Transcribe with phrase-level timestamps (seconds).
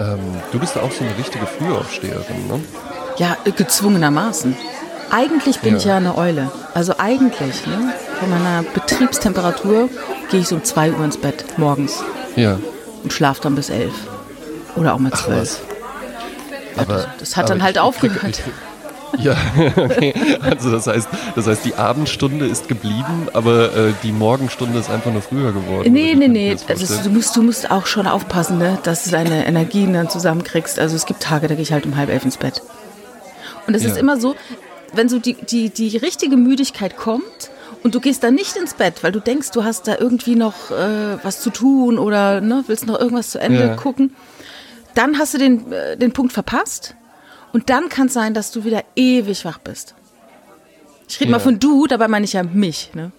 [0.00, 0.18] Ähm,
[0.50, 2.60] du bist auch so eine richtige Frühaufsteherin, ne?
[3.18, 4.56] Ja, gezwungenermaßen.
[5.10, 5.78] Eigentlich bin Ja.
[5.78, 6.50] ich ja eine Eule.
[6.74, 7.92] Also eigentlich, ne?
[8.18, 9.88] Von meiner Betriebstemperatur
[10.30, 12.02] gehe ich so um 2 Uhr ins Bett morgens
[12.36, 12.58] Ja.
[13.02, 13.92] und schlafe dann bis 11.
[14.76, 15.60] Oder auch mal 12.
[16.76, 18.20] Aber, das hat aber dann halt aufgehört.
[18.20, 18.44] krieg-
[19.18, 19.36] Ja,
[19.76, 20.14] okay.
[20.40, 25.12] Also das heißt, das heißt, die Abendstunde ist geblieben, aber äh, die Morgenstunde ist einfach
[25.12, 25.92] nur früher geworden.
[25.92, 26.56] Nee, nee, nee.
[26.68, 28.78] Also, du, musst, du musst auch schon aufpassen, ne?
[28.82, 30.78] dass du deine Energien dann zusammenkriegst.
[30.78, 32.62] Also es gibt Tage, da gehe ich halt um halb elf ins Bett.
[33.66, 33.90] Und es Ja.
[33.90, 34.36] ist immer so,
[34.92, 37.50] wenn so die, die, die richtige Müdigkeit kommt
[37.82, 40.70] und du gehst dann nicht ins Bett, weil du denkst, du hast da irgendwie noch
[40.70, 43.74] äh, was zu tun oder ne, willst noch irgendwas zu Ende Ja.
[43.76, 44.12] gucken,
[44.94, 46.94] dann hast du den, äh, den Punkt verpasst.
[47.52, 49.94] Und dann kann es sein, dass du wieder ewig wach bist.
[51.08, 51.42] Ich rede mal Ja.
[51.44, 52.90] von du, dabei meine ich ja mich.
[52.94, 53.10] Ne?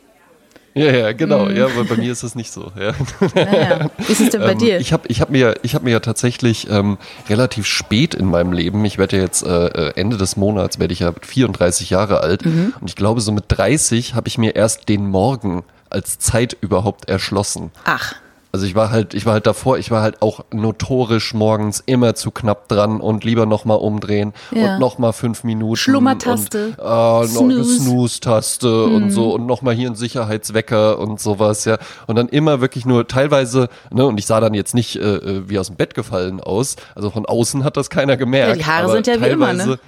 [0.74, 1.46] Ja, ja, genau.
[1.50, 1.58] Mhm.
[1.58, 2.72] Ja, aber bei mir ist das nicht so.
[2.80, 2.94] Ja.
[3.36, 3.90] Naja.
[3.98, 4.80] Wie ist es denn bei Ähm, dir?
[4.80, 6.98] Ich habe ich hab mir, ich hab mir ja tatsächlich ähm,
[7.30, 10.94] relativ spät in meinem Leben, ich werde ja jetzt äh, äh, Ende des Monats, werde
[10.94, 12.74] ich ja 34 Jahre alt Mhm.
[12.80, 17.10] und ich glaube so mit 30 habe ich mir erst den Morgen als Zeit überhaupt
[17.10, 17.72] erschlossen.
[17.84, 18.16] Ach.
[18.54, 22.16] Also ich war halt, ich war halt davor, ich war halt auch notorisch morgens immer
[22.16, 24.74] zu knapp dran und lieber nochmal umdrehen Ja.
[24.74, 25.78] und nochmal fünf Minuten.
[25.78, 26.76] Schlummertaste.
[26.78, 27.80] Und, äh, Snooze.
[27.80, 31.78] Snooze-Taste und so und nochmal hier ein Sicherheitswecker und sowas, ja.
[32.08, 35.50] Und dann immer wirklich nur teilweise, ne, und ich sah dann jetzt nicht äh, äh,
[35.50, 36.76] wie aus dem Bett gefallen aus.
[36.94, 38.50] Also von außen hat das keiner gemerkt.
[38.50, 39.80] Ja, die Haare sind ja wie immer, ne?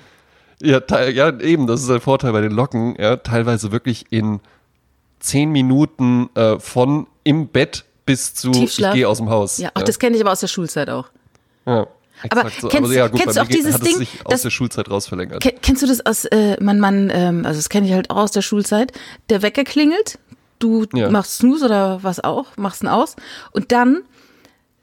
[0.62, 4.40] Ja, ja, eben, das ist der Vorteil bei den Locken, ja, teilweise wirklich in
[5.20, 8.92] zehn Minuten äh, von im Bett bis zu Tiefschlaf.
[8.94, 9.58] ich gehe aus dem Haus.
[9.58, 11.08] Ja, ach, das kenne ich aber aus der Schulzeit auch.
[11.66, 11.88] ja,
[12.30, 12.68] Aber so.
[12.68, 15.08] kennst- aber ja, gut, kennst du auch dieses Ding, sich aus dass- der Schulzeit raus
[15.08, 15.42] verlängert.
[15.42, 18.18] Ken- Kennst du das aus, äh, man, man, ähm, also das kenne ich halt auch
[18.18, 18.92] aus der Schulzeit,
[19.30, 20.20] der Wecker klingelt,
[20.60, 21.10] du Ja.
[21.10, 23.16] machst Snooze oder was auch, machst ihn aus
[23.52, 24.02] und dann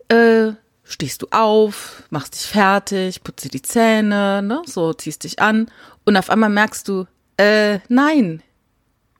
[0.09, 0.53] äh,
[0.85, 5.71] stehst du auf, machst dich fertig, putzt dir die Zähne, ne, so ziehst dich an
[6.05, 8.43] und auf einmal merkst du, äh, nein,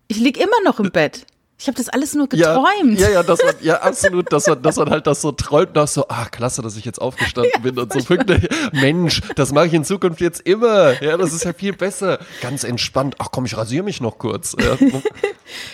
[0.09, 1.25] ich lieg immer noch im Bett.
[1.61, 2.99] Ich habe das alles nur ja, geträumt.
[2.99, 5.93] ja, ja, dass man, ja, absolut, dass man, dass man halt das so träumt, dass
[5.93, 8.49] so, ah, klasse, dass ich jetzt aufgestanden bin und so pünktlich.
[8.73, 11.03] Mensch, das mache ich in Zukunft jetzt immer.
[11.03, 12.19] Ja, das ist ja viel besser.
[12.41, 13.17] Ganz entspannt.
[13.19, 14.57] Ach komm, ich rasiere mich noch kurz.
[14.59, 14.77] Ja.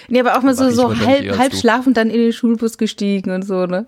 [0.09, 3.43] Nee, aber auch mal so, so halb, halb schlafend dann in den Schulbus gestiegen und
[3.43, 3.85] so, ne?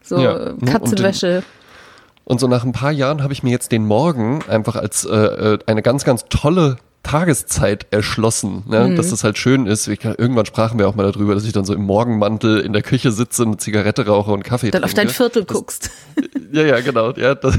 [0.00, 1.42] So Ja, ne, Katzenwäsche.
[2.22, 5.16] Und so nach ein paar Jahren habe ich mir jetzt den Morgen einfach als äh,
[5.16, 6.76] äh, eine ganz, ganz tolle
[7.06, 8.88] Tageszeit erschlossen, ne?
[8.88, 8.96] Mhm.
[8.96, 9.86] dass das halt schön ist.
[9.86, 12.82] Ich, irgendwann sprachen wir auch mal darüber, dass ich dann so im Morgenmantel in der
[12.82, 15.14] Küche sitze, eine Zigarette rauche und Kaffee Dann auf dein trinke.
[15.14, 15.90] Viertel guckst.
[16.50, 17.12] Ja, ja, genau.
[17.12, 17.56] Ja, das,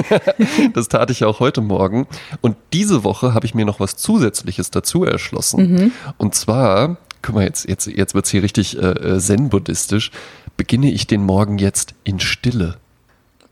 [0.72, 2.06] das tat ich auch heute Morgen.
[2.40, 5.92] Und diese Woche habe ich mir noch was Zusätzliches dazu erschlossen.
[6.16, 10.10] Und zwar, guck mal, jetzt, jetzt, jetzt wird's hier richtig äh, äh, zen-buddhistisch,
[10.56, 12.76] beginne ich den Morgen jetzt in Stille.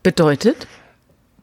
[0.01, 0.65] Bedeutet?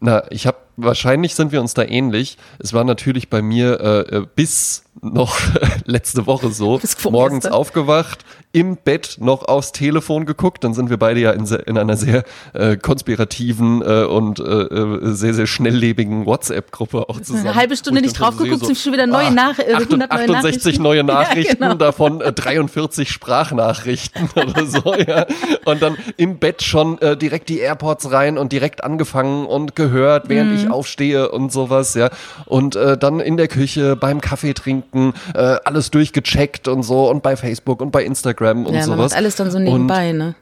[0.00, 2.38] Na, ich habe wahrscheinlich sind wir uns da ähnlich.
[2.58, 5.38] Es war natürlich bei mir äh, äh, bis noch
[5.84, 6.80] letzte Woche so,
[7.10, 10.64] morgens aufgewacht, im Bett noch aufs Telefon geguckt.
[10.64, 12.24] Dann sind wir beide ja in, in einer sehr
[12.54, 17.46] äh, konspirativen äh, und äh, äh, sehr, sehr schnelllebigen WhatsApp-Gruppe auch zusammen.
[17.48, 20.10] Eine halbe Stunde nicht drauf geguckt, so, sind schon wieder neue ah, Nach- äh, 100
[20.10, 20.82] neue 68 Nachrichten.
[20.82, 21.74] neue Ja, Nachrichten, genau.
[21.74, 25.26] davon äh, 43 Sprachnachrichten oder so, ja.
[25.66, 30.28] Und dann im Bett schon äh, direkt die AirPods rein und direkt angefangen und gehört,
[30.28, 30.56] während Mhm.
[30.56, 32.08] ich aufstehe und sowas, ja.
[32.46, 37.22] Und äh, dann in der Küche beim Kaffee trinken, äh, alles durchgecheckt und so und
[37.22, 39.12] bei Facebook und bei Instagram und Ja, man sowas.
[39.12, 40.34] macht alles dann so Und nebenbei, ne?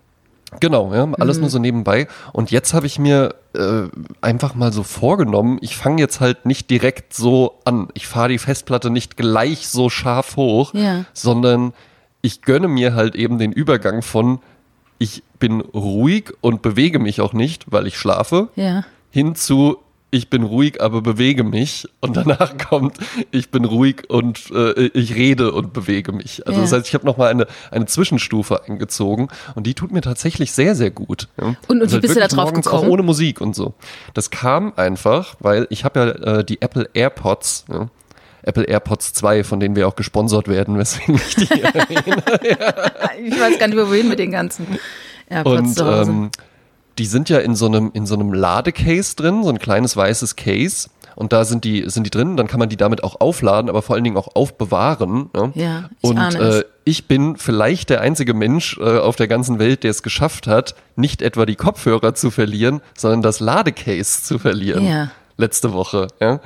[0.60, 1.40] Genau, ja, alles Mhm.
[1.42, 2.06] nur so nebenbei.
[2.32, 3.88] Und jetzt habe ich mir äh,
[4.20, 7.88] einfach mal so vorgenommen, ich fange jetzt halt nicht direkt so an.
[7.94, 11.04] Ich fahre die Festplatte nicht gleich so scharf hoch, Ja.
[11.12, 11.72] sondern
[12.22, 14.40] ich gönne mir halt eben den Übergang von
[14.98, 18.84] ich bin ruhig und bewege mich auch nicht, weil ich schlafe, Ja.
[19.10, 19.78] hin zu
[20.14, 21.88] ich bin ruhig, aber bewege mich.
[22.00, 22.96] Und danach kommt,
[23.30, 26.46] ich bin ruhig und äh, ich rede und bewege mich.
[26.46, 26.62] Also Ja.
[26.64, 30.74] das heißt, ich habe nochmal eine, eine Zwischenstufe eingezogen und die tut mir tatsächlich sehr,
[30.74, 31.28] sehr gut.
[31.40, 31.56] Ja.
[31.68, 32.84] Und- und wie halt bist du da drauf gekommen?
[32.84, 33.74] Auch ohne Musik und so.
[34.14, 37.88] Das kam einfach, weil ich habe ja äh, die Apple AirPods, ja.
[38.46, 42.22] Apple AirPods 2, von denen wir auch gesponsert werden, weswegen ich die erwähne.
[43.24, 44.66] Ich weiß gar nicht wohin mit den ganzen
[45.28, 46.10] AirPods Und zu Hause.
[46.10, 46.30] ähm,
[46.98, 50.36] die sind ja in so einem, in so einem Ladecase drin, so ein kleines weißes
[50.36, 50.88] Case.
[51.16, 53.82] Und da sind die, sind die drin, dann kann man die damit auch aufladen, aber
[53.82, 55.30] vor allen Dingen auch aufbewahren.
[55.32, 55.52] Ne?
[55.54, 56.64] Ja, ich Und ahne äh, es.
[56.84, 60.74] ich bin vielleicht der einzige Mensch äh, auf der ganzen Welt, der es geschafft hat,
[60.96, 64.84] nicht etwa die Kopfhörer zu verlieren, sondern das Ladecase zu verlieren.
[64.84, 65.10] Ja.
[65.36, 66.08] Letzte Woche.
[66.20, 66.40] Ja?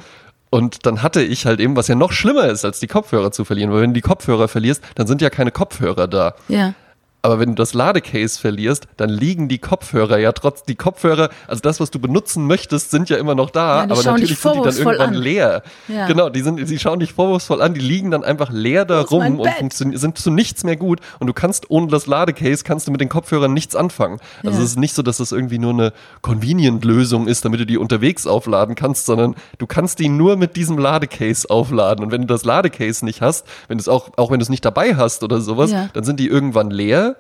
[0.51, 3.45] Und dann hatte ich halt eben, was ja noch schlimmer ist, als die Kopfhörer zu
[3.45, 6.35] verlieren, weil wenn du die Kopfhörer verlierst, dann sind ja keine Kopfhörer da.
[6.49, 6.75] ja.
[7.21, 11.61] Aber wenn du das Ladecase verlierst, dann liegen die Kopfhörer ja trotz die Kopfhörer, also
[11.61, 14.61] das, was du benutzen möchtest, sind ja immer noch da, Ja, aber natürlich sind die
[14.63, 15.15] dann irgendwann an.
[15.15, 15.63] leer.
[15.89, 16.07] Ja.
[16.07, 19.41] Genau, die sind, die schauen dich vorwurfsvoll an, die liegen dann einfach leer da rum
[19.41, 21.01] und sind zu nichts mehr gut.
[21.19, 24.21] Und du kannst ohne das Ladecase kannst du mit den Kopfhörern nichts anfangen.
[24.45, 24.65] Also Ja.
[24.65, 25.93] es ist nicht so, dass das irgendwie nur eine
[26.23, 30.79] Convenient-Lösung ist, damit du die unterwegs aufladen kannst, sondern du kannst die nur mit diesem
[30.79, 32.05] Ladecase aufladen.
[32.05, 34.49] Und wenn du das Ladecase nicht hast, wenn du es auch, auch wenn du es
[34.49, 37.17] nicht dabei hast oder sowas, dann sind die irgendwann leer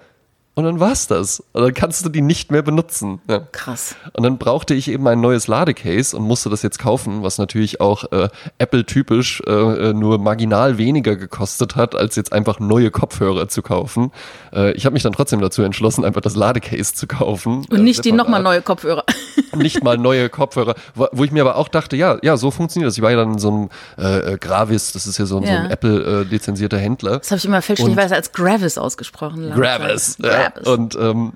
[0.58, 1.40] und dann war's das.
[1.52, 3.20] Und dann kannst du die nicht mehr benutzen.
[3.30, 3.40] Ja.
[3.52, 3.94] Krass.
[4.12, 7.80] Und dann brauchte ich eben ein neues Ladecase und musste das jetzt kaufen, was natürlich
[7.80, 8.28] auch äh,
[8.58, 14.10] Apple-typisch äh, äh, nur marginal weniger gekostet hat, als jetzt einfach neue Kopfhörer zu kaufen.
[14.52, 17.64] Äh, ich habe mich dann trotzdem dazu entschlossen, einfach das Ladecase zu kaufen.
[17.70, 19.04] Und äh, nicht die nochmal neue Kopfhörer.
[19.56, 20.74] Nicht mal neue Kopfhörer.
[20.94, 22.96] Wo, wo ich mir aber auch dachte, ja, ja, so funktioniert das.
[22.96, 25.50] Ich war ja dann in so einem äh, Gravis, das ist ja so, ein- so
[25.52, 25.60] Ja.
[25.62, 27.18] ein Apple-lizenzierter Händler.
[27.18, 29.50] Das habe ich immer fälschlicherweise als Gravis ausgesprochen.
[29.54, 30.16] Gravis.
[30.16, 30.47] Zeit.
[30.50, 30.68] Gravis.
[30.68, 31.32] Und ähm,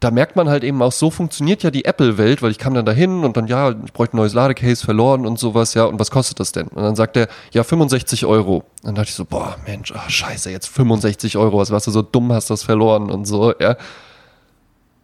[0.00, 2.86] da merkt man halt eben auch, so funktioniert ja die Apple-Welt, weil ich kam dann
[2.86, 6.10] dahin und dann, ja, ich bräuchte ein neues Ladecase verloren und sowas, ja, und was
[6.12, 6.68] kostet das denn?
[6.68, 8.62] Und dann sagt er, ja, 65 Euro.
[8.84, 12.02] Dann dachte ich so, boah, Mensch, ach, scheiße, jetzt 65 Euro, was warst du so
[12.02, 13.76] dumm, hast das verloren und so, ja.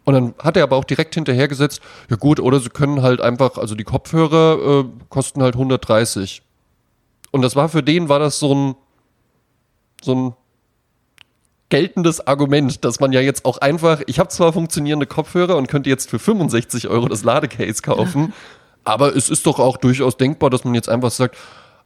[0.05, 3.57] Und dann hat er aber auch direkt hinterhergesetzt, ja gut, oder sie können halt einfach,
[3.57, 6.41] also die Kopfhörer äh, kosten halt 130.
[7.31, 8.75] Und das war für den, war das so ein,
[10.01, 10.33] so ein
[11.69, 15.89] geltendes Argument, dass man ja jetzt auch einfach, ich habe zwar funktionierende Kopfhörer und könnte
[15.89, 18.33] jetzt für 65 Euro das Ladecase kaufen,
[18.83, 21.37] aber es ist doch auch durchaus denkbar, dass man jetzt einfach sagt,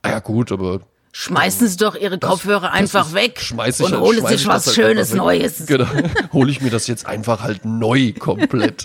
[0.02, 0.82] ah ja gut, aber
[1.12, 4.48] Schmeißen Sie doch Ihre Kopfhörer einfach ist- weg schmeiß ich und halt- holen sich ich
[4.48, 5.14] was das halt Schönes.
[5.14, 5.66] Neues.
[5.66, 5.88] Genau.
[6.34, 8.84] Hole ich mir das jetzt einfach halt neu komplett.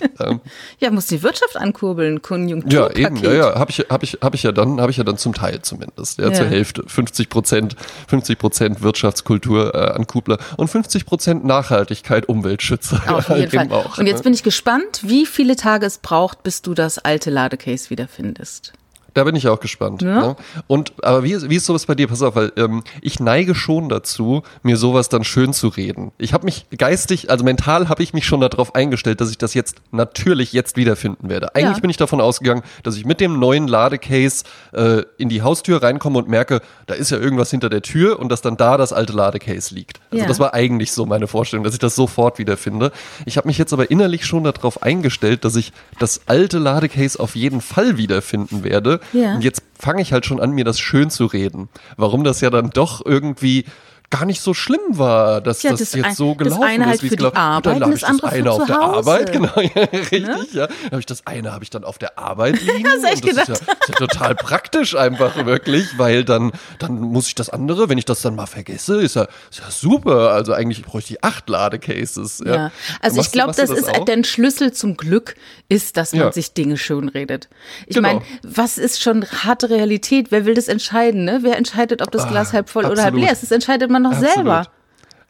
[0.79, 2.97] Ja, muss die Wirtschaft ankurbeln, ja, Konjunkturpaket.
[2.97, 5.17] eben, ja, ja, habe ich, hab ich, hab ich ja dann, habe ich ja dann
[5.17, 6.33] zum Teil zumindest, ja, Ja.
[6.33, 7.75] zur Hälfte, 50 Prozent,
[8.07, 13.01] 50 Prozent Wirtschaftskultur äh, Ankubler und 50 Prozent Nachhaltigkeit, Umweltschützer.
[13.07, 13.71] Auf jeden Fall.
[13.71, 17.29] Auch, und jetzt bin ich gespannt, wie viele Tage es braucht, bis du das alte
[17.29, 18.73] Ladecase wiederfindest.
[19.15, 20.01] Da bin ich auch gespannt.
[20.01, 20.19] Ja?
[20.21, 20.35] Ne?
[20.67, 22.07] Und aber wie, ist- wie ist sowas bei dir?
[22.07, 26.11] Pass auf, weil ähm, ich neige schon dazu, mir sowas dann schön zu reden.
[26.17, 29.53] Ich habe mich geistig, also mental habe ich mich schon darauf eingestellt, dass ich das
[29.53, 31.55] jetzt natürlich jetzt wiederfinden werde.
[31.55, 31.81] Eigentlich Ja.
[31.81, 36.19] bin ich davon ausgegangen, dass ich mit dem neuen Ladecase äh, in die Haustür reinkomme
[36.19, 39.13] und merke, da ist ja irgendwas hinter der Tür und dass dann da das alte
[39.13, 40.01] Ladecase liegt.
[40.11, 40.27] Also Ja.
[40.27, 42.91] das war eigentlich so meine Vorstellung, dass ich das sofort wiederfinde.
[43.25, 47.37] Ich habe mich jetzt aber innerlich schon darauf eingestellt, dass ich das alte Ladecase auf
[47.37, 48.99] jeden Fall wiederfinden werde.
[49.13, 49.35] Ja.
[49.35, 51.69] Und jetzt fange ich halt schon an, mir das schön zu reden.
[51.97, 53.65] Warum das ja dann doch irgendwie
[54.09, 56.85] gar nicht so schlimm war, dass Ja, das, das jetzt ein- so das gelaufen eine
[56.85, 58.35] halt ist, wie es für die gelaufen Arbeit Dann habe das ich das andere für
[58.35, 58.75] eine auf der.
[58.77, 58.81] Ne?
[58.81, 60.67] Arbeit, genau, ja, richtig, ja.
[60.67, 62.87] Dann habe ich das eine habe ich dann auf der Arbeit liegen.
[62.87, 67.27] Hast echt das ist ja, ist ja total praktisch einfach wirklich, weil dann, dann muss
[67.27, 70.31] ich das andere, wenn ich das dann mal vergesse, ist ja, ist ja super.
[70.31, 72.41] Also eigentlich bräuchte ich acht Ladecases.
[72.45, 72.55] Ja.
[72.55, 72.71] Ja.
[73.01, 74.05] Also Machst ich glaube, du das ist auch?
[74.05, 75.35] der Schlüssel zum Glück
[75.67, 76.31] ist, dass man Ja.
[76.31, 77.49] sich Dinge schön redet.
[77.87, 78.07] Ich Genau.
[78.07, 80.27] meine, was ist schon harte Realität?
[80.31, 81.25] Wer will das entscheiden?
[81.25, 81.39] Ne?
[81.41, 83.21] Wer entscheidet, ob das Glas halb voll oder halb absolut.
[83.23, 83.43] leer ist?
[83.43, 84.33] Das entscheidet man doch Absolut.
[84.35, 84.67] selber.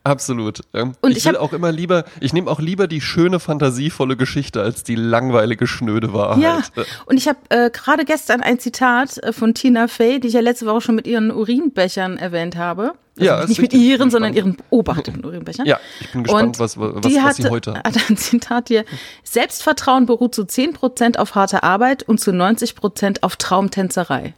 [0.04, 0.62] Absolut.
[0.72, 4.62] Und ich, ich will auch immer lieber, ich nehme auch lieber die schöne, fantasievolle Geschichte
[4.62, 6.44] als die langweilige, schnöde Wahrheit.
[6.44, 6.62] Ja,
[7.08, 10.42] und ich habe äh, gerade gestern ein Zitat äh, von Tina Fey, die ich ja
[10.42, 12.94] letzte Woche schon mit ihren Urinbechern erwähnt habe.
[13.18, 15.66] Also Ja, nicht mit ihren, sondern ihren beobachteten Urinbechern.
[15.66, 18.68] Ja, ich bin gespannt, Und was- was- die was hatte, sie heute hat ein Zitat
[18.68, 18.86] hier.
[19.24, 24.36] Selbstvertrauen beruht zu 10% auf harter Arbeit und zu 90% auf Traumtänzerei.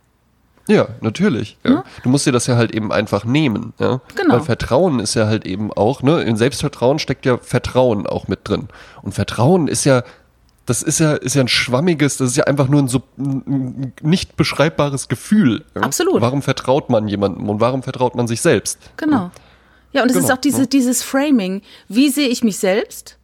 [0.67, 1.57] Ja, natürlich.
[1.65, 1.83] Ja.
[2.03, 3.74] Du musst dir das ja halt eben einfach nehmen.
[3.79, 4.01] Ja?
[4.15, 4.36] Genau.
[4.36, 8.41] Weil Vertrauen ist ja halt eben auch, ne, in Selbstvertrauen steckt ja Vertrauen auch mit
[8.43, 8.67] drin.
[9.01, 10.03] Und Vertrauen ist ja,
[10.65, 13.93] das ist ja, ist ja ein schwammiges, das ist ja einfach nur ein, so, ein
[14.01, 15.63] nicht beschreibbares Gefühl.
[15.75, 15.81] Ja?
[15.81, 16.21] Absolut.
[16.21, 18.79] Warum vertraut man jemandem und warum vertraut man sich selbst?
[18.97, 19.31] Genau.
[19.93, 21.62] Ja, und es ist Genau, auch diese, dieses Framing.
[21.88, 23.16] Wie sehe ich mich selbst?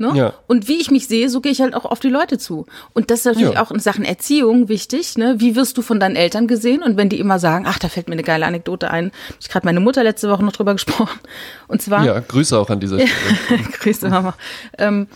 [0.00, 0.12] Ne?
[0.14, 0.32] Ja.
[0.46, 2.66] Und wie ich mich sehe, so gehe ich halt auch auf die Leute zu.
[2.94, 3.62] Und das ist natürlich Ja.
[3.62, 5.18] auch in Sachen Erziehung wichtig.
[5.18, 5.36] Ne?
[5.38, 6.82] Wie wirst du von deinen Eltern gesehen?
[6.84, 9.48] Und wenn die immer sagen, ach, da fällt mir eine geile Anekdote ein, hab ich
[9.48, 11.18] gerade meine Mutter letzte Woche noch drüber gesprochen.
[11.66, 13.62] Und zwar, Ja, Grüße auch an dieser Stelle.
[13.80, 14.34] Grüße Mama.
[14.78, 15.08] Ähm,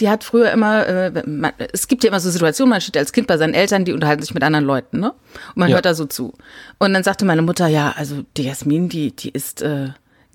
[0.00, 3.12] die hat früher immer, äh, man, es gibt ja immer so Situationen, man steht als
[3.12, 5.12] Kind bei seinen Eltern, die unterhalten sich mit anderen Leuten, ne?
[5.48, 5.76] Und man Ja.
[5.76, 6.34] hört da so zu.
[6.78, 9.88] Und dann sagte meine Mutter, ja, also die Jasmin, die, die isst äh,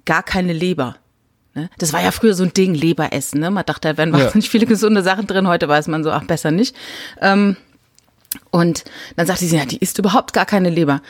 [0.06, 0.96] gar keine Leber.
[1.56, 1.70] Ne?
[1.78, 3.40] Das war ja früher so ein Ding, Leber essen.
[3.40, 3.52] Ne?
[3.52, 4.24] Man dachte, da wären Ja.
[4.26, 5.48] wahnsinnig viele gesunde Sachen drin.
[5.48, 6.76] Heute weiß man so, ach, besser nicht.
[7.22, 7.58] Ähm,
[8.50, 8.84] Und
[9.16, 11.02] dann sagte sie, ja, die isst überhaupt gar keine Leber.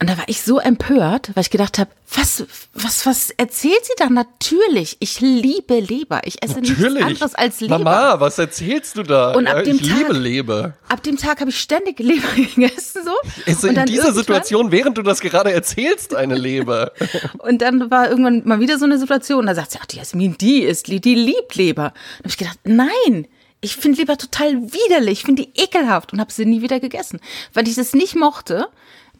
[0.00, 3.92] Und da war ich so empört, weil ich gedacht habe, was, was, was erzählt sie
[3.98, 4.08] da?
[4.08, 6.22] Natürlich, ich liebe Leber.
[6.24, 6.78] Ich esse Natürlich.
[6.94, 7.78] nichts anderes als Leber.
[7.80, 9.34] Mama, was erzählst du da?
[9.34, 10.72] Und ab ja, dem ich liebe Tag- Leber.
[10.88, 13.12] Ab dem Tag habe ich ständig Leber gegessen so.
[13.44, 16.92] Ist Und in dieser Situation, während du das gerade erzählst, eine Leber.
[17.38, 20.36] Und dann war irgendwann mal wieder so eine Situation, da sagt sie, ach, die Jasmin,
[20.38, 21.92] die ist, die liebt Leber.
[21.92, 23.26] Da habe ich gedacht, nein,
[23.60, 27.20] ich finde Leber total widerlich, ich finde die ekelhaft und habe sie nie wieder gegessen,
[27.52, 28.68] weil ich das nicht mochte,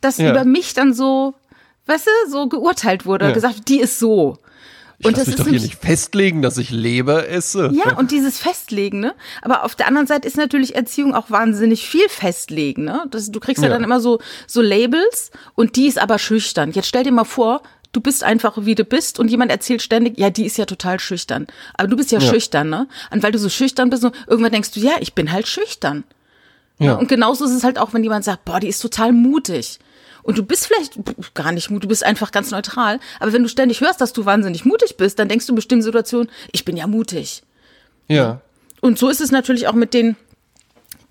[0.00, 0.30] dass Ja.
[0.30, 1.34] über mich dann so,
[1.86, 3.32] weißt du, so geurteilt wurde, Ja.
[3.32, 4.38] gesagt, die ist so.
[4.98, 7.70] Ich Und das mich ist doch hier nicht festlegen, dass ich Leber esse.
[7.72, 9.14] Ja, und dieses Festlegen, ne?
[9.40, 13.04] Aber auf der anderen Seite ist natürlich Erziehung auch wahnsinnig viel festlegen, ne?
[13.10, 13.68] Das, du kriegst ja.
[13.70, 13.74] Ja.
[13.74, 16.72] dann immer so, so Labels und die ist aber schüchtern.
[16.72, 20.18] Jetzt stell dir mal vor, du bist einfach wie du bist und jemand erzählt ständig,
[20.18, 21.46] ja, die ist ja total schüchtern.
[21.78, 22.30] Aber du bist ja, Ja.
[22.30, 22.86] schüchtern, ne?
[23.10, 26.04] Und weil du so schüchtern bist, irgendwann denkst du, ja, ich bin halt schüchtern.
[26.78, 26.96] Ja.
[26.96, 29.78] Und genauso ist es halt auch, wenn jemand sagt, boah, die ist total mutig.
[30.22, 30.98] Und du bist vielleicht
[31.34, 33.00] gar nicht mutig, du bist einfach ganz neutral.
[33.20, 35.82] Aber wenn du ständig hörst, dass du wahnsinnig mutig bist, dann denkst du in bestimmten
[35.82, 37.42] Situationen, ich bin ja mutig.
[38.08, 38.40] ja.
[38.82, 40.16] Und so ist es natürlich auch mit den,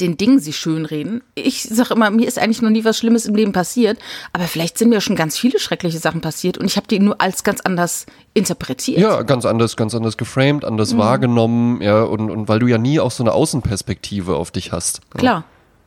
[0.02, 1.22] den Dingen, sie schönreden.
[1.36, 4.00] Ich sage immer, mir ist eigentlich noch nie was Schlimmes im Leben passiert,
[4.34, 7.22] aber vielleicht sind mir schon ganz viele schreckliche Sachen passiert und ich habe die nur
[7.22, 8.98] als ganz anders interpretiert.
[9.00, 10.98] Ja, ganz anders, ganz anders geframed, anders Mhm.
[10.98, 15.02] wahrgenommen, ja, und, und weil du ja nie auch so eine Außenperspektive auf dich hast.
[15.14, 15.20] Ja.
[15.20, 15.44] Klar.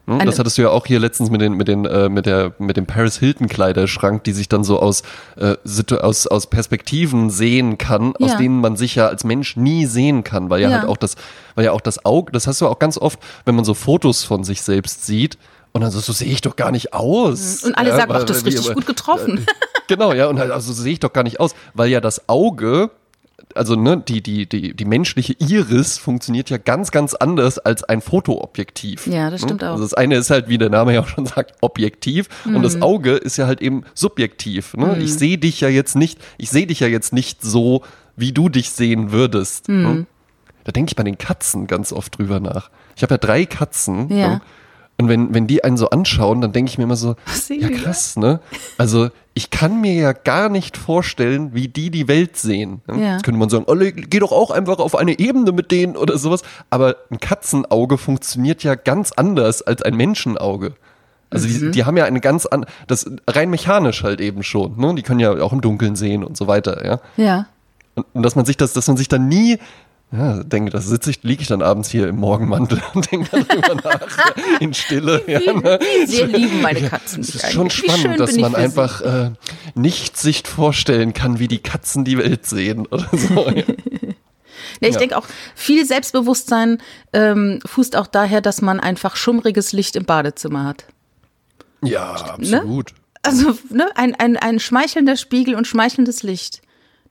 [0.06, 2.52] Hm, Das hattest du ja auch hier letztens mit den mit den äh, mit der
[2.58, 5.02] mit dem Paris Hilton Kleiderschrank, die sich dann so aus
[5.36, 5.54] äh,
[5.96, 8.36] aus aus Perspektiven sehen kann, aus Ja.
[8.36, 10.78] denen man sich ja als Mensch nie sehen kann, weil ja, Ja.
[10.80, 11.14] halt auch das
[11.54, 14.24] weil ja auch das Auge, das hast du auch ganz oft, wenn man so Fotos
[14.24, 15.38] von sich selbst sieht
[15.72, 17.62] und dann so, so sehe ich doch gar nicht aus.
[17.64, 19.46] Und alle Ja, sagen, ach, das ist richtig gut getroffen.
[19.88, 22.28] Genau, ja, und halt, also so sehe ich doch gar nicht aus, weil ja das
[22.28, 22.90] Auge,
[23.54, 28.00] also ne, die, die, die, die menschliche Iris funktioniert ja ganz, ganz anders als ein
[28.00, 29.06] Fotoobjektiv.
[29.06, 29.72] Ja, das stimmt auch.
[29.72, 32.80] Also das eine ist halt, wie der Name ja auch schon sagt, objektiv und das
[32.82, 34.74] Auge ist ja halt eben subjektiv.
[34.74, 34.98] Ne?
[34.98, 37.82] Ich sehe dich ja jetzt nicht, ich sehe dich ja jetzt nicht so,
[38.16, 39.68] wie du dich sehen würdest.
[39.68, 40.06] Ne?
[40.64, 42.70] Da denke ich bei den Katzen ganz oft drüber nach.
[42.96, 44.14] Ich habe ja drei Katzen.
[44.16, 44.40] Ja.
[45.02, 47.16] Und wenn, wenn die einen so anschauen, dann denke ich mir immer so,
[47.48, 48.40] ja die krass, ne?
[48.78, 52.82] Also ich kann mir ja gar nicht vorstellen, wie die die Welt sehen.
[52.86, 53.02] Ne?
[53.02, 53.12] Ja.
[53.14, 56.18] Jetzt könnte man sagen, oh, geh doch auch einfach auf eine Ebene mit denen oder
[56.18, 56.42] sowas.
[56.70, 60.74] Aber ein Katzenauge funktioniert ja ganz anders als ein Menschenauge.
[61.30, 61.72] Also die, Mhm.
[61.72, 64.76] die haben ja eine ganz an, das rein mechanisch halt eben schon.
[64.78, 64.94] Ne?
[64.94, 66.84] Die können ja auch im Dunkeln sehen und so weiter.
[66.84, 67.00] Ja.
[67.16, 67.46] Ja.
[67.94, 69.58] Und, und dass man sich das, dass man sich dann nie,
[70.12, 73.74] ja, denke, da sitze ich, liege ich dann abends hier im Morgenmantel und denke darüber
[73.76, 75.22] nach, in Stille.
[75.26, 75.78] Ja, ne?
[75.80, 77.82] Wie sehr lieben meine Katzen Es mich ist schon eigentlich.
[77.82, 79.30] Wie spannend, dass man einfach äh,
[79.74, 83.48] nicht sich vorstellen kann, wie die Katzen die Welt sehen oder so.
[83.50, 83.64] Ja.
[84.80, 85.00] Ja, ich Ja.
[85.00, 86.78] denke auch, viel Selbstbewusstsein
[87.12, 90.86] ähm, fußt auch daher, dass man einfach schummriges Licht im Badezimmer hat.
[91.82, 92.92] ja, absolut.
[93.22, 96.62] Also ne, ein, ein, ein schmeichelnder Spiegel und schmeichelndes Licht.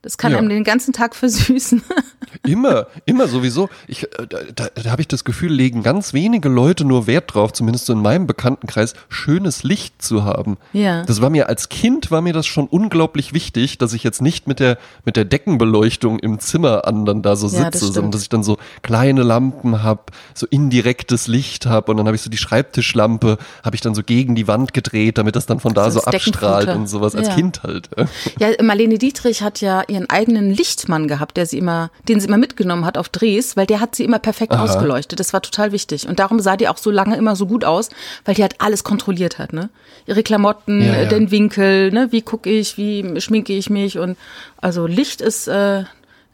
[0.02, 0.38] Das kann Ja.
[0.38, 1.82] einem den ganzen Tag versüßen.
[2.46, 3.68] Immer, immer sowieso.
[3.86, 7.34] Ich, äh, da da, da habe ich das Gefühl, legen ganz wenige Leute nur Wert
[7.34, 10.56] drauf, zumindest so in meinem Bekanntenkreis, schönes Licht zu haben.
[10.72, 11.04] Ja.
[11.04, 14.48] Das war mir als Kind war mir das schon unglaublich wichtig, dass ich jetzt nicht
[14.48, 18.02] mit der mit der Deckenbeleuchtung im Zimmer an dann da so Ja, das sitze, sondern
[18.04, 18.14] stimmt.
[18.14, 20.04] dass ich dann so kleine Lampen habe,
[20.34, 24.02] so indirektes Licht habe und dann habe ich so die Schreibtischlampe, habe ich dann so
[24.02, 27.28] gegen die Wand gedreht, damit das dann von da So so abstrahlt und sowas als.
[27.34, 27.88] Kind halt.
[28.38, 32.38] Ja, Marlene Dietrich hat ja ihren eigenen Lichtmann gehabt, der sie immer, den sie immer
[32.38, 34.64] mitgenommen hat auf Drehs, weil der hat sie immer perfekt Aha.
[34.64, 35.20] ausgeleuchtet.
[35.20, 36.08] Das war total wichtig.
[36.08, 37.90] Und darum sah die auch so lange immer so gut aus,
[38.24, 39.70] weil die halt alles kontrolliert hat, ne?
[40.06, 41.08] Ihre Klamotten, Ja, äh, ja.
[41.08, 42.08] den Winkel, ne?
[42.10, 44.16] Wie gucke ich, wie schminke ich mich und
[44.60, 45.84] also Licht ist äh,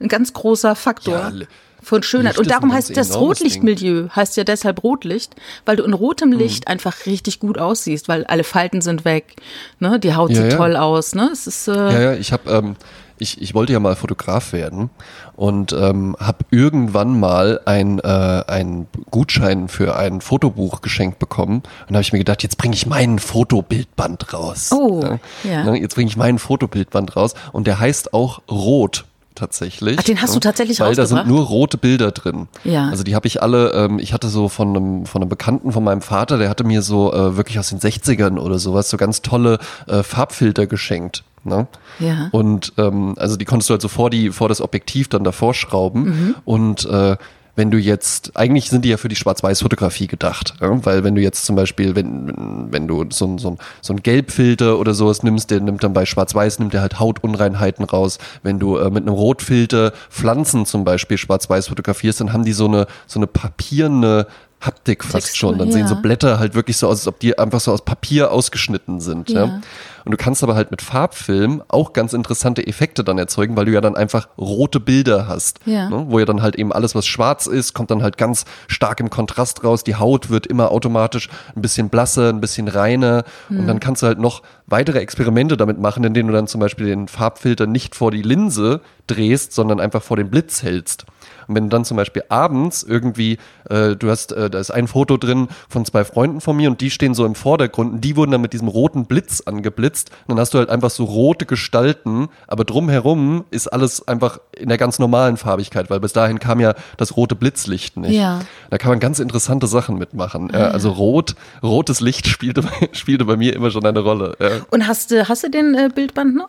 [0.00, 1.32] ein ganz großer Faktor.
[1.40, 1.46] Ja,
[1.80, 2.32] von Schönheit.
[2.34, 6.38] Licht Und darum heißt das Rotlichtmilieu, heißt ja deshalb Rotlicht, weil du in rotem Mhm.
[6.38, 9.36] Licht einfach richtig gut aussiehst, weil alle Falten sind weg,
[9.78, 9.98] ne?
[10.00, 10.58] Die Haut Ja, sieht ja.
[10.58, 11.30] toll aus, ne?
[11.32, 12.76] Es ist, äh, Ja, ja, ich habe, ähm,
[13.20, 14.90] ich, ich wollte ja mal Fotograf werden
[15.36, 18.02] und ähm, habe irgendwann mal ein, äh,
[18.46, 21.62] einen Gutschein für ein Fotobuch geschenkt bekommen.
[21.88, 24.70] Und habe ich mir gedacht, jetzt bringe ich meinen Fotobildband raus.
[24.72, 25.20] Oh, Ne?
[25.44, 25.64] ja.
[25.64, 29.04] Ne, Jetzt bringe ich meinen Fotobildband raus und der heißt auch Rot
[29.38, 29.96] tatsächlich.
[29.98, 32.48] Ach, den hast du tatsächlich Weil da sind nur rote Bilder drin.
[32.64, 32.88] Ja.
[32.88, 35.84] Also die habe ich alle, ähm, ich hatte so von einem, von einem Bekannten von
[35.84, 39.22] meinem Vater, der hatte mir so äh, wirklich aus den 60ern oder sowas so ganz
[39.22, 41.24] tolle äh, Farbfilter geschenkt.
[41.44, 41.66] Ne?
[41.98, 42.28] Ja.
[42.32, 45.54] Und ähm, also die konntest du halt so vor, die, vor das Objektiv dann davor
[45.54, 46.04] schrauben.
[46.04, 46.34] Mhm.
[46.44, 47.16] Und äh,
[47.58, 50.84] wenn du jetzt, eigentlich sind die ja für die Schwarz-Weiß-Fotografie gedacht, ja?
[50.86, 54.78] weil wenn du jetzt zum Beispiel, wenn, wenn du so, ein- so, so ein Gelbfilter
[54.78, 58.18] oder sowas nimmst, der nimmt dann bei Schwarz-Weiß, nimmt der halt Hautunreinheiten raus.
[58.42, 62.66] Wenn du äh, mit einem Rotfilter Pflanzen zum Beispiel Schwarz-Weiß fotografierst, dann haben die so
[62.66, 64.26] eine, so eine papierne
[64.60, 65.58] Haptik fast Textur, schon.
[65.58, 65.74] Dann ja.
[65.74, 69.00] sehen so Blätter halt wirklich so aus, als ob die einfach so aus Papier ausgeschnitten
[69.00, 69.30] sind.
[69.30, 69.44] Ja.
[69.46, 69.60] Ja.
[70.08, 73.72] Und du kannst aber halt mit Farbfilm auch ganz interessante Effekte dann erzeugen, weil du
[73.72, 75.60] ja dann einfach rote Bilder hast.
[75.66, 75.90] Ja.
[75.90, 76.06] Ne?
[76.08, 79.10] Wo ja dann halt eben alles, was schwarz ist, kommt dann halt ganz stark im
[79.10, 79.84] Kontrast raus.
[79.84, 83.24] Die Haut wird immer automatisch ein bisschen blasser, ein bisschen reiner.
[83.50, 86.86] Und dann kannst du halt noch weitere Experimente damit machen, indem du dann zum Beispiel
[86.86, 91.04] den Farbfilter nicht vor die Linse drehst, sondern einfach vor den Blitz hältst.
[91.48, 93.38] Und wenn du dann zum Beispiel abends irgendwie,
[93.70, 96.80] äh, du hast, äh, da ist ein Foto drin von zwei Freunden von mir und
[96.80, 100.10] die stehen so im Vordergrund und die wurden dann mit diesem roten Blitz angeblitzt.
[100.26, 104.68] Und dann hast du halt einfach so rote Gestalten, aber drumherum ist alles einfach in
[104.68, 108.12] der ganz normalen Farbigkeit, weil bis dahin kam ja das rote Blitzlicht nicht.
[108.14, 108.40] Ja.
[108.70, 110.50] Da kann man ganz interessante Sachen mitmachen.
[110.52, 114.36] Ja, also rot, rotes Licht spielte, bei- spielte bei mir immer schon eine Rolle.
[114.40, 114.48] Ja.
[114.70, 116.48] Und hast du, hast du den äh, Bildband noch?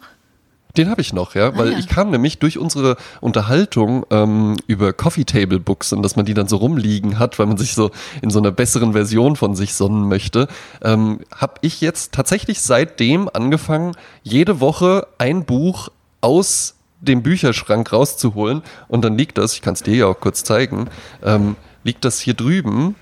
[0.77, 1.77] Den habe ich noch, ja, weil Ah, ja.
[1.79, 6.35] ich kam nämlich durch unsere Unterhaltung ähm, über Coffee Table Books und dass man die
[6.35, 7.89] dann so rumliegen hat, weil man sich so
[8.21, 10.47] in so einer besseren Version von sich sonnen möchte,
[10.83, 15.89] ähm, habe ich jetzt tatsächlich seitdem angefangen, jede Woche ein Buch
[16.21, 20.43] aus dem Bücherschrank rauszuholen und dann liegt das, ich kann es dir ja auch kurz
[20.43, 20.87] zeigen,
[21.23, 22.95] ähm, liegt das hier drüben,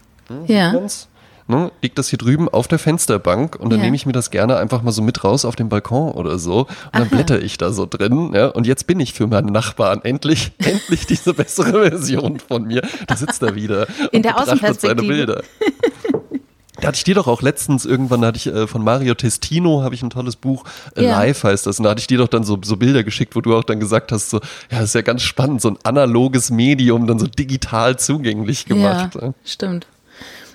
[0.48, 0.72] Ja.
[0.72, 1.08] ganz,
[1.48, 3.86] ne, liegt das hier drüben auf der Fensterbank und dann Ja.
[3.86, 6.60] nehme ich mir das gerne einfach mal so mit raus auf den Balkon oder so
[6.62, 7.10] und dann Aha.
[7.16, 8.32] blätter ich da so drin.
[8.34, 12.82] Ja, und jetzt bin ich für meine Nachbarn endlich, endlich diese bessere Version von mir.
[13.08, 15.02] Da sitzt er wieder In und der betrachtet seine.
[15.02, 15.44] Bilder.
[16.80, 19.96] Da hatte ich dir doch auch letztens irgendwann, hatte ich äh, von Mario Testino, habe
[19.96, 20.64] ich ein tolles Buch,
[20.96, 21.18] äh, Ja.
[21.18, 23.42] Live heißt das, und da hatte ich dir doch dann so, so Bilder geschickt, wo
[23.42, 24.38] du auch dann gesagt hast, so,
[24.70, 29.16] ja, das ist ja ganz spannend, so ein analoges Medium dann so digital zugänglich gemacht.
[29.20, 29.88] Ja, stimmt.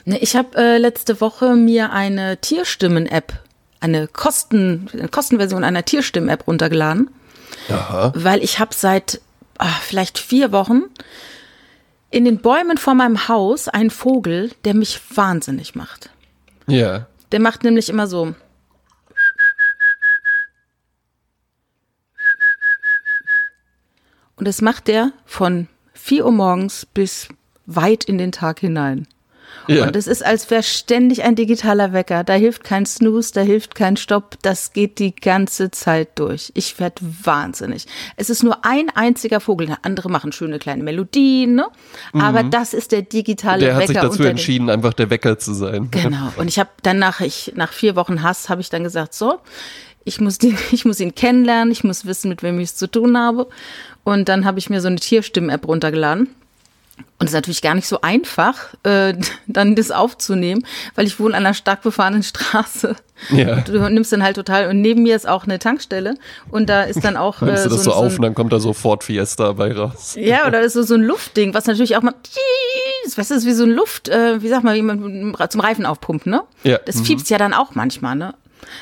[0.04, 3.32] Ne, ich habe äh, letzte Woche mir eine Tierstimmen-App,
[3.80, 7.10] eine, Kosten, eine Kostenversion einer Tierstimmen-App runtergeladen,
[7.68, 8.12] Aha.
[8.16, 9.20] weil ich habe seit
[9.58, 10.82] ah, vielleicht vier Wochen
[12.10, 16.10] in den Bäumen vor meinem Haus einen Vogel, der mich wahnsinnig macht.
[16.66, 17.06] Ja.
[17.30, 18.34] Der macht nämlich immer so.
[24.36, 27.28] Und das macht der von 4 Uhr morgens bis
[27.66, 29.06] weit in den Tag hinein.
[29.68, 29.86] Ja.
[29.86, 32.24] Und es ist, als wäre ständig ein digitaler Wecker.
[32.24, 34.36] Da hilft kein Snooze, da hilft kein Stopp.
[34.42, 36.50] Das geht die ganze Zeit durch.
[36.54, 37.86] Ich werd wahnsinnig.
[38.16, 39.76] Es ist nur ein einziger Vogel.
[39.82, 41.66] Andere machen schöne kleine Melodien, ne?
[42.12, 43.66] Aber das ist der digitale Mhm.
[43.66, 43.82] Der Wecker.
[43.82, 45.88] hat sich dazu entschieden, einfach der Wecker zu sein.
[46.02, 46.32] Genau.
[46.36, 49.38] Und ich habe dann nach, ich, nach vier Wochen Hass, habe ich dann gesagt, so,
[50.04, 52.90] ich muss, den, ich muss ihn kennenlernen, ich muss wissen, mit wem ich es zu
[52.90, 53.46] tun habe.
[54.04, 56.28] Und dann habe ich mir so eine Tierstimmen-App runtergeladen.
[57.18, 59.14] Und es ist natürlich gar nicht so einfach, äh,
[59.46, 62.96] dann das aufzunehmen, weil ich wohne an einer stark befahrenen Straße.
[63.30, 63.56] Ja.
[63.58, 66.14] Und du nimmst dann halt total, und neben mir ist auch eine Tankstelle
[66.50, 67.40] und da ist dann auch.
[67.40, 69.52] Nimmst äh, du das so, ein- auf ein- und dann kommt da so Ford Fiesta
[69.52, 70.14] bei raus.
[70.18, 72.14] ja, oder ist so, so ein Luftding, was natürlich auch mal,
[73.04, 75.60] weißt du, das ist wie so ein Luft, äh, wie sag mal, wie man zum
[75.60, 76.42] Reifen aufpumpt, ne?
[76.64, 76.78] Ja.
[76.84, 78.34] Das fiepst ja dann auch manchmal, ne?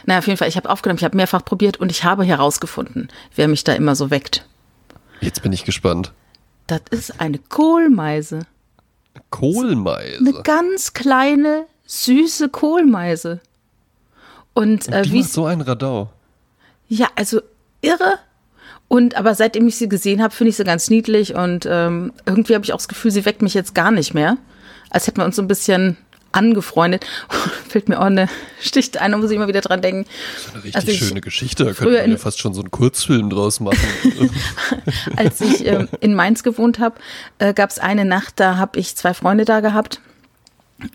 [0.07, 3.09] Naja, auf jeden Fall, ich habe aufgenommen, ich habe mehrfach probiert und ich habe herausgefunden,
[3.35, 4.45] wer mich da immer so weckt.
[5.21, 6.13] Jetzt bin ich gespannt.
[6.71, 8.43] Das ist eine Kohlmeise.
[9.31, 10.19] Kohlmeise.
[10.19, 13.41] Eine ganz kleine, süße Kohlmeise.
[14.55, 16.11] Und äh, Die wie so ein Radau.
[16.87, 17.41] Ja, also
[17.81, 18.21] irre.
[18.87, 22.55] Und aber seitdem ich sie gesehen habe, finde ich sie ganz niedlich und ähm, irgendwie
[22.55, 24.37] habe ich auch das Gefühl, sie weckt mich jetzt gar nicht mehr.
[24.91, 25.97] Als hätten wir uns so ein bisschen
[26.33, 27.07] angefreundet.
[27.69, 28.29] Fällt mir auch eine
[28.61, 30.07] Sticht ein, da muss ich immer wieder dran denken.
[30.53, 31.65] Eine richtig Also schöne Geschichte.
[31.65, 33.79] Da könnte man ja fast schon so einen Kurzfilm draus machen.
[35.17, 36.97] Als ich ähm, in Mainz gewohnt habe,
[37.39, 40.01] äh, gab es eine Nacht, da habe ich zwei Freunde da gehabt.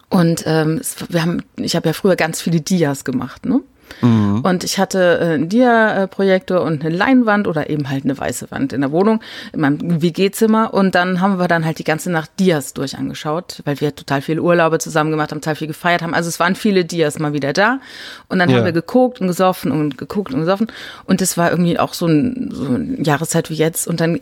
[0.10, 3.62] Und ähm, es, wir haben, ich habe ja früher ganz viele Dias gemacht, ne?
[4.02, 8.74] Und ich hatte äh, einen Dia-Projektor und eine Leinwand oder eben halt eine weiße Wand
[8.74, 9.22] in der Wohnung,
[9.54, 10.74] in meinem WG-Zimmer.
[10.74, 14.22] Und dann haben wir dann halt die ganze Nacht Dias durch angeschaut, weil wir total
[14.22, 16.14] viele Urlaube zusammen gemacht haben, total viel gefeiert haben.
[16.14, 17.80] Also es waren viele Dias mal wieder da.
[18.28, 18.58] Und dann Ja.
[18.58, 20.68] haben wir geguckt und gesoffen und geguckt und gesoffen.
[21.06, 23.88] Und das war irgendwie auch so, ein, so eine Jahreszeit wie jetzt.
[23.88, 24.20] Und dann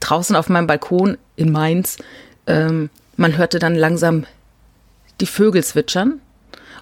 [0.00, 1.98] draußen auf meinem Balkon in Mainz,
[2.46, 4.24] ähm, man hörte dann langsam
[5.20, 6.20] die Vögel zwitschern.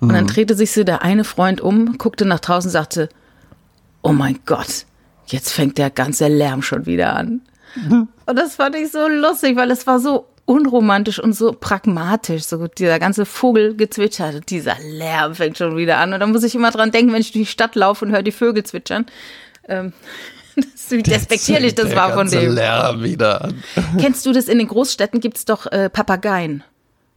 [0.00, 0.12] Und Mhm.
[0.14, 3.08] dann drehte sich so der eine Freund um, guckte nach draußen, sagte,
[4.02, 4.86] oh mein Gott,
[5.26, 7.42] jetzt fängt der ganze Lärm schon wieder an.
[7.76, 8.08] Mhm.
[8.26, 12.66] Und das fand ich so lustig, weil es war so unromantisch und so pragmatisch, so
[12.66, 16.12] dieser ganze Vogel gezwitschert, dieser Lärm fängt schon wieder an.
[16.12, 18.24] Und da muss ich immer dran denken, wenn ich durch die Stadt laufe und höre
[18.24, 19.06] die Vögel zwitschern.
[19.68, 19.92] Ähm,
[20.56, 22.52] das, wie despektierlich das war von ganze dem.
[22.54, 23.62] Lärm wieder an.
[23.98, 24.48] Kennst du das?
[24.48, 26.64] In den Großstädten gibt's doch äh, Papageien.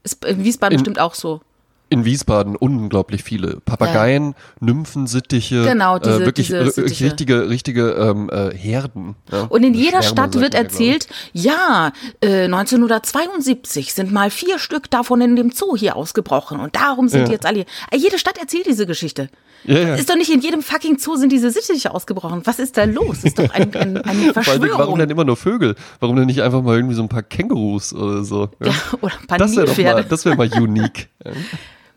[0.04, 1.42] Ist in Wiesbaden In- bestimmt auch so.
[1.90, 3.60] In Wiesbaden unglaublich viele.
[3.66, 5.64] Papageien, Nymphensittiche.
[5.64, 7.06] Genau, diese- äh, wirklich diese r- Sittiche.
[7.06, 9.16] richtige, richtige ähm, äh, Herden.
[9.32, 9.42] Ja.
[9.44, 11.92] Und in jeder Schwärme, Stadt sagt wird erzählt, ja,
[12.22, 17.22] äh, 1972 sind mal vier Stück davon in dem Zoo hier ausgebrochen und darum sind
[17.22, 17.26] Ja.
[17.28, 17.66] die jetzt alle hier.
[17.92, 19.30] Äh, Jede Stadt erzählt diese Geschichte.
[19.66, 19.96] Ja.
[19.96, 22.42] Ist doch nicht in jedem fucking Zoo sind diese Sittiche ausgebrochen.
[22.46, 23.24] Was ist da los?
[23.24, 25.00] Ist doch ein, ein, eine Dingen, warum Verschwörung.
[25.00, 25.76] denn immer nur Vögel?
[26.00, 28.50] Warum denn nicht einfach mal irgendwie so ein paar Kängurus oder so?
[28.64, 31.10] ja, oder ein paar Das wäre mal, das wäre mal unique.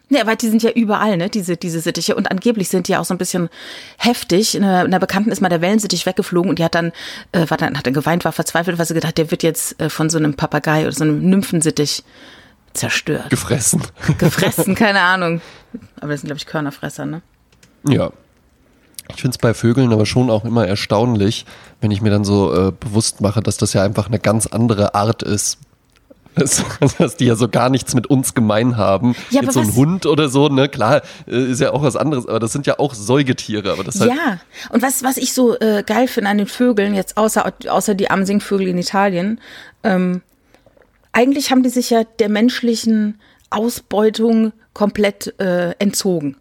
[0.09, 0.21] Ja.
[0.21, 2.15] Aber die sind ja überall, ne, diese, diese Sittiche.
[2.15, 3.49] Und angeblich sind die ja auch so ein bisschen
[3.99, 4.55] heftig.
[4.55, 6.93] Eine, einer Bekannten ist mal der Wellensittich weggeflogen und die hat dann,
[7.33, 9.91] äh, war dann, hat dann geweint, war verzweifelt, weil sie gedacht, der wird jetzt äh,
[9.91, 12.05] von so einem Papagei oder so einem Nymphensittich
[12.73, 13.31] zerstört.
[13.31, 13.83] Gefressen.
[14.19, 15.41] Gefressen, keine Ahnung.
[16.01, 17.23] Aber das sind, glaube ich, Körnerfresser, ne?
[17.89, 18.11] Ja.
[19.09, 21.47] Ich finde es bei Vögeln aber schon auch immer erstaunlich,
[21.81, 24.95] wenn ich mir dann so äh, bewusst mache, dass das ja einfach eine ganz andere
[24.95, 25.59] Art ist.
[26.37, 26.63] Dass,
[26.99, 29.17] dass die ja so gar nichts mit uns gemein haben.
[29.31, 32.27] Ja, Jetzt so ein Hund oder so, ne, klar, äh, ist ja auch was anderes,
[32.27, 33.73] aber das sind ja auch Säugetiere.
[33.73, 36.95] Aber das halt, Ja, und was, was ich so äh, geil finde an den Vögeln,
[36.95, 39.41] jetzt außer, außer die Amsingvögel in Italien,
[39.83, 40.21] ähm,
[41.13, 43.19] eigentlich haben die sich ja der menschlichen
[43.49, 46.37] Ausbeutung komplett äh, entzogen.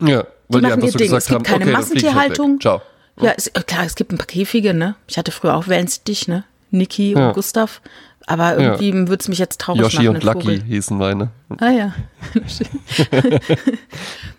[0.00, 0.24] ja
[0.60, 1.12] Die machen ihr so Ding.
[1.14, 2.60] Es gibt haben, keine okay, halt Massentierhaltung.
[2.60, 2.82] Ciao.
[3.20, 4.96] Ja, es, äh, klar, es gibt ein paar Käfige, ne?
[5.06, 6.44] Ich hatte früher auch Wellensittich, ne?
[6.70, 7.28] Niki Ja.
[7.28, 7.80] und Gustav.
[8.26, 10.08] Aber irgendwie würde es mich jetzt traurig Yoshi machen.
[10.08, 10.62] und ein Lucky Vogel.
[10.62, 11.28] hießen meine.
[11.58, 11.94] Ah ja.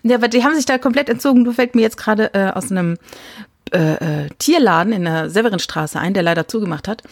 [0.02, 1.44] ja, aber die haben sich da komplett entzogen.
[1.44, 2.98] Du fällt mir jetzt gerade äh, aus einem
[3.72, 7.02] äh, äh, Tierladen in der Severinstraße ein, der leider zugemacht hat.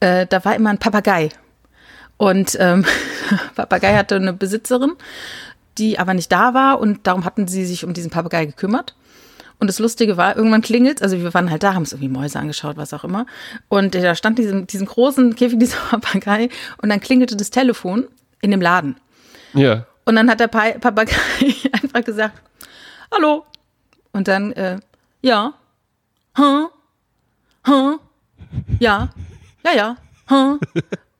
[0.00, 1.30] Äh, da war immer ein Papagei.
[2.18, 2.84] Und ähm,
[3.56, 4.92] Papagei hatte eine Besitzerin,
[5.78, 8.94] die aber nicht da war und darum hatten sie sich um diesen Papagei gekümmert.
[9.58, 12.38] Und das Lustige war, irgendwann klingelt, also wir waren halt da, haben uns irgendwie Mäuse
[12.38, 13.26] angeschaut, was auch immer.
[13.68, 16.48] Und da stand diesen, diesen großen Käfig, dieser Papagei,
[16.82, 18.08] und dann klingelte das Telefon
[18.40, 18.96] in dem Laden.
[19.54, 19.86] Ja.
[20.04, 21.14] Und dann hat der Pa- Papagei
[21.72, 22.42] einfach gesagt,
[23.14, 23.44] hallo.
[24.12, 24.80] Und dann, äh,
[25.20, 25.54] ja,
[26.34, 26.66] hm,
[27.64, 27.98] hm,
[28.80, 29.10] ja,
[29.64, 30.58] ja, ja, hm.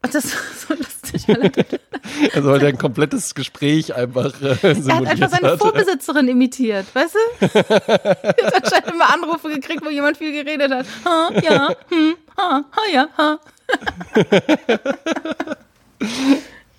[0.05, 1.29] Und das war so lustig.
[1.29, 5.59] Er, Also weil der ein komplettes Gespräch einfach äh, er hat einfach seine.
[5.59, 7.47] Vorbesitzerin imitiert, weißt du?
[7.47, 10.87] Er hat anscheinend immer Anrufe gekriegt, wo jemand viel geredet hat.
[11.05, 13.39] Hm, ja, hm, ha, ha, ja, ha.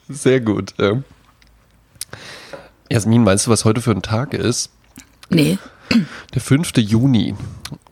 [0.10, 0.74] Sehr gut.
[0.80, 1.02] Ja.
[2.90, 4.70] Jasmin, weißt du, was heute für ein Tag ist?
[5.30, 5.58] Nee.
[6.34, 6.72] Der 5.
[6.78, 7.36] Juni.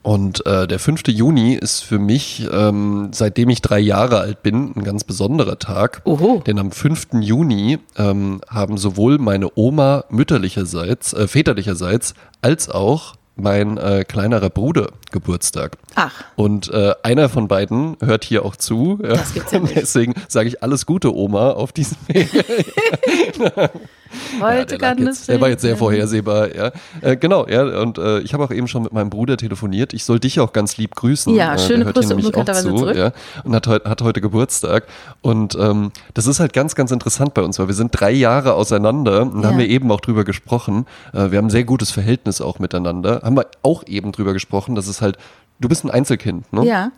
[0.04, 1.04] Und äh, der 5.
[1.08, 6.02] Juni ist für mich, ähm, seitdem ich drei Jahre alt bin, ein ganz besonderer Tag.
[6.06, 6.42] Oho.
[6.46, 7.10] Denn am 5.
[7.22, 14.92] Juni ähm, haben sowohl meine Oma mütterlicherseits, äh, väterlicherseits, als auch mein äh, kleinerer Bruder
[15.12, 15.78] Geburtstag.
[15.96, 16.12] Ach.
[16.36, 19.00] Und äh, einer von beiden hört hier auch zu.
[19.02, 19.10] Ja.
[19.10, 19.76] Das gibt's ja nicht.
[19.76, 22.30] Deswegen sage ich alles Gute, Oma, auf diesem Weg.
[24.40, 26.72] Heute lag kann jetzt, es der war jetzt sehr vorhersehbar, ja.
[27.02, 27.64] Äh, genau, ja.
[27.82, 29.94] Und äh, ich habe auch eben schon mit meinem Bruder telefoniert.
[29.94, 31.34] Ich soll dich auch ganz lieb grüßen.
[31.34, 32.96] Ja, äh, schöne Grüße unbekannterweise zu, zurück.
[32.96, 33.12] Ja,
[33.44, 34.86] und hat, hat heute Geburtstag.
[35.22, 38.54] Und ähm, das ist halt ganz, ganz interessant bei uns, weil wir sind drei Jahre
[38.54, 39.66] auseinander und da haben Ja.
[39.66, 40.86] wir eben auch drüber gesprochen.
[41.14, 43.22] Äh, wir haben ein sehr gutes Verhältnis auch miteinander.
[43.24, 45.18] Haben wir auch eben drüber gesprochen, dass es halt,
[45.60, 46.66] du bist ein Einzelkind, ne?
[46.66, 46.92] Ja.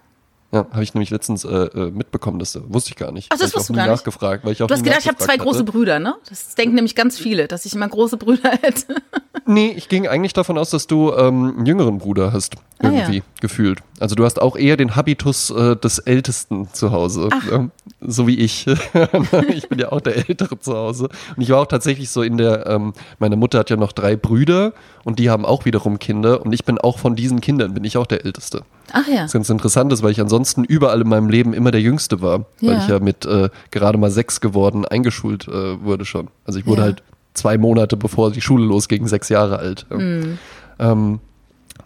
[0.53, 3.29] Ja, habe ich nämlich letztens äh, äh, mitbekommen, das äh, wusste ich gar nicht.
[3.31, 3.97] Ach, das wusstest du gar nicht?
[3.97, 5.71] nachgefragt, weil ich auch Du hast gedacht, ich habe zwei nachgefragt große hatte.
[5.71, 6.13] Brüder, ne?
[6.29, 8.95] Das denken nämlich ganz viele, dass ich immer große Brüder hätte.
[9.45, 13.17] Nee, ich ging eigentlich davon aus, dass du ähm, einen jüngeren Bruder hast, Ah, irgendwie
[13.17, 13.23] ja.
[13.41, 13.79] gefühlt.
[13.99, 18.37] Also du hast auch eher den Habitus äh, des Ältesten zu Hause, ähm, so wie
[18.39, 18.67] ich.
[19.49, 21.09] ich bin ja auch der Ältere zu Hause.
[21.35, 24.15] Und ich war auch tatsächlich so in der, ähm, meine Mutter hat ja noch drei
[24.15, 27.83] Brüder und die haben auch wiederum Kinder und ich bin auch von diesen Kindern, bin
[27.83, 28.63] ich auch der Älteste.
[28.91, 29.23] Ach ja.
[29.23, 32.45] Was ganz interessant ist, weil ich ansonsten überall in meinem Leben immer der Jüngste war,
[32.61, 32.77] weil Ja.
[32.79, 36.27] ich ja mit äh, gerade mal sechs geworden eingeschult äh, wurde schon.
[36.45, 36.85] Also ich wurde Ja.
[36.85, 39.85] halt zwei Monate bevor die Schule losging, sechs Jahre alt.
[39.89, 40.37] Mhm.
[40.79, 41.19] Ähm,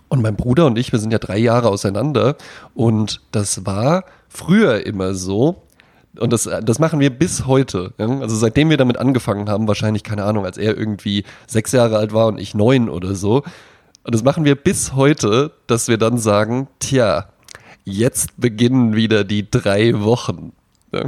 [0.10, 2.36] und mein Bruder und ich, wir sind ja drei Jahre auseinander
[2.74, 5.62] und das war früher immer so,
[6.20, 7.94] und das, das machen wir bis heute.
[7.98, 8.08] Ja?
[8.22, 12.12] Also seitdem wir damit angefangen haben, wahrscheinlich, keine Ahnung, als er irgendwie sechs Jahre alt
[12.14, 13.44] war und ich neun oder so.
[14.08, 17.28] Und das machen wir bis heute, dass wir dann sagen, tja,
[17.84, 20.54] jetzt beginnen wieder die drei Wochen.
[20.92, 21.04] Ja?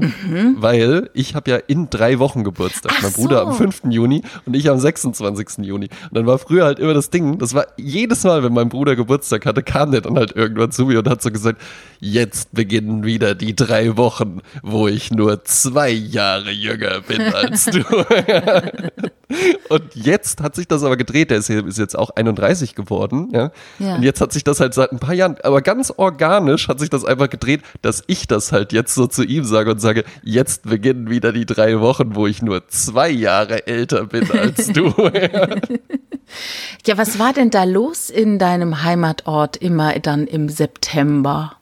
[0.55, 2.91] Weil ich habe ja in drei Wochen Geburtstag.
[2.91, 2.97] Mhm.
[2.97, 3.47] Ach mein Bruder so.
[3.47, 3.81] am 5.
[3.89, 5.65] Juni und ich am 26.
[5.65, 5.89] Juni.
[6.09, 8.95] Und dann war früher halt immer das Ding, das war jedes Mal, wenn mein Bruder
[8.95, 11.61] Geburtstag hatte, kam der dann halt irgendwann zu mir und hat so gesagt,
[11.99, 17.79] jetzt beginnen wieder die drei Wochen, wo ich nur zwei Jahre jünger bin als du.
[19.69, 23.51] und jetzt hat sich das aber gedreht, der ist jetzt auch 31 geworden, ja?
[23.79, 23.95] Ja.
[23.95, 26.89] Und jetzt hat sich das halt seit ein paar Jahren, aber ganz organisch hat sich
[26.89, 30.03] das einfach gedreht, dass ich das halt jetzt so zu ihm sage und irgendwann sage,
[30.23, 34.87] jetzt beginnen wieder die drei Wochen, wo ich nur zwei Jahre älter bin als du.
[36.85, 41.55] ja, was war denn da los in deinem Heimatort immer dann im September?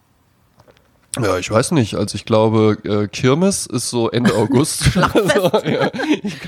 [1.24, 1.96] Ja, ich weiß nicht.
[1.96, 4.84] Also ich glaube, äh, Kirmes ist so Ende August.
[4.92, 5.36] Schlachtfest.
[5.36, 5.90] also, ja,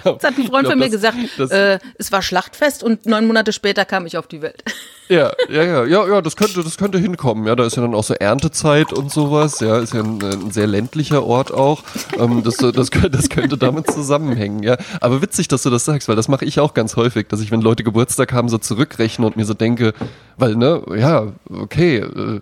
[0.02, 1.18] glaub, das hat ein Freund glaub, von mir das, gesagt.
[1.38, 4.64] Das, äh, es war Schlachtfest und neun Monate später kam ich auf die Welt.
[5.12, 7.48] Ja, ja, ja, ja, ja, das könnte, das könnte hinkommen.
[7.48, 9.60] Ja, da ist ja dann auch so Erntezeit und sowas.
[9.60, 11.82] Ja, ist ja ein, ein sehr ländlicher Ort auch.
[12.20, 14.62] Ähm, das, das, könnte, das könnte damit zusammenhängen.
[14.62, 17.42] Ja, aber witzig, dass du das sagst, weil das mache ich auch ganz häufig, dass
[17.42, 19.96] ich, wenn Leute Geburtstag haben, so zurückrechne und mir so denke,
[20.38, 21.98] weil ne, ja, okay.
[21.98, 22.42] Äh,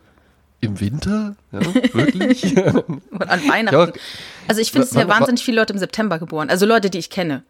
[0.60, 1.36] im Winter?
[1.52, 1.60] Ja,
[1.94, 2.58] wirklich?
[2.88, 3.76] Und an Weihnachten.
[3.76, 4.02] Ja,
[4.48, 6.50] also ich finde, es sind ja wahnsinnig viele Leute im September geboren.
[6.50, 7.44] Also Leute, die ich kenne.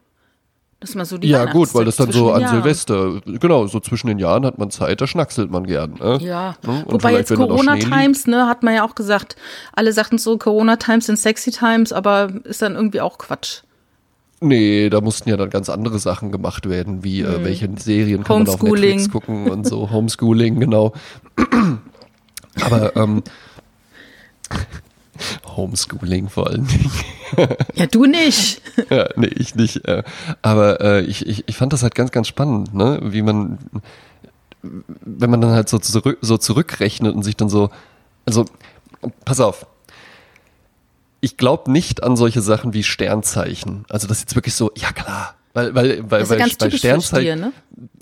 [0.79, 3.79] Das ist mal so die Ja, gut, weil das dann so an Silvester, genau, so
[3.79, 5.95] zwischen den Jahren hat man Zeit, da schnackselt man gern.
[5.99, 6.19] Ne?
[6.21, 6.83] Ja, ne?
[6.85, 9.37] Und wobei jetzt Corona-Times, ne, hat man ja auch gesagt,
[9.73, 13.61] alle sagten so, Corona-Times sind sexy Times, aber ist dann irgendwie auch Quatsch.
[14.39, 17.41] Nee, da mussten ja dann ganz andere Sachen gemacht werden, wie hm.
[17.41, 20.93] äh, welche Serien kann man auf Netflix gucken und so, Homeschooling, genau.
[22.63, 23.23] Aber ähm,
[25.45, 26.91] Homeschooling vor allen Dingen.
[27.75, 28.61] ja, du nicht.
[28.89, 29.85] ja, nee, ich nicht.
[29.85, 30.03] Äh,
[30.41, 32.99] aber äh, ich, ich, ich fand das halt ganz, ganz spannend, ne?
[33.03, 33.57] wie man,
[34.61, 37.69] wenn man dann halt so, zurück, so zurückrechnet und sich dann so,
[38.25, 38.45] also,
[39.25, 39.65] pass auf.
[41.19, 43.85] Ich glaube nicht an solche Sachen wie Sternzeichen.
[43.89, 46.61] Also das ist jetzt wirklich so, ja klar, weil, weil, weil, das ist weil, ganz
[46.61, 47.39] weil Sternzeichen.
[47.39, 47.51] Ne?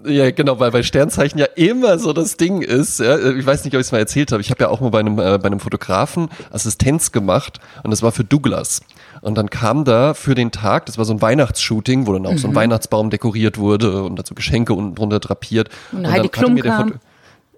[0.05, 2.99] Ja, genau, weil, weil Sternzeichen ja immer so das Ding ist.
[2.99, 3.17] Ja?
[3.17, 4.41] Ich weiß nicht, ob ich es mal erzählt habe.
[4.41, 8.01] Ich habe ja auch mal bei einem, äh, bei einem Fotografen Assistenz gemacht und das
[8.01, 8.81] war für Douglas.
[9.21, 12.33] Und dann kam da für den Tag, das war so ein Weihnachtsshooting, wo dann auch
[12.33, 12.37] mhm.
[12.37, 12.55] so ein mhm.
[12.57, 15.69] Weihnachtsbaum dekoriert wurde und dazu Geschenke unten drunter drapiert.
[15.93, 16.99] Und, und Heidi Klum kam.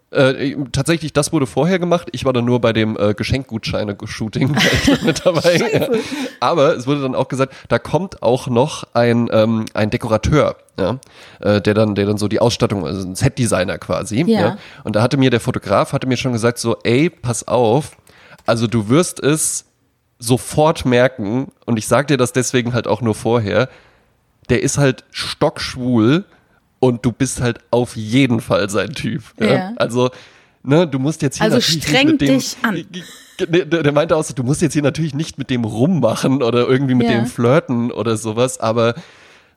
[0.09, 2.07] Äh, tatsächlich, das wurde vorher gemacht.
[2.13, 4.55] Ich war dann nur bei dem äh, Geschenkgutscheine-Shooting
[5.03, 5.89] mit dabei.
[6.39, 10.99] Aber es wurde dann auch gesagt, da kommt auch noch ein, ähm, ein Dekorateur, ja,
[11.41, 14.21] äh, der dann, der dann so die Ausstattung, also ein Set-Designer quasi.
[14.21, 14.39] Ja.
[14.39, 14.57] ja.
[14.85, 17.97] Und da hatte mir der Fotograf hatte mir schon gesagt so, ey, pass auf,
[18.45, 19.65] also du wirst es
[20.19, 23.67] sofort merken und ich sag dir das deswegen halt auch nur vorher.
[24.49, 26.23] Der ist halt stockschwul
[26.79, 29.23] und du bist halt auf jeden Fall sein Typ.
[29.39, 29.47] Ja.
[29.47, 29.73] ja.
[29.77, 30.09] Also,
[30.63, 32.85] ne, du musst jetzt hier also streng mit dem, dich an.
[33.39, 36.67] Der, der meinte auch so, du musst jetzt hier natürlich nicht mit dem rummachen oder
[36.67, 37.13] irgendwie mit ja.
[37.13, 38.95] dem flirten oder sowas, aber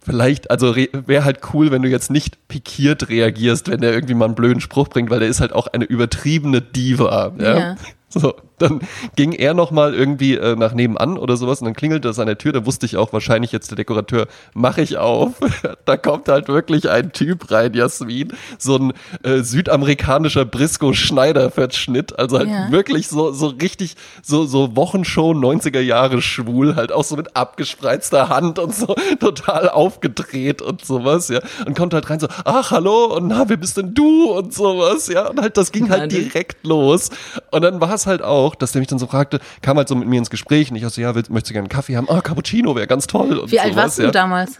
[0.01, 4.27] vielleicht, also wäre halt cool, wenn du jetzt nicht pikiert reagierst, wenn der irgendwie mal
[4.27, 7.33] einen blöden Spruch bringt, weil der ist halt auch eine übertriebene Diva.
[7.39, 7.77] Ja.
[8.09, 8.81] So, dann
[9.16, 12.38] ging er nochmal irgendwie äh, nach nebenan oder sowas und dann klingelte das an der
[12.38, 12.53] Tür.
[12.53, 15.33] Da wusste ich auch wahrscheinlich jetzt der Dekorateur, mach ich auf.
[15.85, 18.33] da kommt halt wirklich ein Typ rein, Jasmin.
[18.59, 18.92] So ein
[19.23, 22.18] äh, südamerikanischer Brisco-Schneider-Verschnitt.
[22.18, 22.70] Also halt ja.
[22.70, 28.29] wirklich so, so richtig, so, so Wochenshow 90er Jahre schwul, halt auch so mit abgespreizter
[28.29, 31.40] Hand und so total aufgedreht und sowas, ja.
[31.66, 34.31] Und kommt halt rein so, ach, hallo, und na, wer bist denn du?
[34.33, 35.29] Und sowas, ja.
[35.29, 37.11] Und halt, das ging halt direkt los.
[37.51, 39.95] Und dann war es halt auch, dass der mich dann so fragte, kam halt so
[39.95, 42.09] mit mir ins Gespräch und ich so, ja, willst, möchtest du gerne einen Kaffee haben?
[42.09, 43.39] Ah, Cappuccino wäre ganz toll.
[43.39, 44.07] Und Wie sowas, alt warst ja.
[44.07, 44.59] du damals?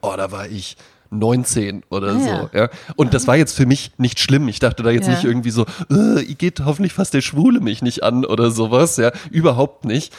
[0.00, 0.76] Oh, da war ich
[1.12, 2.58] 19 oder ah, so.
[2.58, 2.68] Ja.
[2.96, 4.48] Und das war jetzt für mich nicht schlimm.
[4.48, 5.14] Ich dachte da jetzt ja.
[5.14, 8.96] nicht irgendwie so, äh, geht hoffentlich fast der Schwule mich nicht an oder sowas.
[8.96, 10.12] Ja, überhaupt nicht.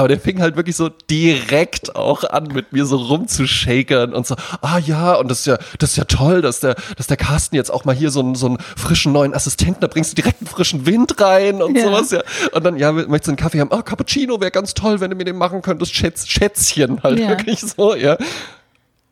[0.00, 4.34] Aber der fing halt wirklich so direkt auch an, mit mir so rumzushakern und so,
[4.62, 7.54] ah ja, und das ist ja, das ist ja toll, dass der, dass der Carsten
[7.54, 10.40] jetzt auch mal hier so einen, so einen frischen neuen Assistenten, da bringst du direkt
[10.40, 11.84] einen frischen Wind rein und ja.
[11.84, 12.22] sowas, ja.
[12.52, 13.70] Und dann, ja, möchtest du einen Kaffee haben?
[13.72, 17.28] Ah, Cappuccino wäre ganz toll, wenn du mir den machen könntest, Schätz, Schätzchen halt ja.
[17.28, 18.16] wirklich so, ja.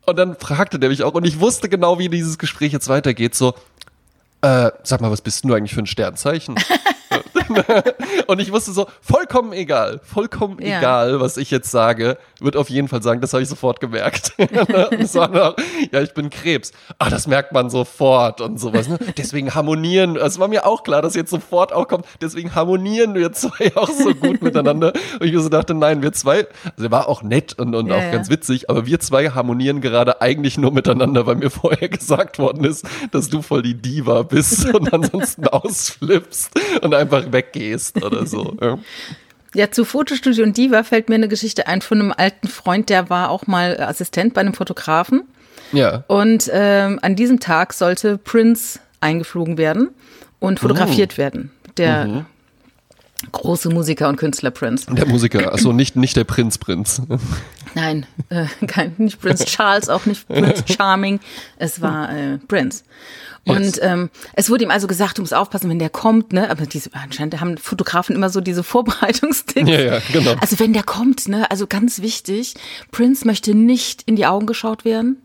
[0.06, 3.34] Und dann fragte der mich auch, und ich wusste genau, wie dieses Gespräch jetzt weitergeht,
[3.34, 3.52] so,
[4.40, 6.54] äh, sag mal, was bist du eigentlich für ein Sternzeichen?
[8.26, 10.78] und ich wusste so, vollkommen egal, vollkommen ja.
[10.78, 14.32] egal, was ich jetzt sage, wird auf jeden Fall sagen, das habe ich sofort gemerkt.
[14.38, 15.56] noch,
[15.92, 16.72] ja, ich bin Krebs.
[16.98, 18.88] Ah, das merkt man sofort und sowas.
[18.88, 18.98] Ne?
[19.16, 23.32] Deswegen harmonieren, es war mir auch klar, dass jetzt sofort auch kommt, deswegen harmonieren wir
[23.32, 24.92] zwei auch so gut miteinander.
[25.20, 27.96] Und ich so dachte, nein, wir zwei, also er war auch nett und, und ja,
[27.96, 28.10] auch ja.
[28.10, 32.64] ganz witzig, aber wir zwei harmonieren gerade eigentlich nur miteinander, weil mir vorher gesagt worden
[32.64, 38.56] ist, dass du voll die Diva bist und ansonsten ausflippst und einfach weggehst oder so.
[38.62, 38.78] Ja.
[39.54, 43.08] Ja, zu Fotostudio und Diva fällt mir eine Geschichte ein von einem alten Freund, der
[43.08, 45.22] war auch mal Assistent bei einem Fotografen.
[45.72, 46.04] Ja.
[46.06, 49.88] Und ähm, an diesem Tag sollte Prince eingeflogen werden
[50.38, 51.18] und fotografiert oh.
[51.18, 51.50] werden.
[51.78, 52.26] Der mhm.
[53.32, 54.86] große Musiker und Künstler Prince.
[54.92, 57.02] Der Musiker, also nicht, nicht der Prinz Prinz.
[57.80, 61.20] Nein, äh, kein, nicht Prince Charles, auch nicht Prince Charming.
[61.58, 62.82] Es war äh, Prince.
[63.44, 63.78] Und Yes.
[63.82, 66.50] ähm, es wurde ihm also gesagt, du musst aufpassen, wenn der kommt, ne?
[66.50, 69.68] Aber diese anscheinend haben Fotografen immer so diese Vorbereitungstipps.
[69.70, 70.34] Ja, ja, genau.
[70.40, 71.50] Also wenn der kommt, ne?
[71.50, 72.54] Also ganz wichtig,
[72.90, 75.22] Prince möchte nicht in die Augen geschaut werden.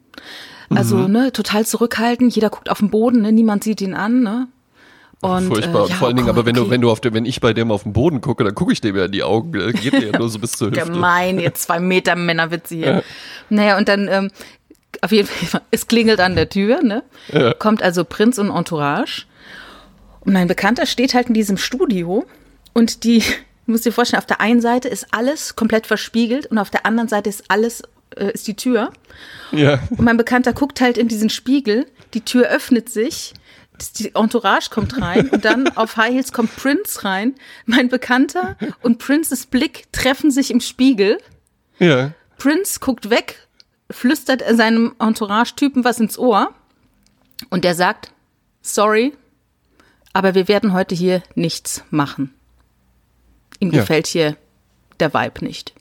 [0.69, 1.11] Also Mhm.
[1.11, 2.29] ne, total zurückhalten.
[2.29, 3.31] Jeder guckt auf den Boden, ne?
[3.31, 4.47] Niemand sieht ihn an, ne?
[5.23, 5.86] Und, Furchtbar.
[5.86, 7.39] äh, ja, Vor allen Dingen, oh aber wenn du, wenn du auf dem, wenn ich
[7.39, 9.51] bei dem auf den Boden gucke, dann gucke ich dem ja in die Augen.
[9.51, 9.71] ne?
[9.73, 10.83] Geht mir ja nur so bis zur Hüfte.
[10.86, 13.03] Gemein, jetzt zwei Meter Männerwitze hier.
[13.49, 14.31] Naja, und dann, ähm,
[15.01, 17.03] auf jeden Fall, es klingelt an der Tür, ne?
[17.31, 17.53] Ja.
[17.53, 19.25] Kommt also Prinz und Entourage.
[20.21, 22.25] Und mein Bekannter steht halt in diesem Studio
[22.73, 23.19] und die,
[23.65, 26.86] du musst dir vorstellen, auf der einen Seite ist alles komplett verspiegelt und auf der
[26.86, 27.81] anderen Seite ist alles,
[28.17, 28.91] äh, ist die Tür.
[29.51, 29.79] Ja.
[29.89, 33.41] Und mein Bekannter guckt halt in diesen Spiegel, die Tür öffnet sich, das-
[33.97, 37.36] die Entourage kommt rein und dann auf High Heels kommt Prince rein.
[37.65, 41.17] Mein Bekannter und Princes Blick treffen sich im Spiegel.
[41.79, 42.12] Ja.
[42.38, 43.47] Prince guckt weg,
[43.89, 46.53] flüstert er seinem Entourage-Typen was ins Ohr
[47.49, 48.12] und der sagt,
[48.62, 49.13] sorry,
[50.13, 52.33] aber wir werden heute hier nichts machen.
[53.59, 53.79] Ihm Ja.
[53.81, 54.38] gefällt hier
[54.99, 55.73] der Vibe nicht.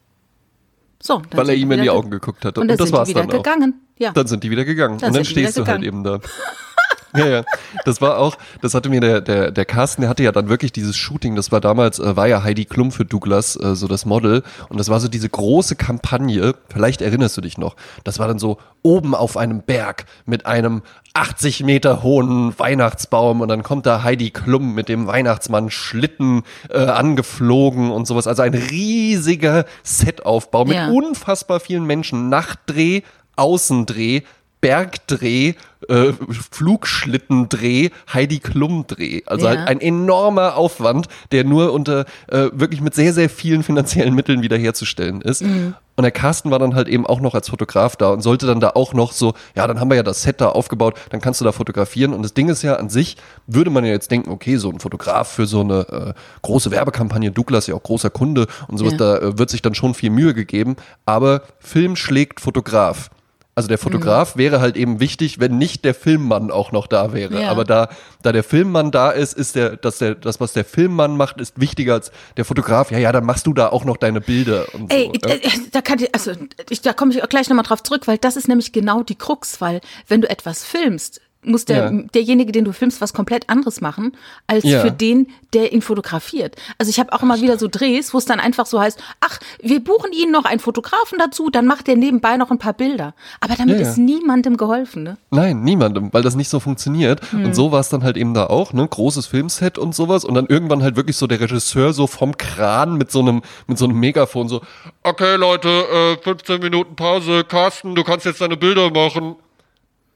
[1.00, 2.57] So, Weil er ihm in die Augen geguckt hat.
[2.59, 3.42] Und, Und, dann das sind die war's wieder dann auch.
[3.42, 3.81] gegangen.
[3.98, 4.12] Ja.
[4.12, 4.98] Dann sind die wieder gegangen.
[4.98, 6.20] Dann und dann stehst du halt eben da.
[7.16, 7.42] Ja, ja.
[7.85, 10.72] Das war auch, das hatte mir der, der, der Carsten, der hatte ja dann wirklich
[10.72, 14.07] dieses Shooting, das war damals, äh, war ja Heidi Klum für Douglas, äh, so das
[14.07, 14.42] Model.
[14.70, 17.77] Und das war so diese große Kampagne, vielleicht erinnerst du dich noch.
[18.05, 20.83] Das war dann so oben auf einem Berg mit einem
[21.14, 26.79] 80 Meter hohen Weihnachtsbaum und dann kommt da Heidi Klum mit dem Weihnachtsmann Schlitten äh,
[26.79, 28.27] angeflogen und sowas.
[28.27, 30.88] Also ein riesiger Setaufbau mit Ja.
[30.88, 32.31] unfassbar vielen Menschen.
[32.31, 33.03] Nachtdreh,
[33.37, 34.22] Außendreh,
[34.62, 35.55] Bergdreh,
[35.88, 36.12] äh,
[36.51, 39.20] Flugschlittendreh, Heidi Klum Dreh.
[39.27, 39.51] Also Ja.
[39.57, 44.40] halt ein enormer Aufwand, der nur unter äh, wirklich mit sehr, sehr vielen finanziellen Mitteln
[44.40, 45.42] wiederherzustellen ist.
[45.42, 45.75] Mhm.
[45.96, 48.61] Und der Carsten war dann halt eben auch noch als Fotograf da und sollte dann
[48.61, 51.40] da auch noch so, ja, dann haben wir ja das Set da aufgebaut, dann kannst
[51.40, 52.14] du da fotografieren.
[52.14, 54.79] Und das Ding ist ja an sich, würde man ja jetzt denken, okay, so ein
[54.81, 55.81] Fotograf für so eine
[56.14, 58.98] äh, große Werbekampagne, Douglas ja auch großer Kunde und sowas, Ja.
[58.98, 60.77] da äh, wird sich dann schon viel Mühe gegeben.
[61.05, 63.11] Aber Film schlägt Fotograf.
[63.54, 67.42] Also der Fotograf wäre halt eben wichtig, wenn nicht der Filmmann auch noch da wäre.
[67.42, 67.50] Ja.
[67.50, 67.90] Aber da,
[68.22, 71.60] da der Filmmann da ist, ist der, dass der, das, was der Filmmann macht, ist
[71.60, 72.90] wichtiger als der Fotograf.
[72.90, 75.28] Ja, ja, dann machst du da auch noch deine Bilder und Ey, so.
[75.28, 75.34] ja.
[75.34, 76.32] äh, da kann ich, also
[76.70, 79.16] ich, da komme ich auch gleich nochmal drauf zurück, weil das ist nämlich genau die
[79.16, 82.02] Krux, weil wenn du etwas filmst, muss der, Ja.
[82.14, 84.81] derjenige, den du filmst, was komplett anderes machen, als Ja.
[84.81, 86.55] für den, der ihn fotografiert.
[86.78, 89.38] Also ich habe auch immer wieder so Drehs, wo es dann einfach so heißt, ach,
[89.61, 93.14] wir buchen Ihnen noch einen Fotografen dazu, dann macht der nebenbei noch ein paar Bilder.
[93.40, 95.16] Aber damit Ja, ist niemandem geholfen, ne?
[95.31, 97.20] Nein, niemandem, weil das nicht so funktioniert.
[97.33, 97.46] Hm.
[97.46, 98.87] Und so war es dann halt eben da auch, ne?
[98.87, 100.24] Großes Filmset und sowas.
[100.24, 103.78] Und dann irgendwann halt wirklich so der Regisseur so vom Kran mit so einem, mit
[103.78, 104.61] so einem Megafon so,
[105.02, 109.35] okay Leute, äh, 15 Minuten Pause, Carsten, du kannst jetzt deine Bilder machen.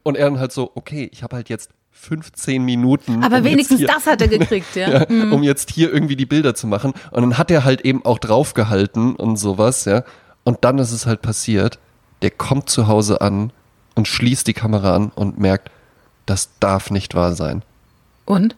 [0.07, 3.23] Und er dann halt so, okay, ich habe halt jetzt 15 Minuten.
[3.23, 5.01] Aber um wenigstens hier- das hat er gekriegt, ja.
[5.09, 6.93] ja, um jetzt hier irgendwie die Bilder zu machen.
[7.11, 10.03] Und dann hat er halt eben auch draufgehalten und sowas, ja.
[10.45, 11.77] Und dann ist es halt passiert,
[12.21, 13.51] der kommt zu Hause an
[13.95, 15.71] und schließt die Kamera an und merkt,
[16.25, 17.63] das darf nicht wahr sein.
[18.25, 18.55] Und?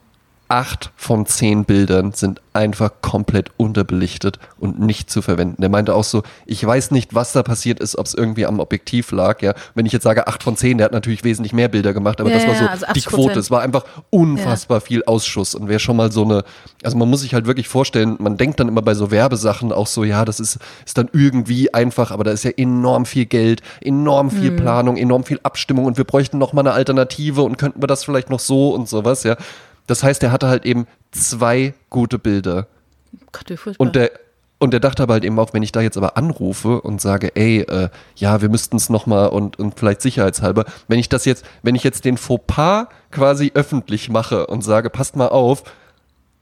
[0.50, 5.60] Acht von zehn Bildern sind einfach komplett unterbelichtet und nicht zu verwenden.
[5.60, 8.58] Der meinte auch so, ich weiß nicht, was da passiert ist, ob es irgendwie am
[8.58, 9.42] Objektiv lag.
[9.42, 12.20] Ja, wenn ich jetzt sage acht von zehn, der hat natürlich wesentlich mehr Bilder gemacht,
[12.20, 13.08] aber Ja, das war ja, so also die 80%.
[13.08, 13.38] Quote.
[13.38, 16.42] Es war einfach unfassbar viel Ausschuss und wer schon mal so eine,
[16.82, 19.86] also man muss sich halt wirklich vorstellen, man denkt dann immer bei so Werbesachen auch
[19.86, 23.62] so, ja, das ist, ist dann irgendwie einfach, aber da ist ja enorm viel Geld,
[23.80, 27.80] enorm viel Planung, enorm viel Abstimmung und wir bräuchten noch mal eine Alternative und könnten
[27.80, 29.36] wir das vielleicht noch so und sowas, ja.
[29.90, 32.68] Das heißt, er hatte halt eben zwei gute Bilder.
[33.32, 33.84] Gott, wie furchtbar.
[33.84, 34.12] Und der,
[34.60, 37.34] und der dachte aber halt eben auch, wenn ich da jetzt aber anrufe und sage,
[37.34, 41.44] ey, äh, ja, wir müssten es nochmal und, und vielleicht sicherheitshalber, wenn ich das jetzt,
[41.64, 45.64] wenn ich jetzt den Fauxpas quasi öffentlich mache und sage, passt mal auf,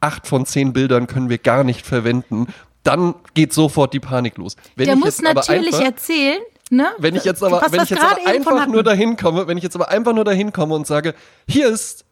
[0.01, 2.49] acht von zehn Bildern können wir gar nicht verwenden,
[2.83, 4.57] dann geht sofort die Panik los.
[4.77, 6.89] Wenn der ich muss natürlich einfach- erzählen, ne?
[6.99, 9.75] wenn ich jetzt aber, wenn ich jetzt aber einfach nur dahin komme, wenn ich jetzt
[9.75, 11.15] aber einfach nur dahin komme und sage,
[11.49, 12.05] hier ist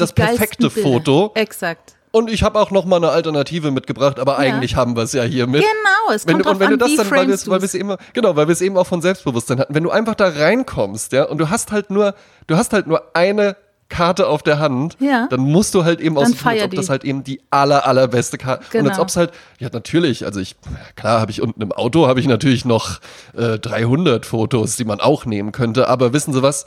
[0.00, 0.88] das perfekte Bilder.
[0.88, 1.94] Foto Exakt.
[2.12, 5.22] und ich habe auch noch mal eine Alternative mitgebracht, aber eigentlich haben wir es ja
[5.22, 5.62] hier mit.
[5.62, 7.48] Genau, es Wenn kommt du, und wenn du an, das wie dann, weil wir es,
[7.48, 9.90] weil wir es eben, genau, weil wir es eben auch von Selbstbewusstsein hatten, wenn du
[9.90, 12.14] einfach da reinkommst, ja, und du hast halt nur,
[12.46, 13.56] du hast halt nur eine
[13.88, 15.26] Karte auf der Hand, Ja.
[15.30, 18.60] dann musst du halt eben aussuchen, als ob das halt eben die aller, allerbeste Karte,
[18.78, 19.02] und als Genau.
[19.02, 20.54] ob es halt, ja natürlich, also ich,
[20.94, 23.00] klar habe ich unten im Auto, habe ich natürlich noch
[23.36, 26.66] äh, 300 Fotos, die man auch nehmen könnte, aber wissen Sie was,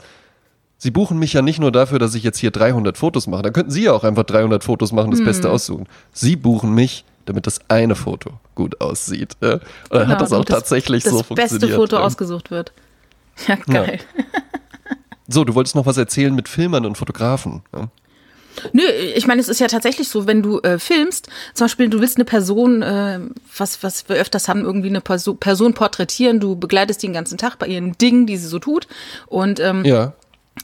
[0.84, 3.40] Sie buchen mich ja nicht nur dafür, dass ich jetzt hier 300 Fotos mache.
[3.40, 5.24] Dann könnten Sie ja auch einfach 300 Fotos machen, das Mhm.
[5.24, 5.86] Beste aussuchen.
[6.12, 9.32] Sie buchen mich, damit das eine Foto gut aussieht.
[9.40, 9.52] Ja?
[9.54, 11.74] Und dann Genau, hat das auch das- tatsächlich das so beste funktioniert.
[11.80, 12.02] Foto ja.
[12.02, 12.72] ausgesucht wird.
[13.48, 13.98] Ja, geil.
[15.26, 17.62] So, du wolltest noch was erzählen mit Filmern und Fotografen.
[17.74, 17.88] Ja?
[18.74, 18.82] Nö,
[19.16, 22.18] ich meine, es ist ja tatsächlich so, wenn du äh, filmst, zum Beispiel du willst
[22.18, 23.20] eine Person, äh,
[23.56, 27.38] was, was wir öfters haben, irgendwie eine Perso Person porträtieren, du begleitest die den ganzen
[27.38, 28.86] Tag bei ihren Dingen, die sie so tut
[29.26, 30.12] und ähm, ja.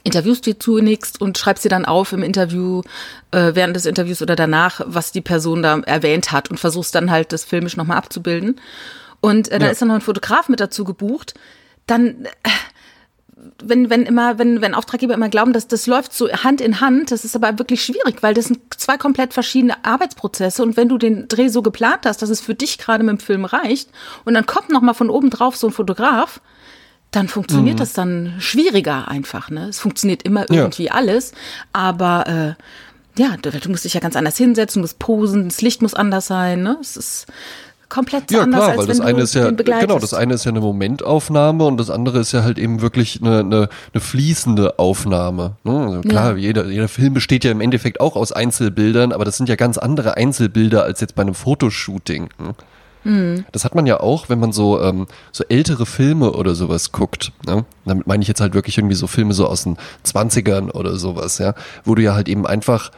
[0.05, 2.83] Interviewst die zunächst und schreibst dir dann auf im Interview,
[3.33, 7.11] äh, während des Interviews oder danach, was die Person da erwähnt hat und versuchst dann
[7.11, 8.61] halt das filmisch nochmal abzubilden.
[9.21, 9.73] Und äh, dann Ja.
[9.73, 11.35] ist dann noch ein Fotograf mit dazu gebucht.
[11.87, 12.51] Dann, äh,
[13.63, 17.11] wenn, wenn immer, wenn, wenn Auftraggeber immer glauben, dass das läuft so Hand in Hand,
[17.11, 20.99] das ist aber wirklich schwierig, weil das sind zwei komplett verschiedene Arbeitsprozesse und wenn du
[20.99, 23.89] den Dreh so geplant hast, dass es für dich gerade mit dem Film reicht
[24.27, 26.41] und dann kommt noch mal von oben drauf so ein Fotograf,
[27.11, 27.81] dann funktioniert Mhm.
[27.81, 29.51] das dann schwieriger einfach.
[29.51, 29.67] Ne?
[29.69, 31.33] Es funktioniert immer irgendwie alles,
[31.73, 32.57] aber
[33.17, 35.83] äh, ja, du, du musst dich ja ganz anders hinsetzen, du musst posen, das Licht
[35.83, 36.63] muss anders sein.
[36.63, 36.77] Ne?
[36.81, 37.27] Es ist
[37.89, 40.51] komplett Ja, anders, klar, als weil das eine ist ja, genau, das eine ist ja
[40.53, 45.57] eine Momentaufnahme und das andere ist ja halt eben wirklich eine, eine, eine fließende Aufnahme.
[45.65, 45.73] Ne?
[45.87, 46.37] Also klar, Ja.
[46.37, 49.77] jeder, jeder Film besteht ja im Endeffekt auch aus Einzelbildern, aber das sind ja ganz
[49.77, 52.29] andere Einzelbilder als jetzt bei einem Fotoshooting.
[52.39, 52.55] Ne?
[53.05, 53.45] Mhm.
[53.53, 57.33] Das hat man ja auch, wenn man so, ähm, so ältere Filme oder sowas guckt.
[57.47, 57.65] Ne?
[57.85, 61.39] Damit meine ich jetzt halt wirklich irgendwie so Filme so aus den 20ern oder sowas,
[61.39, 62.91] ja, wo du ja halt eben einfach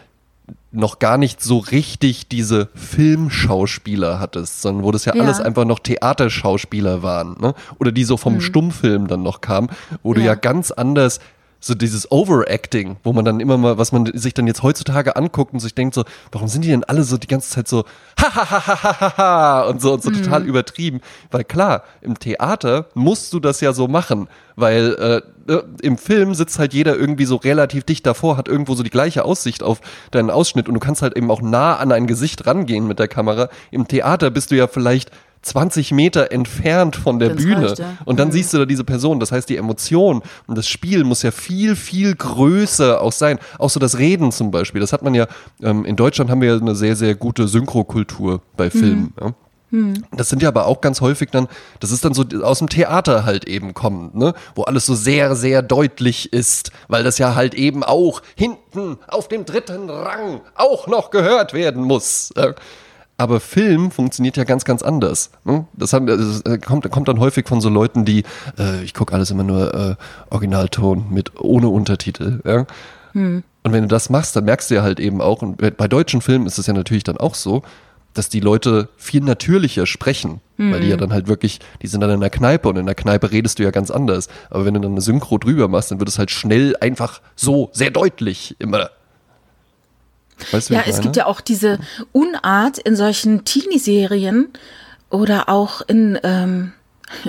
[0.73, 5.23] noch gar nicht so richtig diese Filmschauspieler hattest, sondern wo das ja, Ja.
[5.23, 7.55] alles einfach noch Theaterschauspieler waren, ne?
[7.79, 9.69] Oder die so vom Stummfilm dann noch kamen,
[10.03, 10.29] wo du Ja.
[10.29, 11.21] ja ganz anders
[11.65, 15.55] so dieses Overacting, wo man dann immer mal, was man sich dann jetzt heutzutage anguckt
[15.55, 17.85] und sich denkt so, warum sind die denn alle so die ganze Zeit so
[18.21, 21.01] ha ha ha ha ha und so und so total übertrieben,
[21.31, 26.35] weil klar, im Theater musst du das ja so machen, weil äh, äh, im Film
[26.35, 29.81] sitzt halt jeder irgendwie so relativ dicht davor, hat irgendwo so die gleiche Aussicht auf
[30.11, 33.09] deinen Ausschnitt und du kannst halt eben auch nah an ein Gesicht rangehen mit der
[33.09, 33.49] Kamera.
[33.71, 37.97] Im Theater bist du ja vielleicht 20 Meter entfernt von der Wenn's Bühne reicht, ja.
[38.05, 39.21] und dann siehst du da diese Person.
[39.21, 43.39] Das heißt, die Emotion und das Spiel muss ja viel, viel größer auch sein.
[43.59, 44.81] Auch so das Reden zum Beispiel.
[44.81, 45.27] Das hat man ja,
[45.63, 49.13] ähm, in Deutschland haben wir ja eine sehr, sehr gute Synchrokultur bei Filmen.
[49.21, 49.35] Ja.
[50.15, 51.49] Das sind ja aber auch ganz häufig dann,
[51.81, 54.35] das ist dann so aus dem Theater halt eben kommend, ne?
[54.55, 59.29] Wo alles so sehr, sehr deutlich ist, weil das ja halt eben auch hinten auf
[59.29, 62.35] dem dritten Rang auch noch gehört werden muss.
[63.23, 65.31] Aber Film funktioniert ja ganz, ganz anders.
[65.45, 65.65] Ne?
[65.75, 68.25] Das, haben, das äh, kommt, kommt dann häufig von so Leuten, die,
[68.59, 69.95] äh, ich gucke alles immer nur äh,
[70.31, 72.41] Originalton mit ohne Untertitel.
[72.45, 72.67] Ja?
[73.63, 76.21] Und wenn du das machst, dann merkst du ja halt eben auch, und bei deutschen
[76.21, 77.63] Filmen ist es ja natürlich dann auch so,
[78.13, 80.41] dass die Leute viel natürlicher sprechen,
[80.73, 82.97] weil die ja dann halt wirklich, die sind dann in der Kneipe und in der
[82.97, 84.29] Kneipe redest du ja ganz anders.
[84.51, 87.71] Aber wenn du dann eine Synchro drüber machst, dann wird es halt schnell einfach so
[87.73, 88.91] sehr deutlich immer.
[90.51, 91.79] Weißt du, Ja, es gibt ja auch diese
[92.13, 94.49] Unart in solchen Teenie-Serien
[95.11, 96.73] oder auch in, ähm,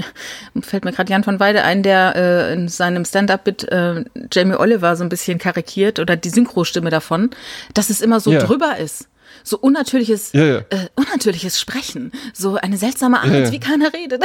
[0.61, 4.95] fällt mir gerade Jan von Weide ein, der äh, in seinem Stand-Up-Bit äh, Jamie Oliver
[4.95, 7.32] so ein bisschen karikiert oder die Synchrostimme davon,
[7.74, 8.39] dass es immer so Ja.
[8.39, 9.07] drüber ist.
[9.44, 10.58] So unnatürliches, Ja, ja.
[10.70, 12.12] Äh, unnatürliches Sprechen.
[12.34, 14.24] So eine seltsame Art, Ja, wie keiner redet.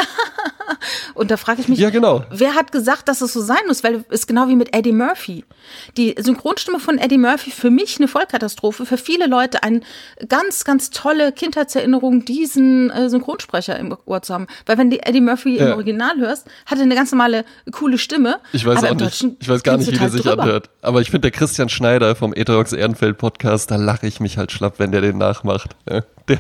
[1.15, 2.25] Und da frage ich mich, Ja, genau.
[2.31, 3.83] wer hat gesagt, dass es so sein muss?
[3.85, 5.45] Weil es ist genau wie mit Eddie Murphy.
[5.97, 9.81] Die Synchronstimme von Eddie Murphy für mich eine Vollkatastrophe, für viele Leute eine
[10.29, 14.47] ganz, ganz tolle Kindheitserinnerung, diesen äh, Synchronsprecher im Ohr zu haben.
[14.67, 15.69] Weil wenn du Eddie Murphy im.
[15.79, 18.41] Original hörst, hat er eine ganz normale, coole Stimme.
[18.53, 19.25] Ich weiß aber auch nicht.
[19.41, 20.43] Ich weiß gar nicht, wie der sich drüber.
[20.43, 20.71] anhört.
[20.83, 24.51] Aber ich finde, der Christian Schneider vom Eterox Ehrenfeld Podcast, da lache ich mich halt
[24.51, 25.77] schlapp, wenn der den nachmacht.
[25.89, 26.39] Ja, Der,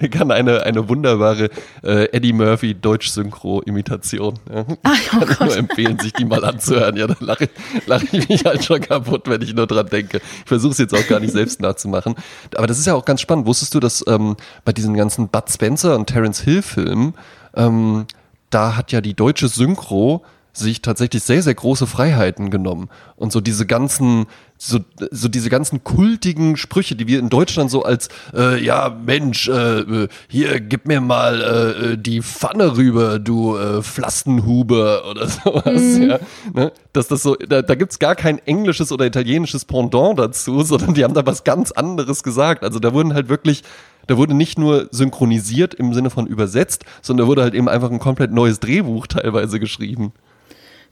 [0.00, 1.48] der, kann eine, eine wunderbare
[1.84, 4.38] äh, Eddie Murphy Deutsch-Synchro-Imitation.
[4.52, 4.64] Ja.
[4.68, 6.96] Oh kann ich nur empfehlen, sich die mal anzuhören.
[6.96, 10.16] Ja, da lache ich, lache ich mich halt schon kaputt, wenn ich nur dran denke.
[10.16, 12.16] Ich versuche es jetzt auch gar nicht selbst nachzumachen.
[12.56, 13.46] Aber das ist ja auch ganz spannend.
[13.46, 17.14] Wusstest du, dass ähm, bei diesen ganzen Bud Spencer und Terence Hill Filmen,
[17.54, 18.06] ähm,
[18.50, 22.88] da hat ja die deutsche Synchro sich tatsächlich sehr, sehr große Freiheiten genommen.
[23.16, 24.26] Und so diese ganzen,
[24.58, 24.80] so,
[25.10, 29.80] so diese ganzen kultigen Sprüche, die wir in Deutschland so als, äh, ja, Mensch, äh,
[29.80, 35.98] äh, hier, gib mir mal äh, äh, die Pfanne rüber, du äh, Flassenhuber oder sowas,
[35.98, 36.18] ja.
[36.52, 36.72] Ne?
[36.92, 41.04] Dass das so, da, da gibt's gar kein englisches oder italienisches Pendant dazu, sondern die
[41.04, 42.62] haben da was ganz anderes gesagt.
[42.62, 43.62] Also da wurden halt wirklich
[44.08, 47.88] da wurde nicht nur synchronisiert im Sinne von übersetzt, sondern da wurde halt eben einfach
[47.88, 50.12] ein komplett neues Drehbuch teilweise geschrieben.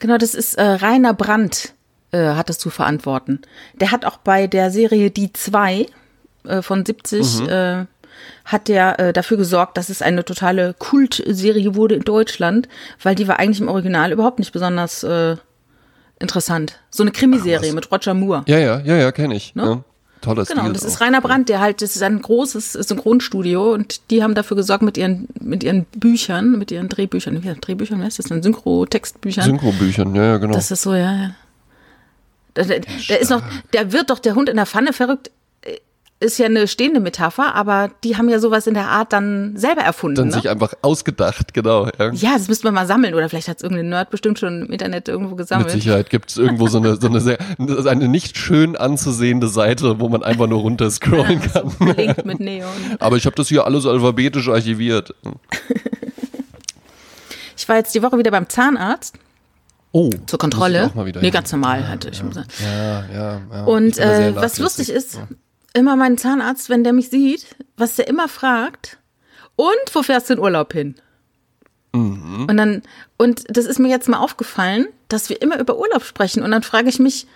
[0.00, 1.74] Genau, das ist äh, Rainer Brandt,
[2.10, 3.40] äh, hat es zu verantworten.
[3.74, 5.86] Der hat auch bei der Serie Die zwei
[6.44, 7.84] äh, von 70 äh,
[8.44, 12.68] hat der äh, dafür gesorgt, dass es eine totale Kultserie wurde in Deutschland,
[13.02, 15.36] weil die war eigentlich im Original überhaupt nicht besonders äh,
[16.18, 16.80] interessant.
[16.90, 18.42] So eine Krimiserie mit Roger Moore.
[18.46, 19.54] Ja, ja, ja, ja, kenne ich.
[19.54, 19.84] Ne?
[20.20, 20.26] Ja.
[20.26, 21.00] Toller Genau, Stil das ist auch.
[21.02, 24.98] Rainer Brandt, der halt, das ist ein großes Synchronstudio und die haben dafür gesorgt mit
[24.98, 28.42] ihren, mit ihren Büchern, mit ihren Drehbüchern, wie Drehbüchern, was ist das denn?
[28.42, 29.44] Synchro-Textbüchern.
[29.44, 30.54] Synchrobüchern, ja, ja, genau.
[30.54, 31.34] Das ist so, ja, ja.
[32.54, 32.74] Da, da,
[33.08, 35.30] da ist noch, da wird doch der Hund in der Pfanne verrückt,
[36.20, 39.80] ist ja eine stehende Metapher, aber die haben ja sowas in der Art dann selber
[39.80, 40.16] erfunden.
[40.16, 40.34] Dann ne?
[40.34, 41.88] sich einfach ausgedacht, genau.
[41.98, 42.12] Ja.
[42.12, 44.70] ja, das müsste man mal sammeln oder vielleicht hat es irgendein Nerd bestimmt schon im
[44.70, 45.70] Internet irgendwo Mit gesammelt.
[45.70, 50.10] Sicherheit gibt es irgendwo so eine, so eine sehr, eine nicht schön anzusehende Seite, wo
[50.10, 51.72] man einfach nur runterscrollen kann.
[51.78, 52.68] Gelingt mit Neon.
[52.98, 55.14] Aber ich habe das hier alles alphabetisch archiviert.
[57.56, 59.16] Ich war jetzt die Woche wieder beim Zahnarzt
[59.92, 60.10] Oh.
[60.26, 60.80] zur Kontrolle.
[60.82, 61.32] Muss ich auch mal wieder nee, hin.
[61.34, 62.04] ganz normal halt.
[62.04, 62.48] Ich muss sagen.
[62.62, 63.64] Ja, ja, ja.
[63.64, 65.18] Und Ich äh, was lustig ist,
[65.74, 67.46] immer mein Zahnarzt, wenn der mich sieht,
[67.76, 68.98] was der immer fragt,
[69.56, 70.94] und wo fährst du in Urlaub hin?
[71.92, 72.46] Mhm.
[72.48, 72.82] Und dann,
[73.18, 76.42] und das ist mir jetzt mal aufgefallen, dass wir immer über Urlaub sprechen.
[76.42, 77.26] Und dann frage ich mich,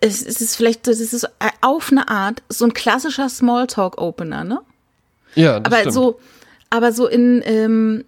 [0.00, 1.28] es, es ist vielleicht, das ist
[1.62, 4.60] auf eine Art so ein klassischer Smalltalk-Opener, ne?
[5.34, 5.94] Ja, das aber stimmt.
[5.94, 6.20] so,
[6.70, 8.04] aber so in, ähm,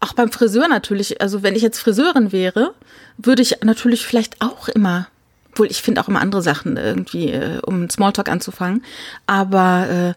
[0.00, 2.74] auch beim Friseur natürlich, also wenn ich jetzt Friseurin wäre,
[3.16, 5.08] würde ich natürlich vielleicht auch immer,
[5.50, 8.84] obwohl ich finde auch immer andere Sachen irgendwie, äh, um einen Smalltalk anzufangen,
[9.26, 10.14] aber äh,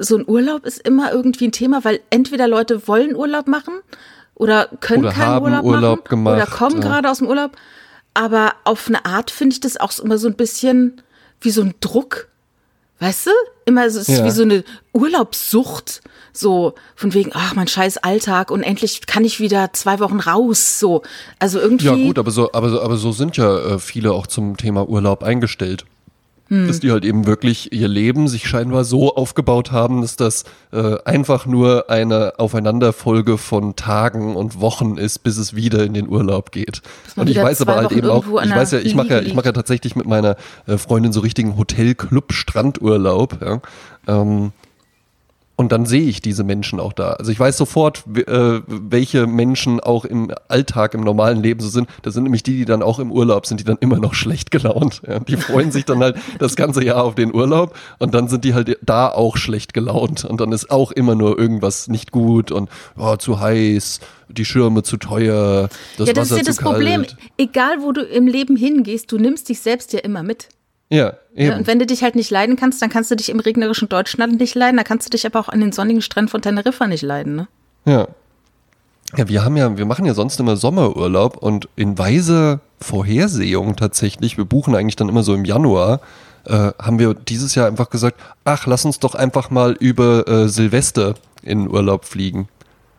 [0.00, 3.74] so ein Urlaub ist immer irgendwie ein Thema, weil entweder Leute wollen Urlaub machen
[4.34, 6.88] oder können Oder keinen Urlaub, Urlaub machen oder gemacht, kommen ja.
[6.88, 7.52] gerade aus dem Urlaub.
[8.14, 11.00] Aber auf eine Art finde ich das auch immer so ein bisschen
[11.40, 12.28] wie so ein Druck.
[13.02, 13.30] Weißt du?
[13.64, 14.24] Immer so, es ist Ja.
[14.24, 16.02] wie so eine Urlaubssucht.
[16.32, 20.78] So von wegen, ach, mein scheiß Alltag und endlich kann ich wieder zwei Wochen raus.
[20.78, 21.02] So.
[21.38, 21.86] Also irgendwie.
[21.86, 24.88] Ja gut, aber so, aber, so- aber so sind ja äh, viele auch zum Thema
[24.88, 25.84] Urlaub eingestellt.
[26.52, 26.66] Hm.
[26.66, 30.98] Dass die halt eben wirklich ihr Leben sich scheinbar so aufgebaut haben, dass das äh,
[31.06, 36.52] einfach nur eine Aufeinanderfolge von Tagen und Wochen ist, bis es wieder in den Urlaub
[36.52, 36.82] geht.
[37.16, 39.46] Und ich weiß aber halt eben auch, ich weiß ja, ich mache ja, ich mache
[39.46, 40.36] ja tatsächlich mit meiner
[40.66, 43.38] äh, Freundin so richtigen Hotel-Club-Strandurlaub.
[43.40, 43.62] Ja.
[44.06, 44.52] Ähm,
[45.62, 47.12] und dann sehe ich diese Menschen auch da.
[47.12, 51.88] Also ich weiß sofort, äh, welche Menschen auch im Alltag, im normalen Leben so sind.
[52.02, 54.50] Das sind nämlich die, die dann auch im Urlaub sind, die dann immer noch schlecht
[54.50, 55.02] gelaunt.
[55.06, 55.20] Ja.
[55.20, 58.54] Die freuen sich dann halt das ganze Jahr auf den Urlaub und dann sind die
[58.54, 60.24] halt da auch schlecht gelaunt.
[60.24, 64.82] Und dann ist auch immer nur irgendwas nicht gut und oh, zu heiß, die Schirme
[64.82, 67.06] zu teuer, das ja, das Wasser ist ja das Problem.
[67.36, 70.48] Egal, wo du im Leben hingehst, du nimmst dich selbst ja immer mit.
[70.92, 71.58] Ja, Ja, eben.
[71.60, 74.38] und wenn du dich halt nicht leiden kannst, dann kannst du dich im regnerischen Deutschland
[74.38, 77.02] nicht leiden, dann kannst du dich aber auch an den sonnigen Stränden von Teneriffa nicht
[77.02, 77.48] leiden, ne?
[77.86, 78.08] Ja.
[79.16, 84.36] Ja, wir haben ja, wir machen ja sonst immer Sommerurlaub und in weiser Vorhersehung tatsächlich,
[84.36, 86.00] wir buchen eigentlich dann immer so im Januar,
[86.46, 90.48] äh, haben wir dieses Jahr einfach gesagt, ach, lass uns doch einfach mal über äh,
[90.48, 92.48] Silvester in Urlaub fliegen.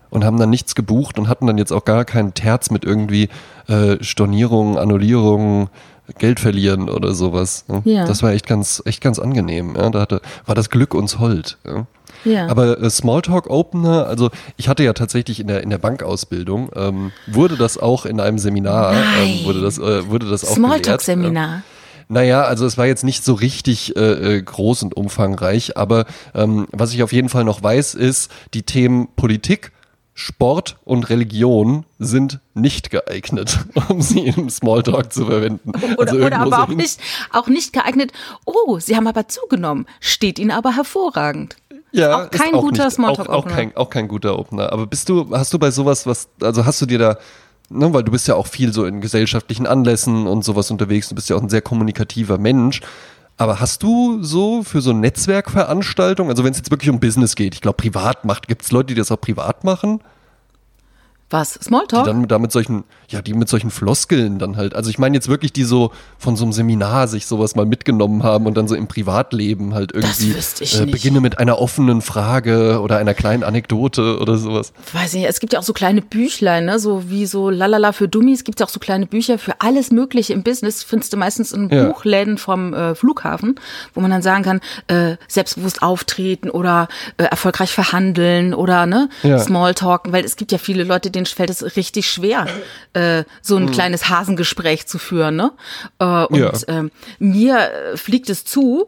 [0.09, 3.29] Und haben dann nichts gebucht und hatten dann jetzt auch gar keinen Terz mit irgendwie
[3.67, 5.69] äh, Stornierungen, Annullierungen,
[6.17, 7.65] Geld verlieren oder sowas.
[7.67, 7.81] ne?
[7.85, 8.05] Ja.
[8.05, 9.75] Das war echt ganz, echt ganz angenehm.
[9.75, 9.89] Ja?
[9.89, 11.57] Da hatte, war das Glück uns hold.
[11.65, 11.87] Ja?
[12.25, 12.47] Ja.
[12.47, 17.11] Aber äh, Smalltalk Opener, also ich hatte ja tatsächlich in der in der Bankausbildung ähm,
[17.27, 20.55] wurde das auch in einem Seminar ähm, wurde das äh, wurde das auch.
[20.55, 21.63] Smalltalk-Seminar.
[22.09, 26.67] Naja, also es war jetzt nicht so richtig äh, äh, groß und umfangreich, aber ähm,
[26.71, 29.71] was ich auf jeden Fall noch weiß, ist, die Themen Politik,
[30.15, 33.59] Sport und Religion sind nicht geeignet,
[33.89, 35.71] um sie im Smalltalk zu verwenden.
[35.97, 36.99] Oder, also oder aber auch nicht,
[37.31, 38.11] auch nicht geeignet.
[38.45, 39.87] Oh, sie haben aber zugenommen.
[39.99, 41.55] Steht ihnen aber hervorragend.
[41.91, 44.71] Ja, auch kein ist guter Smalltalk auch, auch kein auch kein guter Opener.
[44.71, 47.17] Aber bist du hast du bei sowas was also hast du dir da
[47.69, 51.09] ne, weil du bist ja auch viel so in gesellschaftlichen Anlässen und sowas unterwegs.
[51.09, 52.81] Du bist ja auch ein sehr kommunikativer Mensch.
[53.37, 57.55] Aber hast du so für so Netzwerkveranstaltungen, also wenn es jetzt wirklich um Business geht,
[57.55, 60.01] ich glaube privat macht, gibt es Leute, die das auch privat machen,
[61.33, 61.53] Was?
[61.53, 62.05] die Smalltalk?
[62.05, 65.15] dann mit, da mit solchen, ja, die mit solchen Floskeln dann halt, also ich meine
[65.15, 68.67] jetzt wirklich, die so von so einem Seminar sich sowas mal mitgenommen haben und dann
[68.67, 73.43] so im Privatleben halt irgendwie ich äh, beginne mit einer offenen Frage oder einer kleinen
[73.43, 74.73] Anekdote oder sowas.
[74.93, 76.77] Weiß nicht, es gibt ja auch so kleine Büchlein, ne?
[76.77, 80.33] so wie so Lalala für Dummies, gibt es auch so kleine Bücher für alles Mögliche
[80.33, 81.85] im Business, findest du meistens in Ja.
[81.85, 83.55] Buchläden vom äh, Flughafen,
[83.95, 89.39] wo man dann sagen kann, äh, selbstbewusst auftreten oder äh, erfolgreich verhandeln oder ne, Ja.
[89.39, 92.47] Smalltalken, weil es gibt ja viele Leute, denen fällt es richtig schwer,
[92.93, 95.35] äh, so ein kleines Hasengespräch zu führen.
[95.35, 95.51] Ne?
[95.99, 96.51] Äh, und Ja.
[96.67, 98.87] ähm, mir äh, fliegt es zu,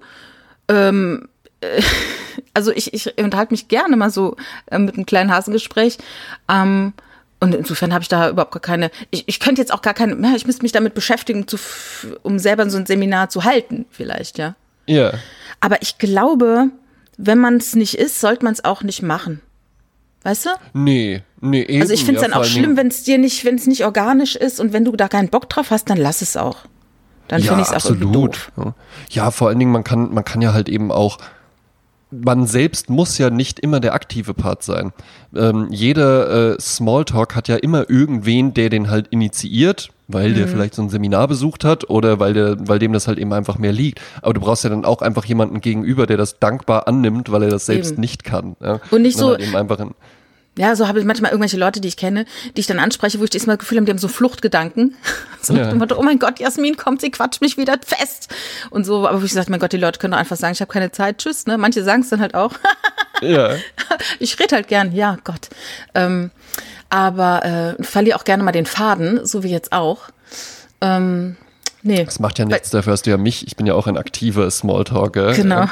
[2.53, 4.35] also ich, ich unterhalte mich gerne mal so
[4.67, 5.97] äh, mit einem kleinen Hasengespräch.
[6.49, 6.93] Ähm,
[7.39, 8.89] und insofern habe ich da überhaupt gar keine.
[9.11, 10.35] Ich, ich könnte jetzt auch gar keine.
[10.35, 11.57] Ich müsste mich damit beschäftigen, zu,
[12.23, 14.55] um selber so ein Seminar zu halten, vielleicht, ja.
[14.87, 15.13] Ja.
[15.59, 16.69] Aber ich glaube,
[17.17, 19.41] wenn man es nicht ist, sollte man es auch nicht machen.
[20.25, 20.49] Weißt du?
[20.73, 21.83] Nee, nee, eben.
[21.83, 23.85] Also ich finde es ja, dann auch schlimm, wenn es dir nicht, wenn es nicht
[23.85, 26.65] organisch ist und wenn du da keinen Bock drauf hast, dann lass es auch.
[27.27, 28.35] Dann ja, finde ich es auch irgendwie absolut.
[28.35, 28.51] doof.
[28.57, 28.73] Ja.
[29.11, 31.19] ja, vor allen Dingen, man kann, man kann ja halt eben auch
[32.23, 34.91] man selbst muss ja nicht immer der aktive Part sein.
[35.35, 40.75] Ähm, jeder äh, Smalltalk hat ja immer irgendwen, der den halt initiiert, weil der vielleicht
[40.75, 43.73] so ein Seminar besucht hat oder weil der, weil dem das halt eben einfach mehr
[43.73, 43.99] liegt.
[44.21, 47.49] Aber du brauchst ja dann auch einfach jemanden gegenüber, der das dankbar annimmt, weil er
[47.49, 48.01] das selbst Eben.
[48.01, 48.55] nicht kann.
[48.61, 48.79] Ja?
[48.91, 49.41] Und nicht dann so- Halt
[50.57, 52.25] Ja, so habe ich manchmal irgendwelche Leute, die ich kenne,
[52.55, 54.95] die ich dann anspreche, wo ich das mal das Gefühl habe, die haben so Fluchtgedanken.
[55.41, 55.71] So Ja.
[55.71, 58.33] nach oh mein Gott, Jasmin kommt, sie quatscht mich wieder fest.
[58.71, 60.59] Und so, aber wo ich gesagt, mein Gott, die Leute können doch einfach sagen, ich
[60.61, 61.45] habe keine Zeit, tschüss.
[61.45, 61.59] Ne?
[61.59, 62.53] Manche sagen es dann halt auch.
[63.21, 63.51] ja.
[64.17, 65.49] ich rede halt gern, ja Gott.
[65.93, 66.31] Ähm,
[66.89, 70.09] aber äh, verliere auch gerne mal den Faden, so wie jetzt auch.
[70.81, 71.35] Ähm,
[71.83, 72.03] nee.
[72.03, 74.49] Das macht ja nichts, dafür hast du ja mich, ich bin ja auch ein aktiver
[74.49, 75.33] Smalltalker.
[75.33, 75.67] Genau.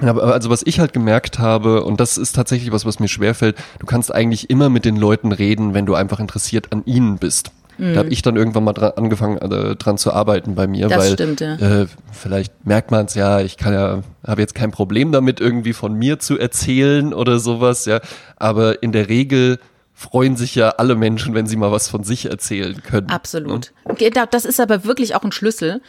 [0.00, 3.56] Aber also was ich halt gemerkt habe, und das ist tatsächlich was, was mir schwerfällt,
[3.78, 7.52] du kannst eigentlich immer mit den Leuten reden, wenn du einfach interessiert an ihnen bist.
[7.80, 10.98] Da habe ich dann irgendwann mal dran, angefangen, äh, dran zu arbeiten bei mir, Das
[10.98, 11.54] weil stimmt, ja.
[11.54, 15.72] äh, vielleicht merkt man es ja, ich kann ja, habe jetzt kein Problem damit, irgendwie
[15.72, 18.00] von mir zu erzählen oder sowas, ja.
[18.36, 19.58] Aber in der Regel
[19.94, 23.08] freuen sich ja alle Menschen, wenn sie mal was von sich erzählen können.
[23.08, 23.72] Absolut.
[23.96, 25.80] Genau, Das ist aber wirklich auch ein Schlüssel.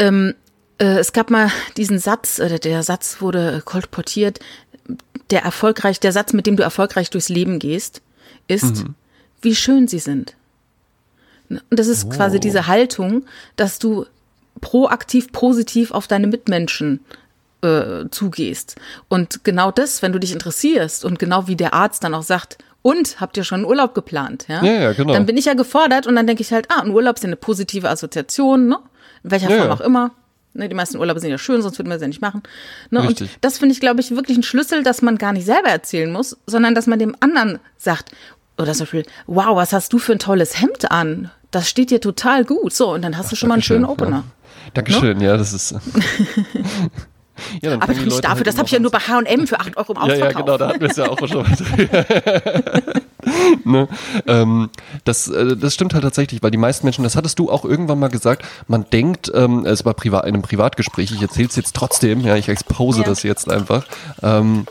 [0.00, 0.47] Ähm, äh,
[0.84, 4.40] es gab mal diesen Satz, äh, der Satz wurde kolportiert,
[5.30, 8.00] der erfolgreich, der Satz, mit dem du erfolgreich durchs Leben gehst,
[8.46, 8.84] ist,
[9.42, 10.34] wie schön sie sind.
[11.48, 11.60] Ne?
[11.70, 13.24] Und das ist quasi diese Haltung,
[13.56, 14.06] dass du
[14.60, 17.00] proaktiv positiv auf deine Mitmenschen
[17.62, 18.76] äh, zugehst.
[19.08, 22.58] Und genau das, wenn du dich interessierst und genau wie der Arzt dann auch sagt,
[22.80, 24.46] und habt ihr schon einen Urlaub geplant?
[24.48, 25.12] Ja, Ja, ja, genau.
[25.12, 27.26] Dann bin ich ja gefordert und dann denke ich halt, ah, ein Urlaub ist ja
[27.26, 28.78] eine positive Assoziation, ne?
[29.24, 30.12] In welcher Ja, Form auch immer.
[30.54, 32.42] Ne, die meisten Urlaube sind ja schön, sonst würden wir sie ja nicht machen.
[32.90, 33.00] Ne?
[33.02, 36.10] Und das finde ich, glaube ich, wirklich ein Schlüssel, dass man gar nicht selber erzählen
[36.10, 38.10] muss, sondern dass man dem anderen sagt,
[38.56, 41.30] oder zum Beispiel, wow, was hast du für ein tolles Hemd an?
[41.50, 42.72] Das steht dir total gut.
[42.72, 44.16] So, und dann hast du schon mal einen schönen Opener.
[44.16, 44.70] Ja.
[44.74, 45.72] Dankeschön, ja, das ist.
[47.62, 49.92] ja, Aber nicht dafür, halt das habe ich ja nur bei H&M für 8 Euro
[49.92, 50.32] im Ja, Ausverkauf.
[50.32, 51.56] ja, genau, da hatten wir es ja auch schon mal.
[53.64, 53.88] ne?
[54.26, 54.70] ähm,
[55.04, 57.98] das, äh, das stimmt halt tatsächlich, weil die meisten Menschen, das hattest du auch irgendwann
[57.98, 61.74] mal gesagt, man denkt, ähm, es war privat, in einem Privatgespräch, ich erzähle es jetzt
[61.74, 63.06] trotzdem, ja, ich expose Ja.
[63.06, 63.84] das jetzt einfach.
[64.22, 64.66] Ähm,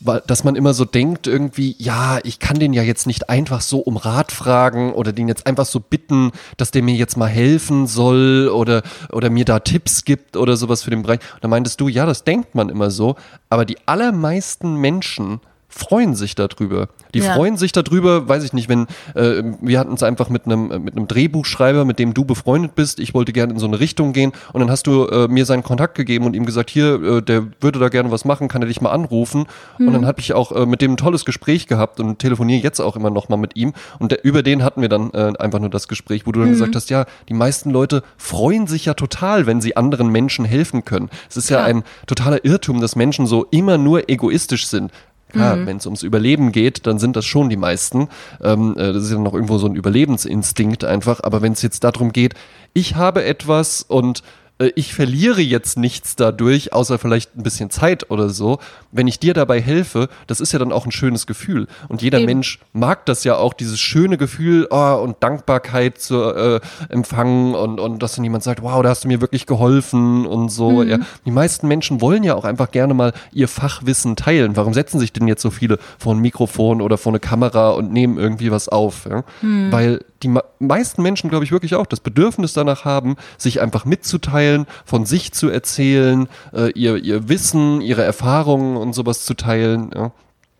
[0.00, 3.60] weil- dass man immer so denkt irgendwie, ja, ich kann den ja jetzt nicht einfach
[3.60, 7.28] so um Rat fragen oder den jetzt einfach so bitten, dass der mir jetzt mal
[7.28, 11.20] helfen soll oder, oder mir da Tipps gibt oder sowas für den Bereich.
[11.34, 13.14] Und da meintest du, ja, das denkt man immer so,
[13.48, 15.40] aber die allermeisten Menschen
[15.74, 16.88] freuen sich darüber.
[17.14, 17.34] Die Ja.
[17.34, 20.78] freuen sich darüber, weiß ich nicht, wenn äh, wir hatten es einfach mit einem äh,
[20.78, 23.00] mit einem Drehbuchschreiber, mit dem du befreundet bist.
[23.00, 25.62] Ich wollte gerne in so eine Richtung gehen und dann hast du äh, mir seinen
[25.62, 28.68] Kontakt gegeben und ihm gesagt, hier, äh, der würde da gerne was machen, kann er
[28.68, 29.46] dich mal anrufen?
[29.78, 32.80] Und dann habe ich auch äh, mit dem ein tolles Gespräch gehabt und telefoniere jetzt
[32.80, 35.58] auch immer noch mal mit ihm und der, über den hatten wir dann äh, einfach
[35.58, 38.94] nur das Gespräch, wo du dann gesagt hast, ja, die meisten Leute freuen sich ja
[38.94, 41.10] total, wenn sie anderen Menschen helfen können.
[41.28, 41.68] Es ist ja Klar.
[41.68, 44.92] ein totaler Irrtum, dass Menschen so immer nur egoistisch sind.
[45.34, 48.08] Klar, wenn es ums Überleben geht, dann sind das schon die meisten.
[48.42, 51.20] Ähm, äh, das ist ja noch irgendwo so ein Überlebensinstinkt einfach.
[51.22, 52.34] Aber wenn es jetzt darum geht,
[52.72, 54.22] ich habe etwas und
[54.58, 58.58] äh, ich verliere jetzt nichts dadurch, außer vielleicht ein bisschen Zeit oder so.
[58.92, 61.66] Wenn ich dir dabei helfe, das ist ja dann auch ein schönes Gefühl.
[61.88, 62.26] Und jeder Eben.
[62.26, 67.80] Mensch mag das ja auch, dieses schöne Gefühl oh, und Dankbarkeit zu äh, empfangen und,
[67.80, 70.82] und dass dann jemand sagt, wow, da hast du mir wirklich geholfen und so.
[70.82, 70.98] Ja.
[71.24, 74.56] Die meisten Menschen wollen ja auch einfach gerne mal ihr Fachwissen teilen.
[74.56, 77.92] Warum setzen sich denn jetzt so viele vor ein Mikrofon oder vor eine Kamera und
[77.92, 79.06] nehmen irgendwie was auf?
[79.08, 79.24] Ja?
[79.42, 83.84] Weil die me- meisten Menschen, glaube ich, wirklich auch das Bedürfnis danach haben, sich einfach
[83.84, 84.43] mitzuteilen,
[84.84, 89.90] von sich zu erzählen, äh, ihr, ihr Wissen, ihre Erfahrungen und sowas zu teilen.
[89.94, 90.12] Ja.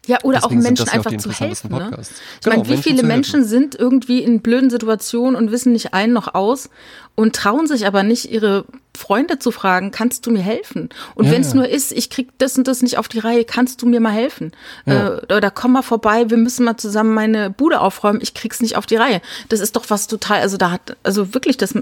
[0.07, 1.71] Ja, oder Deswegen auch Menschen einfach zu helfen.
[1.71, 1.81] Ne?
[1.81, 2.21] Podcasts.
[2.41, 3.03] Ich meine, Genau, wie Menschen viele.
[3.07, 6.69] Menschen sind irgendwie in blöden Situationen und wissen nicht ein noch aus
[7.15, 8.65] und trauen sich aber nicht, ihre
[8.97, 10.89] Freunde zu fragen, kannst du mir helfen?
[11.15, 11.57] Und Ja, wenn es ja.
[11.57, 14.13] nur ist, ich krieg das und das nicht auf die Reihe, kannst du mir mal
[14.13, 14.53] helfen?
[14.87, 15.19] Ja.
[15.19, 18.77] Äh, oder komm mal vorbei, wir müssen mal zusammen meine Bude aufräumen, ich krieg's nicht
[18.77, 19.21] auf die Reihe.
[19.49, 21.75] Das ist doch was total, also da hat, also wirklich, das,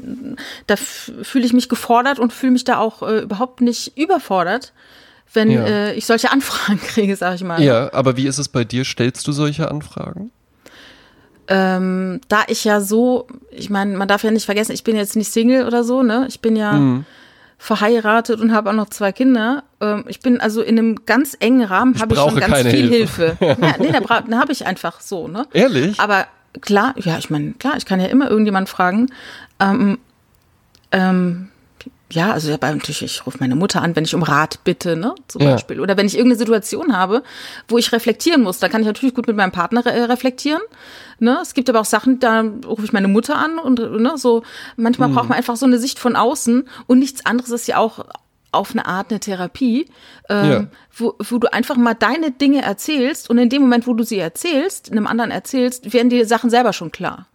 [0.67, 4.73] da fühle ich mich gefordert und fühle mich da auch äh, überhaupt nicht überfordert,
[5.35, 5.65] wenn Ja.
[5.65, 7.63] äh, ich solche Anfragen kriege, sag ich mal.
[7.63, 8.85] Ja, aber wie ist es bei dir?
[8.85, 10.31] Stellst du solche Anfragen?
[11.49, 15.17] ähm, da ich ja so, ich meine, man darf ja nicht vergessen, ich bin jetzt
[15.17, 16.25] nicht Single oder so, ne?
[16.29, 17.05] Ich bin ja Mhm.
[17.59, 19.65] verheiratet und habe auch noch zwei Kinder.
[19.81, 22.89] Ähm, ich bin also in einem ganz engen Rahmen, habe ich schon ganz keine viel
[22.89, 23.37] Hilfe.
[23.41, 23.57] Hilfe.
[23.61, 25.47] ja, nee, da, da habe ich einfach so, ne?
[25.53, 25.99] Ehrlich?
[26.01, 26.27] Aber
[26.61, 29.09] klar, ja, ich meine, klar, ich kann ja immer irgendjemand fragen.
[29.61, 29.99] Ähm,
[30.93, 31.49] ähm,
[32.13, 35.15] ja, also ja, natürlich, ich rufe meine Mutter an, wenn ich um Rat bitte, ne,
[35.29, 35.53] zum Ja.
[35.53, 35.81] Beispiel.
[35.81, 37.23] Oder wenn ich irgendeine Situation habe,
[37.69, 40.61] wo ich reflektieren muss, da kann ich natürlich gut mit meinem Partner äh, reflektieren.
[41.19, 41.39] Ne?
[41.41, 44.43] Es gibt aber auch Sachen, da rufe ich meine Mutter an und ne, so,
[44.77, 45.15] manchmal Mhm.
[45.15, 48.05] braucht man einfach so eine Sicht von außen und nichts anderes ist ja auch
[48.51, 49.87] auf eine Art eine Therapie,
[50.29, 50.67] ähm, Ja.
[50.95, 54.19] wo, wo du einfach mal deine Dinge erzählst und in dem Moment, wo du sie
[54.19, 57.27] erzählst, einem anderen erzählst, werden dir Sachen selber schon klar.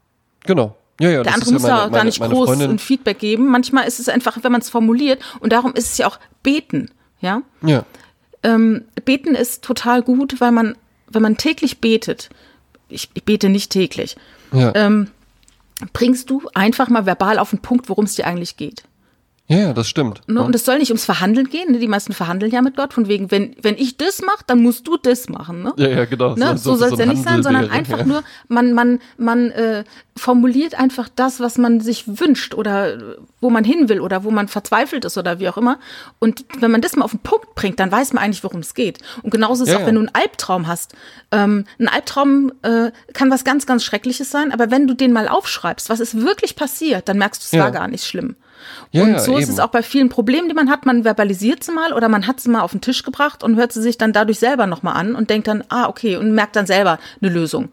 [0.45, 0.75] Genau.
[0.99, 2.71] Ja, ja, Der andere muss ja meine, da gar meine, nicht meine groß Freundin.
[2.71, 3.47] ein Feedback geben.
[3.47, 6.89] Manchmal ist es einfach, wenn man es formuliert und darum ist es ja auch beten,
[7.21, 7.41] ja.
[7.61, 7.83] Ja.
[8.43, 10.75] Ähm, beten ist total gut, weil man,
[11.09, 12.29] wenn man täglich betet,
[12.89, 14.15] ich, ich bete nicht täglich,
[14.51, 14.71] Ja.
[14.75, 15.09] ähm,
[15.93, 18.83] bringst du einfach mal verbal auf den Punkt, worum es dir eigentlich geht.
[19.49, 20.21] Ja, ja, das stimmt.
[20.27, 20.41] Ne?
[20.41, 21.71] Und es soll nicht ums Verhandeln gehen.
[21.71, 21.79] Ne?
[21.79, 24.85] Die meisten verhandeln ja mit Gott, von wegen, wenn, wenn ich das mache, dann musst
[24.87, 25.63] du das machen.
[25.63, 25.73] Ne?
[25.77, 26.35] Ja, ja, genau.
[26.35, 26.57] Ne?
[26.57, 28.05] So, soll es ja ein nicht sein, sondern wäre, einfach ja.
[28.05, 29.85] nur, man, man, man äh,
[30.17, 34.31] formuliert einfach das, was man sich wünscht oder äh, wo man hin will oder wo
[34.31, 35.79] man verzweifelt ist oder wie auch immer.
[36.19, 38.73] Und wenn man das mal auf den Punkt bringt, dann weiß man eigentlich, worum es
[38.73, 38.99] geht.
[39.23, 39.87] Und genauso ist es Ja, auch, ja.
[39.87, 40.93] wenn du einen Albtraum hast.
[41.31, 45.29] Ähm, ein Albtraum äh, kann was ganz, ganz Schreckliches sein, aber wenn du den mal
[45.29, 47.63] aufschreibst, was ist wirklich passiert, dann merkst du, es Ja.
[47.63, 48.35] war gar nicht schlimm.
[48.91, 49.53] Ja, und ja, so ist eben.
[49.53, 50.85] es auch bei vielen Problemen, die man hat.
[50.85, 53.71] Man verbalisiert sie mal oder man hat sie mal auf den Tisch gebracht und hört
[53.71, 56.65] sie sich dann dadurch selber nochmal an und denkt dann, ah, okay, und merkt dann
[56.65, 57.69] selber eine Lösung.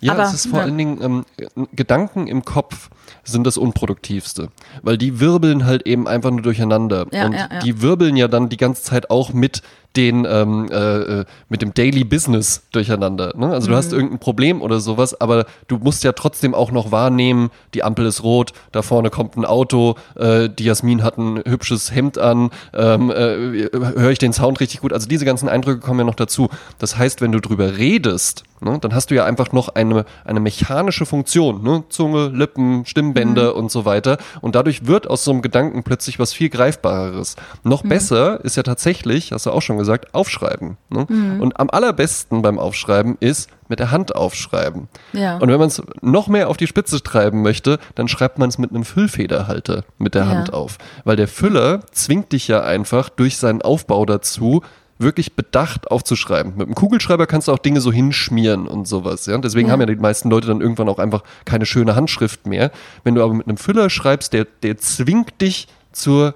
[0.00, 0.64] Ja, Aber, es ist vor ja.
[0.66, 2.90] allen Dingen, ähm, Gedanken im Kopf
[3.24, 4.48] sind das Unproduktivste,
[4.82, 7.06] weil die wirbeln halt eben einfach nur durcheinander.
[7.12, 7.58] Ja, und ja, ja.
[7.60, 9.62] die wirbeln ja dann die ganze Zeit auch mit
[9.96, 10.76] den, ähm, äh,
[11.20, 13.32] äh, mit dem Daily Business durcheinander.
[13.36, 13.48] Ne?
[13.52, 13.76] Also du Mhm.
[13.76, 18.06] hast irgendein Problem oder sowas, aber du musst ja trotzdem auch noch wahrnehmen, die Ampel
[18.06, 22.50] ist rot, da vorne kommt ein Auto, äh, die Jasmin hat ein hübsches Hemd an,
[22.72, 24.92] ähm, äh, höre ich den Sound richtig gut.
[24.92, 26.48] Also diese ganzen Eindrücke kommen ja noch dazu.
[26.78, 30.40] Das heißt, wenn du drüber redest, ne, dann hast du ja einfach noch eine, eine
[30.40, 31.84] mechanische Funktion, ne?
[31.88, 34.18] Zunge, Lippen, Stimmbänder und so weiter.
[34.40, 37.36] Und dadurch wird aus so einem Gedanken plötzlich was viel Greifbareres.
[37.64, 39.81] Noch besser ist ja tatsächlich, hast du auch schon gesagt,
[40.12, 40.76] aufschreiben.
[40.90, 41.06] Ne?
[41.40, 44.88] Und am allerbesten beim Aufschreiben ist mit der Hand aufschreiben.
[45.12, 45.36] Ja.
[45.38, 48.58] Und wenn man es noch mehr auf die Spitze treiben möchte, dann schreibt man es
[48.58, 50.28] mit einem Füllfederhalter mit der Ja.
[50.28, 50.78] Hand auf.
[51.04, 54.62] Weil der Füller zwingt dich ja einfach durch seinen Aufbau dazu,
[54.98, 56.52] wirklich bedacht aufzuschreiben.
[56.56, 59.26] Mit einem Kugelschreiber kannst du auch Dinge so hinschmieren und sowas.
[59.26, 59.36] Ja?
[59.38, 59.72] Deswegen Ja.
[59.72, 62.70] haben ja die meisten Leute dann irgendwann auch einfach keine schöne Handschrift mehr.
[63.02, 66.34] Wenn du aber mit einem Füller schreibst, der, der zwingt dich zur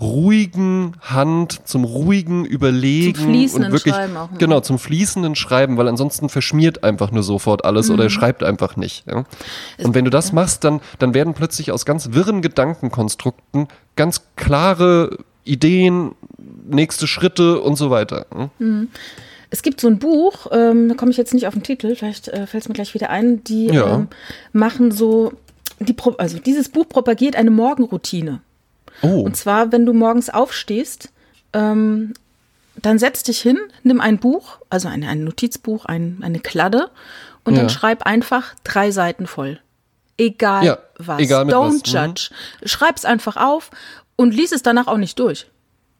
[0.00, 4.38] ruhigen Hand, zum ruhigen Überlegen Zum fließenden und wirklich Schreiben auch, ne?
[4.38, 7.94] genau zum fließenden Schreiben, weil ansonsten verschmiert einfach nur sofort alles Mhm.
[7.94, 9.04] oder er schreibt einfach nicht.
[9.08, 9.24] Ja?
[9.82, 15.18] Und wenn du das machst, dann dann werden plötzlich aus ganz wirren Gedankenkonstrukten ganz klare
[15.44, 16.12] Ideen,
[16.68, 18.26] nächste Schritte und so weiter.
[18.36, 18.50] ja?
[19.50, 22.28] Es gibt so ein Buch, ähm, da komme ich jetzt nicht auf den Titel, vielleicht
[22.28, 23.94] äh, fällt es mir gleich wieder ein, die Ja.
[23.94, 24.08] ähm,
[24.52, 25.32] machen so,
[25.80, 28.42] die, also dieses Buch propagiert eine Morgenroutine.
[29.02, 31.10] Oh, Und zwar, wenn du morgens aufstehst,
[31.52, 32.14] ähm,
[32.80, 36.90] dann setz dich hin, nimm ein Buch, also ein, ein Notizbuch, ein, eine Kladde
[37.44, 37.60] und Ja.
[37.60, 39.58] dann schreib einfach drei Seiten voll.
[40.16, 41.20] Egal Ja, was.
[41.20, 42.08] egal Don't was, mhm.
[42.08, 42.30] judge.
[42.64, 43.70] Schreib's einfach auf
[44.16, 45.46] und lies es danach auch nicht durch.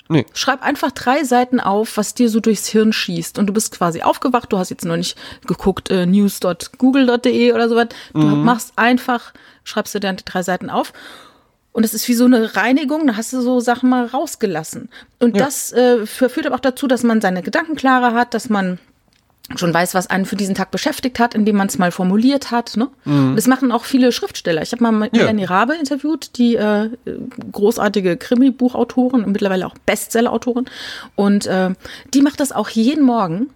[0.09, 0.25] nee.
[0.35, 3.39] Schreib einfach drei Seiten auf, was dir so durchs Hirn schießt.
[3.39, 7.89] Und du bist quasi aufgewacht, du hast jetzt noch nicht geguckt, äh, news.google.de oder sowas.
[8.13, 9.33] Du machst einfach,
[9.65, 10.93] schreibst dir dann die drei Seiten auf.
[11.73, 14.89] Und es ist wie so eine Reinigung, da hast du so Sachen mal rausgelassen.
[15.21, 15.45] Und Ja.
[15.45, 18.79] das äh, führ- führt aber auch dazu, dass man seine Gedanken klarer hat, dass man
[19.57, 22.77] schon weiß, was einen für diesen Tag beschäftigt hat, indem man es mal formuliert hat.
[22.77, 22.89] Ne?
[23.07, 24.61] Und Das machen auch viele Schriftsteller.
[24.61, 25.23] Ich habe mal Ja.
[25.23, 26.91] Melanie Rabe interviewt, die äh,
[27.53, 30.67] großartige Krimi-Buchautorin und mittlerweile auch Bestseller-Autorin.
[31.17, 31.71] Und äh,
[32.13, 33.49] die macht das auch jeden Morgen.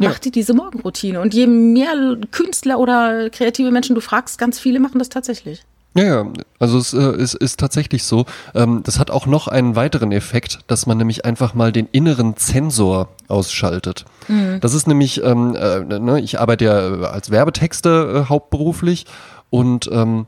[0.00, 0.10] Ja.
[0.10, 1.20] Macht die diese Morgenroutine.
[1.20, 5.62] Und je mehr Künstler oder kreative Menschen du fragst, ganz viele machen das tatsächlich.
[5.94, 6.26] Ja, ja,
[6.60, 8.24] also es äh, ist, ist tatsächlich so.
[8.54, 12.36] Ähm, das hat auch noch einen weiteren Effekt, dass man nämlich einfach mal den inneren
[12.36, 14.04] Zensor ausschaltet.
[14.60, 19.06] Das ist nämlich, ähm, äh, ne, ich arbeite ja als Werbetexter äh, hauptberuflich
[19.50, 20.26] und ähm,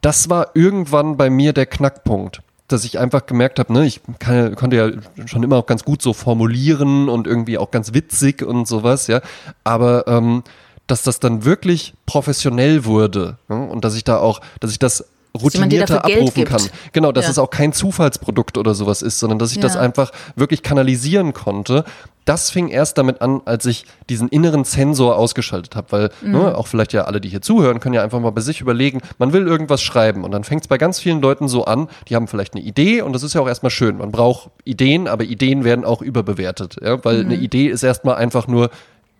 [0.00, 4.56] das war irgendwann bei mir der Knackpunkt, dass ich einfach gemerkt habe, ne, ich kann,
[4.56, 4.90] konnte ja
[5.26, 9.20] schon immer auch ganz gut so formulieren und irgendwie auch ganz witzig und sowas, ja,
[9.62, 10.42] aber ähm,
[10.88, 15.04] dass das dann wirklich professionell wurde ne, und dass ich da auch, dass ich das
[15.40, 16.62] routinierter abrufen kann.
[16.92, 17.30] Genau, dass Ja.
[17.30, 19.80] es auch kein Zufallsprodukt oder sowas ist, sondern dass ich das Ja.
[19.80, 21.84] einfach wirklich kanalisieren konnte.
[22.24, 26.32] Das fing erst damit an, als ich diesen inneren Sensor ausgeschaltet habe, weil Mhm.
[26.32, 29.00] ne, auch vielleicht ja alle, die hier zuhören, können ja einfach mal bei sich überlegen,
[29.18, 32.16] man will irgendwas schreiben und dann fängt es bei ganz vielen Leuten so an, die
[32.16, 33.98] haben vielleicht eine Idee und das ist ja auch erstmal schön.
[33.98, 37.30] Man braucht Ideen, aber Ideen werden auch überbewertet, ja, weil Mhm.
[37.32, 38.70] eine Idee ist erstmal einfach nur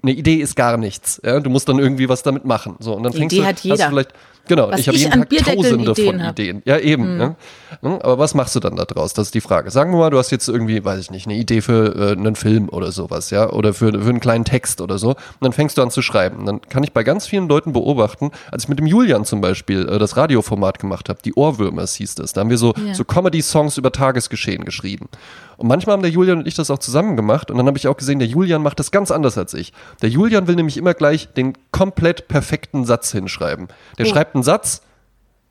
[0.03, 1.21] eine Idee ist gar nichts.
[1.25, 1.41] Ja?
[1.41, 2.77] Du musst dann irgendwie was damit machen.
[2.79, 3.89] So, und dann Die fängst Idee du, hat Hast du jeder.
[3.89, 4.11] vielleicht,
[4.49, 5.11] Genau, Was ich habe jeden
[5.45, 6.39] Tag tausende Ideen von hab.
[6.39, 6.63] Ideen.
[6.65, 7.19] Ja, eben.
[7.19, 7.27] Ne?
[7.29, 7.37] Ne?
[7.83, 9.13] Aber was machst du dann da draus?
[9.15, 9.71] Das ist die Frage.
[9.71, 12.35] Sagen wir mal, du hast jetzt irgendwie, weiß ich nicht, eine Idee für äh, einen
[12.37, 15.11] Film oder sowas, ja, oder für, für einen kleinen Text oder so.
[15.11, 16.39] Und dann fängst du an zu schreiben.
[16.39, 19.41] Und dann kann ich bei ganz vielen Leuten beobachten, als ich mit dem Julian zum
[19.41, 22.33] Beispiel äh, das Radioformat gemacht habe, die Ohrwürmers hieß das.
[22.33, 22.95] Da haben wir so, Ja.
[22.95, 25.09] so Comedy-Songs über Tagesgeschehen geschrieben.
[25.57, 27.51] Und manchmal haben der Julian und ich das auch zusammen gemacht.
[27.51, 29.73] Und dann habe ich auch gesehen, der Julian macht das ganz anders als ich.
[30.03, 33.67] Der Julian will nämlich immer gleich den komplett perfekten Satz hinschreiben.
[33.99, 34.09] Der Oh.
[34.09, 34.83] schreibt einen Satz,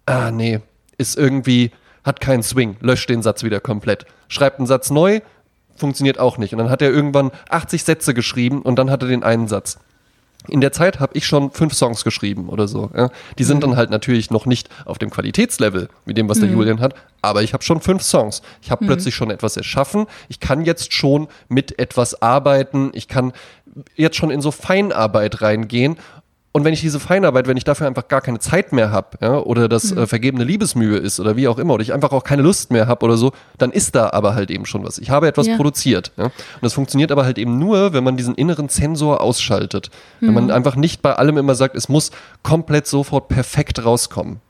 [0.06, 0.62] ah nee,
[0.98, 1.72] ist irgendwie,
[2.08, 4.06] hat keinen Swing, löscht den Satz wieder komplett.
[4.30, 5.20] Schreibt einen Satz neu,
[5.76, 6.54] funktioniert auch nicht.
[6.54, 9.78] Und dann hat er irgendwann 80 Sätze geschrieben und dann hat er den einen Satz.
[10.48, 12.90] In der Zeit habe ich schon fünf Songs geschrieben oder so.
[12.96, 13.10] Ja.
[13.38, 16.80] Die sind dann halt natürlich noch nicht auf dem Qualitätslevel wie dem, was der Julian
[16.80, 18.42] hat, aber ich habe schon fünf Songs.
[18.62, 20.06] Ich habe plötzlich schon etwas erschaffen.
[20.30, 22.92] Ich kann jetzt schon mit etwas arbeiten.
[22.94, 23.34] Ich kann
[23.96, 25.98] jetzt schon in so Feinarbeit reingehen.
[26.58, 29.38] Und wenn ich diese Feinarbeit, wenn ich dafür einfach gar keine Zeit mehr habe, ja,
[29.38, 32.42] oder das äh, vergebene Liebesmühe ist oder wie auch immer, oder ich einfach auch keine
[32.42, 34.98] Lust mehr habe oder so, dann ist da aber halt eben schon was.
[34.98, 35.56] Ich habe etwas Ja.
[35.56, 36.12] produziert.
[36.18, 36.24] Ja.
[36.26, 36.34] Und
[36.64, 39.92] das funktioniert aber halt eben nur, wenn man diesen inneren Zensor ausschaltet.
[40.20, 42.10] Wenn man einfach nicht bei allem immer sagt, es muss
[42.42, 44.42] komplett sofort perfekt rauskommen.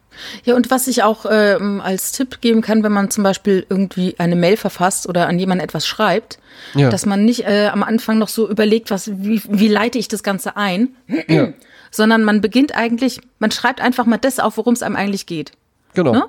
[0.45, 4.16] Ja, und was ich auch ähm, als Tipp geben kann, wenn man zum Beispiel irgendwie
[4.18, 6.39] eine Mail verfasst oder an jemanden etwas schreibt,
[6.74, 6.89] Ja.
[6.89, 10.24] dass man nicht äh, am Anfang noch so überlegt, was, wie, wie leite ich das
[10.24, 10.95] Ganze ein,
[11.28, 11.49] Ja.
[11.98, 15.52] Sondern man beginnt eigentlich, man schreibt einfach mal das auf, worum es einem eigentlich geht.
[15.93, 16.14] Genau.
[16.14, 16.26] Ne?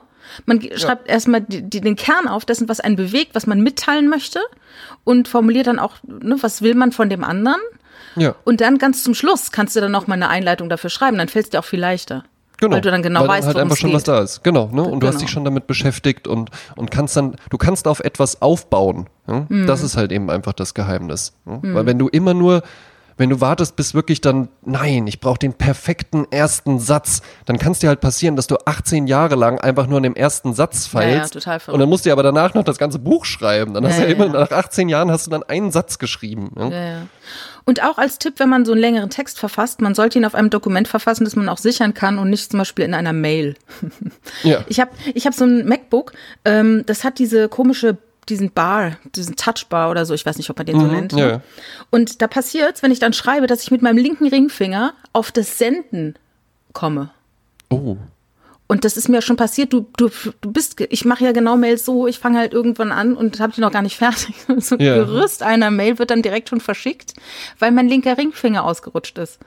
[0.47, 4.09] Man schreibt erstmal die, die, den Kern auf dessen, was einen bewegt, was man mitteilen
[4.09, 4.41] möchte
[5.05, 7.61] und formuliert dann auch, ne, was will man von dem anderen.
[8.17, 8.35] Ja.
[8.45, 11.29] Und dann ganz zum Schluss kannst du dann noch mal eine Einleitung dafür schreiben, dann
[11.29, 12.25] fällt es dir auch viel leichter.
[12.61, 12.75] Genau.
[12.75, 13.97] Weil du dann genau Weil weißt, halt einfach schon geht.
[13.97, 14.43] was da ist.
[14.43, 14.83] Genau, ne?
[14.83, 15.25] Und du hast Genau.
[15.27, 19.09] dich schon damit beschäftigt und, und kannst dann, du kannst auf etwas aufbauen.
[19.29, 19.47] Ja?
[19.49, 19.67] Mhm.
[19.69, 21.35] Das ist halt eben einfach das Geheimnis.
[21.47, 21.61] Ja?
[21.63, 22.63] Weil wenn du immer nur,
[23.19, 27.73] wenn du wartest, bis wirklich dann, nein, ich brauche den perfekten ersten Satz, dann kann
[27.73, 30.91] es dir halt passieren, dass du 18 Jahre lang einfach nur an dem ersten Satz
[30.93, 31.35] Ja, ja, feilst.
[31.35, 31.75] total verrückt.
[31.75, 33.75] und dann musst du aber danach noch das ganze Buch schreiben.
[33.75, 34.41] Dann hast Ja, du ja ja, immer, ja.
[34.45, 36.53] nach 18 Jahren hast du dann einen Satz geschrieben.
[36.57, 36.69] Ja?
[36.69, 37.03] Ja, ja.
[37.65, 40.35] Und auch als Tipp, wenn man so einen längeren Text verfasst, man sollte ihn auf
[40.35, 43.57] einem Dokument verfassen, das man auch sichern kann und nicht zum Beispiel in einer Mail.
[44.43, 44.65] ja.
[44.69, 46.13] Ich habe ich hab so ein MacBook,
[46.47, 47.99] ähm, das hat diese komische,
[48.29, 51.13] diesen Bar, diesen Touchbar oder so, ich weiß nicht, ob man den so nennt.
[51.13, 51.31] ja, ne?
[51.33, 51.41] ja.
[51.91, 55.59] Und da passiert's, wenn ich dann schreibe, dass ich mit meinem linken Ringfinger auf das
[55.59, 56.15] Senden
[56.73, 57.11] komme.
[57.71, 57.97] Oh.
[58.69, 59.73] Und das ist mir schon passiert.
[59.73, 60.11] Du, du,
[60.43, 63.53] du bist, ich mache ja genau Mails so, ich fange halt irgendwann an und habe
[63.55, 64.35] die noch gar nicht fertig.
[64.59, 64.97] So ein Ja.
[64.97, 67.15] Gerüst einer Mail wird dann direkt schon verschickt,
[67.59, 69.39] weil mein linker Ringfinger ausgerutscht ist.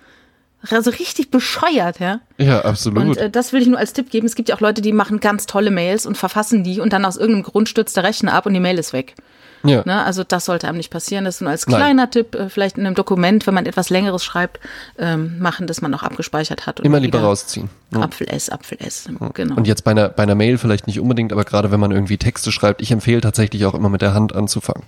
[0.70, 2.20] Also richtig bescheuert, ja.
[2.38, 3.04] Ja, absolut.
[3.04, 4.28] Und äh, das will ich nur als Tipp geben.
[4.28, 7.04] Es gibt ja auch Leute, die machen ganz tolle Mails und verfassen die und dann
[7.06, 9.16] aus irgendeinem Grund stürzt der Rechner ab und die Mail ist weg.
[9.64, 9.82] ja.
[9.86, 10.04] Ne?
[10.04, 11.26] Also das sollte einem nicht passieren.
[11.26, 11.78] Das ist nur als Nein.
[11.78, 14.60] kleiner Tipp, äh, vielleicht in einem Dokument, wenn man etwas Längeres schreibt,
[15.00, 16.80] ähm, machen, dass man auch abgespeichert hat.
[16.80, 17.70] und Immer lieber rausziehen.
[17.92, 18.02] Ja.
[18.02, 19.10] Apfel S, Apfel S.
[19.34, 19.56] Genau.
[19.56, 22.18] Und jetzt bei einer, bei einer Mail vielleicht nicht unbedingt, aber gerade wenn man irgendwie
[22.18, 24.84] Texte schreibt, ich empfehle tatsächlich auch immer mit der Hand anzufangen.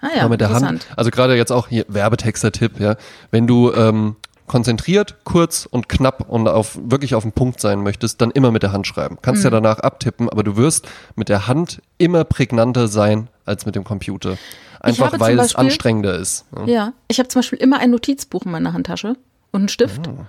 [0.00, 0.62] ah ja, mit der Hand.
[0.62, 0.86] interessant.
[0.96, 2.96] Also gerade jetzt auch hier Werbetexter-Tipp, ja.
[3.30, 4.16] Wenn du ähm,
[4.46, 8.62] konzentriert, kurz und knapp und auf wirklich auf den Punkt sein möchtest, dann immer mit
[8.62, 9.18] der Hand schreiben.
[9.22, 9.46] Kannst Mhm.
[9.46, 13.84] ja danach abtippen, aber du wirst mit der Hand immer prägnanter sein als mit dem
[13.84, 14.36] Computer.
[14.80, 16.44] Einfach weil es Beispiel- anstrengender ist.
[16.54, 16.64] Ja.
[16.66, 19.16] Ja, ich habe zum Beispiel immer ein Notizbuch in meiner Handtasche
[19.52, 20.06] und einen Stift.
[20.08, 20.24] Oh.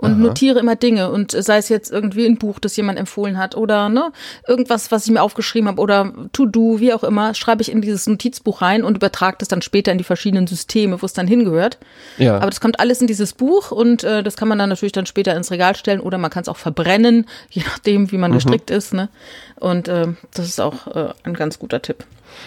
[0.00, 3.54] Und notiere immer Dinge und sei es jetzt irgendwie ein Buch, das jemand empfohlen hat
[3.54, 4.12] oder ne,
[4.48, 8.06] irgendwas, was ich mir aufgeschrieben habe oder To-Do, wie auch immer, schreibe ich in dieses
[8.06, 11.78] Notizbuch rein und übertrage das dann später in die verschiedenen Systeme, wo es dann hingehört.
[12.16, 12.36] Ja.
[12.36, 15.04] Aber das kommt alles in dieses Buch und äh, das kann man dann natürlich dann
[15.06, 18.20] später ins Regal stellen oder man kann es auch verbrennen, je nachdem, wie Mhm.
[18.22, 18.94] man gestrickt ist.
[18.94, 19.08] Ne?
[19.56, 22.04] Und äh, das ist auch äh, ein ganz guter Tipp.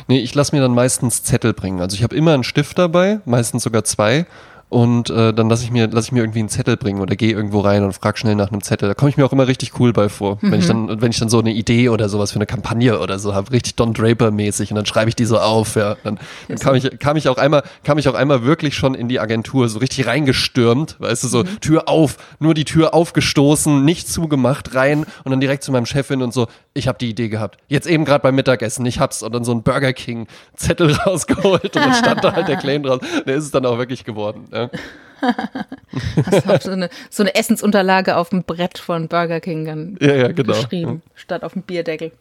[0.08, 1.82] Nee, ich lasse mir dann meistens Zettel bringen.
[1.82, 4.26] Also ich habe immer einen Stift dabei, meistens sogar zwei.
[4.74, 7.32] Und äh, dann lasse ich mir lasse ich mir irgendwie einen Zettel bringen oder gehe
[7.32, 8.88] irgendwo rein und frag schnell nach einem Zettel.
[8.88, 11.20] Da komme ich mir auch immer richtig cool bei vor, wenn ich dann wenn ich
[11.20, 14.32] dann so eine Idee oder sowas für eine Kampagne oder so habe, richtig Don Draper
[14.32, 15.76] mäßig und dann schreibe ich die so auf.
[15.76, 16.18] Ja, dann,
[16.48, 19.20] dann kam ich kam ich auch einmal kam ich auch einmal wirklich schon in die
[19.20, 24.74] Agentur so richtig reingestürmt, weißt du so Tür auf, nur die Tür aufgestoßen, nicht zugemacht
[24.74, 26.48] rein und dann direkt zu meinem Chefin und so.
[26.74, 27.60] Ich habe die Idee gehabt.
[27.68, 31.64] Jetzt eben gerade beim Mittagessen, ich hab's und dann so ein Burger King Zettel rausgeholt
[31.64, 33.02] und dann stand da halt der Claim drauf.
[33.28, 34.46] Der ist es dann auch wirklich geworden.
[34.52, 34.63] Ja.
[36.26, 39.98] Hast du auch so eine, so eine Essensunterlage auf dem Brett von Burger King dann
[40.02, 40.54] Ja, ja, genau.
[40.54, 42.12] geschrieben, statt auf dem Bierdeckel.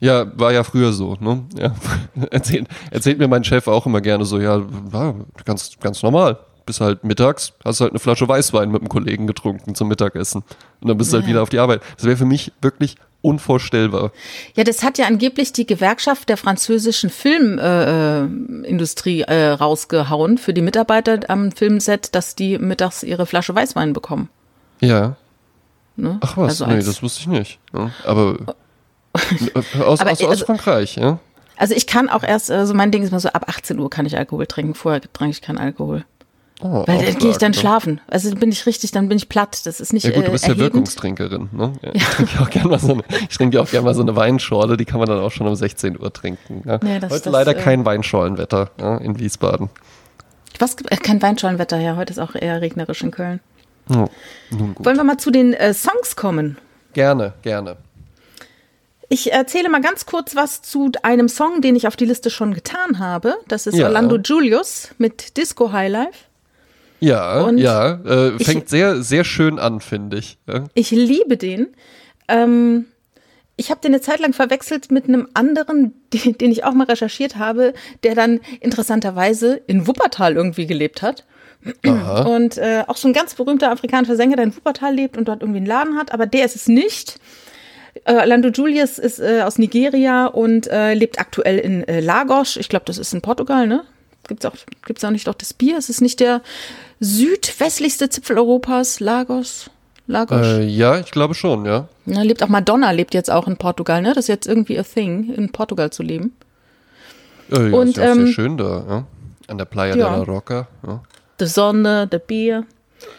[0.00, 1.44] Ja, war ja früher so, ne?
[1.56, 1.74] Ja.
[2.30, 4.62] Erzählt, erzählt mir mein Chef auch immer gerne so, ja,
[4.92, 5.14] war
[5.44, 6.38] ganz, ganz normal.
[6.68, 10.42] Bis halt mittags, hast halt eine Flasche Weißwein mit einem Kollegen getrunken zum Mittagessen.
[10.82, 11.30] Und dann bist du halt Ja.
[11.30, 11.80] wieder auf die Arbeit.
[11.96, 14.12] Das wäre für mich wirklich unvorstellbar.
[14.54, 20.60] Ja, das hat ja angeblich die Gewerkschaft der französischen Filmindustrie äh, äh, rausgehauen für die
[20.60, 24.28] Mitarbeiter am Filmset, dass die mittags ihre Flasche Weißwein bekommen.
[24.80, 25.16] Ja.
[25.96, 26.18] Ne?
[26.20, 27.58] Ach was, Also nee, das wusste ich nicht.
[27.74, 28.36] Ja, aber
[29.14, 29.18] äh,
[29.82, 31.18] aus, Aber, aus, aus also- Frankreich, ja?
[31.56, 34.06] Also ich kann auch erst, also mein Ding ist mal so, ab 18 Uhr kann
[34.06, 34.76] ich Alkohol trinken.
[34.76, 36.04] Vorher trinke ich keinen Alkohol.
[36.60, 38.00] Oh, Weil dann gehe ich dann schlafen.
[38.08, 39.64] Also bin ich richtig, dann bin ich platt.
[39.64, 40.72] Das ist nicht Ja gut, du äh, bist ja erhebend.
[40.74, 41.72] Wirkungstrinkerin, ne?
[41.82, 44.16] Ja, Ich trinke auch gerne mal so eine, ich trinke auch gerne mal so eine
[44.16, 46.62] Weinschorle, die kann man dann auch schon um 16 Uhr trinken.
[46.66, 46.80] Ja.
[46.82, 49.70] Nee, das- Heute das, leider äh, kein Weinschorlenwetter ja, in Wiesbaden.
[50.58, 51.94] Was, äh, kein Weinschalenwetter, ja.
[51.96, 53.38] Heute ist auch eher regnerisch in Köln.
[53.88, 54.08] Ja,
[54.50, 54.84] nun gut.
[54.84, 56.58] Wollen wir mal zu den äh, Songs kommen?
[56.92, 57.76] Gerne, gerne.
[59.08, 62.52] Ich erzähle mal ganz kurz was zu einem Song, den ich auf die Liste schon
[62.52, 63.36] getan habe.
[63.46, 63.86] Das ist Ja.
[63.86, 66.10] Orlando Julius mit Disco Highlife.
[67.00, 70.38] Ja, Und ja, äh, ich- fängt sehr, sehr schön an, finde ich.
[70.48, 70.64] Ja.
[70.74, 71.68] Ich liebe den.
[72.28, 72.86] Ähm,
[73.56, 76.84] ich habe den eine Zeit lang verwechselt mit einem anderen, den, den ich auch mal
[76.86, 77.72] recherchiert habe,
[78.02, 81.24] der dann interessanterweise in Wuppertal irgendwie gelebt hat.
[81.86, 82.22] Aha.
[82.36, 85.42] Und äh, auch so ein ganz berühmter afrikanischer Sänger, der in Wuppertal lebt und dort
[85.42, 87.18] irgendwie einen Laden hat, aber der ist es nicht.
[88.04, 92.56] Äh, Orlando Julius ist äh, aus Nigeria und äh, lebt aktuell in äh, Lagos.
[92.56, 93.82] Ich glaube, das ist in Portugal, ne?
[94.28, 94.54] Gibt's auch,
[94.86, 95.76] gibt's auch nicht doch das Bier?
[95.78, 96.42] Es ist nicht der
[97.00, 99.70] südwestlichste Zipfel Europas, Lagos.
[100.06, 100.46] Lagos.
[100.46, 101.88] Äh, ja, ich glaube schon, ja.
[102.06, 104.08] Na, lebt auch Madonna, lebt jetzt auch in Portugal, ne?
[104.14, 106.34] Das ist jetzt irgendwie a thing, in Portugal zu leben.
[107.50, 109.04] Äh, ja Und, ist ja auch ähm, sehr schön da, ja.
[109.48, 110.10] An der Playa ja.
[110.10, 110.68] de la Roca.
[110.86, 111.02] Ja.
[111.40, 112.64] Die Sonne, der Bier.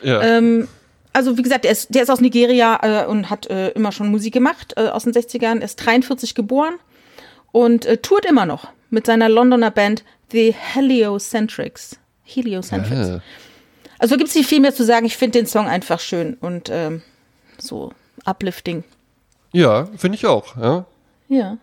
[0.04, 0.22] ja.
[0.22, 0.68] Ähm,
[1.12, 4.10] also wie gesagt, der ist, der ist aus Nigeria äh, und hat äh, immer schon
[4.10, 6.76] Musik gemacht, äh, aus den 60ern, Er ist 43 geboren
[7.52, 11.98] und äh, tourt immer noch mit seiner Londoner Band The Heliocentrics.
[12.24, 13.08] Heliocentrics.
[13.08, 13.20] Ja.
[13.98, 15.06] Also gibt es nicht viel mehr zu sagen.
[15.06, 17.02] Ich finde den Song einfach schön und ähm,
[17.58, 17.92] so
[18.26, 18.84] uplifting.
[19.52, 20.86] Ja, finde ich auch, ja.
[21.28, 21.58] Ja.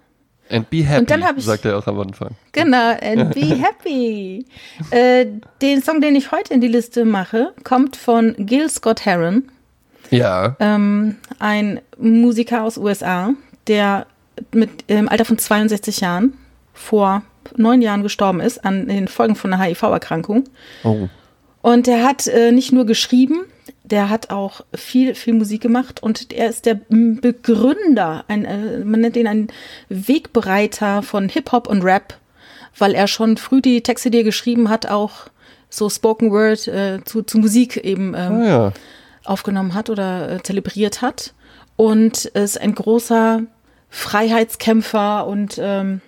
[0.48, 2.30] And be happy, Und dann ich- sagt er auch am Anfang.
[2.52, 4.44] Genau, and be happy.
[4.90, 5.26] äh,
[5.62, 9.48] den Song, den ich heute in die Liste mache, kommt von Gil Scott Heron,
[10.10, 13.34] Ja, ähm, ein Musiker aus USA,
[13.66, 14.06] der
[14.52, 16.36] mit im Alter von 62 Jahren
[16.76, 17.22] vor
[17.56, 20.44] neun Jahren gestorben ist an den Folgen von einer HIV-Erkrankung.
[20.84, 21.08] oh.
[21.62, 23.40] Und der hat äh, nicht nur geschrieben,
[23.82, 29.00] der hat auch viel, viel Musik gemacht und er ist der Begründer, ein, äh, man
[29.00, 29.48] nennt ihn einen
[29.88, 32.18] Wegbereiter von Hip-Hop und Rap,
[32.78, 35.12] weil er schon früh die Texte, die er geschrieben hat, auch
[35.68, 38.72] so Spoken Word äh, zu, zu Musik eben ähm, Ah, ja.
[39.24, 41.34] aufgenommen hat oder äh, zelebriert hat.
[41.74, 43.42] Und ist ein großer
[43.90, 46.00] Freiheitskämpfer und ähm,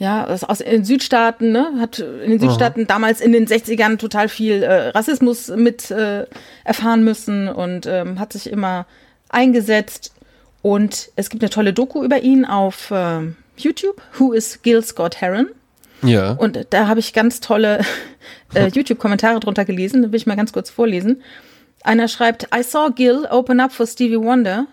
[0.00, 4.30] ja, ist aus den Südstaaten, ne, hat in den Südstaaten damals in den 60ern total
[4.30, 6.24] viel äh, Rassismus mit äh,
[6.64, 8.86] erfahren müssen und ähm, hat sich immer
[9.28, 10.14] eingesetzt.
[10.62, 15.20] Und es gibt eine tolle Doku über ihn auf ähm, YouTube, Who is Gil Scott
[15.20, 15.48] Heron?
[16.00, 16.32] Ja.
[16.32, 17.80] Und da habe ich ganz tolle
[18.54, 20.00] äh, YouTube-Kommentare drunter gelesen.
[20.00, 21.22] Da will ich mal ganz kurz vorlesen.
[21.82, 24.66] Einer schreibt, I saw Gil open up for Stevie Wonder.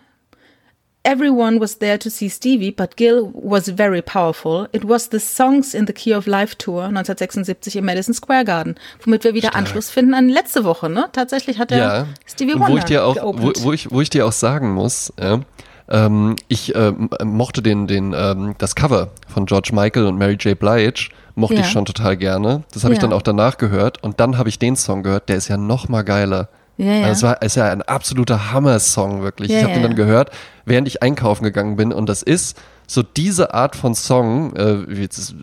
[1.07, 4.67] Everyone was there to see Stevie, but Gil was very powerful.
[4.73, 8.75] It was the Songs in the Key of Life Tour 1976 im Madison Square Garden,
[9.05, 10.89] womit wir wieder Anschluss finden an letzte Woche.
[10.89, 11.05] Ne?
[11.13, 12.07] Tatsächlich hat er ja.
[12.25, 15.13] Stevie Wonder wo ich dir auch, wo, wo, ich, wo ich dir auch sagen muss,
[15.17, 15.39] ja,
[15.87, 20.59] ähm, ich ähm, mochte den, den, ähm, das Cover von George Michael und Mary J.
[20.59, 21.61] Blige, mochte Ja.
[21.61, 22.63] ich schon total gerne.
[22.73, 25.37] Das habe ich dann auch danach gehört und dann habe ich den Song gehört, der
[25.37, 26.49] ist ja noch mal geiler.
[26.77, 27.05] Ja, ja.
[27.07, 29.49] Also es war, ist ja ein absoluter Hammer-Song, wirklich.
[29.51, 29.87] Ja, ich habe den ja.
[29.87, 30.31] dann gehört,
[30.65, 32.57] während ich einkaufen gegangen bin und das ist
[32.87, 35.35] so diese Art von Song, äh, jetzt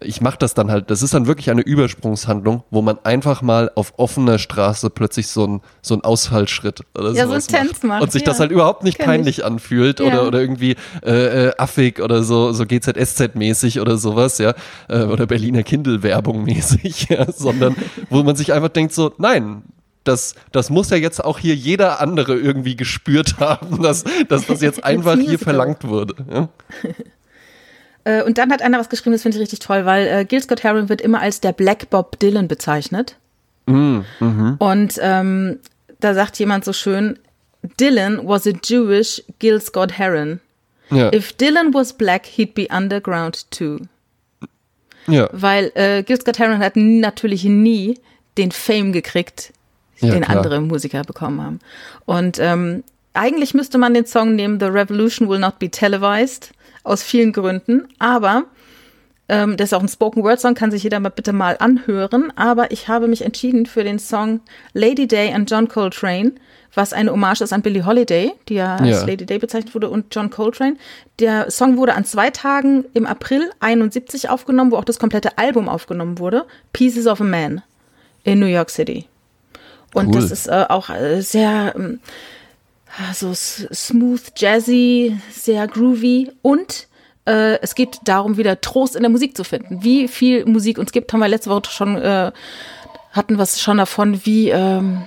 [0.00, 3.70] ich mache das dann halt, das ist dann wirklich eine Übersprungshandlung, wo man einfach mal
[3.74, 8.12] auf offener Straße plötzlich so ein so ein Ausfallschritt oder Ja, so Tanz macht, und
[8.12, 10.06] sich das halt überhaupt nicht Kenn peinlich anfühlt Ja.
[10.06, 14.54] oder oder irgendwie äh, äh, affig oder so so GZSZ mäßig oder sowas, ja,
[14.88, 17.74] äh, oder Berliner Kindle Werbung mäßig, ja, sondern
[18.10, 19.62] wo man sich einfach denkt so, nein,
[20.08, 24.60] das, das muss ja jetzt auch hier jeder andere irgendwie gespürt haben, dass, dass das
[24.62, 26.14] jetzt einfach hier verlangt wurde.
[26.30, 26.48] Ja?
[28.04, 30.40] Äh, und dann hat einer was geschrieben, das finde ich richtig toll, weil äh, Gil
[30.40, 33.16] Scott Heron wird immer als der Black Bob Dylan bezeichnet.
[33.66, 33.98] Mm,
[34.58, 35.58] Und ähm,
[36.00, 37.18] da sagt jemand so schön,
[37.78, 40.40] Dylan was a Jewish Gil Scott Heron.
[40.90, 43.80] Ja, If Dylan was black, he'd be underground too.
[45.06, 45.28] ja.
[45.32, 47.98] Weil äh, Gil Scott Heron hat natürlich nie
[48.38, 49.52] den Fame gekriegt,
[50.00, 50.36] Ja, den klar.
[50.36, 51.58] andere Musiker bekommen haben.
[52.06, 52.84] Und ähm,
[53.14, 56.52] eigentlich müsste man den Song nehmen, The Revolution Will Not Be Televised,
[56.84, 57.88] aus vielen Gründen.
[57.98, 58.44] Aber
[59.28, 62.32] ähm, das ist auch ein Spoken Word Song, kann sich jeder mal bitte mal anhören.
[62.36, 64.40] Aber ich habe mich entschieden für den Song
[64.72, 66.32] Lady Day and John Coltrane,
[66.74, 69.06] was eine Hommage ist an Billie Holiday, die ja als Ja.
[69.06, 70.76] Lady Day bezeichnet wurde, und John Coltrane.
[71.18, 75.68] Der Song wurde an zwei Tagen im April 71 aufgenommen, wo auch das komplette Album
[75.68, 76.44] aufgenommen wurde.
[76.72, 77.62] Pieces of a Man
[78.22, 79.06] in New York City.
[79.94, 80.20] Und Cool.
[80.20, 82.00] das ist äh, auch äh, sehr, ähm,
[83.14, 86.88] so smooth, jazzy, sehr groovy und
[87.26, 89.82] äh, es geht darum, wieder Trost in der Musik zu finden.
[89.82, 92.32] Wie viel Musik uns gibt, haben wir letzte Woche schon äh,
[93.12, 95.02] hatten wir es schon davon, wie ähm,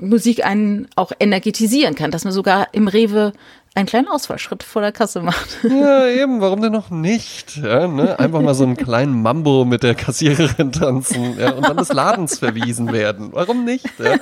[0.00, 3.32] Musik einen auch energetisieren kann, dass man sogar im Rewe
[3.74, 5.58] einen kleinen Ausfallschritt vor der Kasse macht.
[5.64, 7.56] Ja, eben, warum denn noch nicht?
[7.56, 8.18] Ja, ne?
[8.18, 12.38] Einfach mal so einen kleinen Mambo mit der Kassiererin tanzen ja, und dann des Ladens
[12.38, 13.30] verwiesen werden.
[13.32, 13.86] Warum nicht?
[13.98, 14.16] Ja?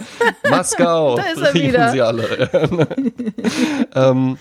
[0.50, 1.90] Moskau, da ist er wieder.
[1.90, 2.48] sie alle.
[2.52, 2.86] Ja, ne?
[3.94, 4.38] ähm,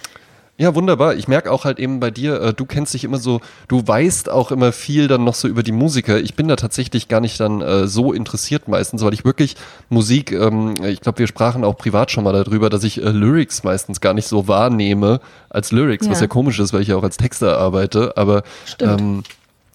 [0.61, 1.15] ja, wunderbar.
[1.15, 4.29] Ich merke auch halt eben bei dir, äh, du kennst dich immer so, du weißt
[4.29, 6.19] auch immer viel dann noch so über die Musiker.
[6.19, 9.55] Ich bin da tatsächlich gar nicht dann äh, so interessiert meistens, weil ich wirklich
[9.89, 13.63] Musik, ähm, ich glaube, wir sprachen auch privat schon mal darüber, dass ich äh, Lyrics
[13.63, 16.11] meistens gar nicht so wahrnehme als Lyrics, ja.
[16.11, 18.15] was ja komisch ist, weil ich ja auch als Texter arbeite.
[18.15, 18.43] Aber
[18.79, 19.23] ähm,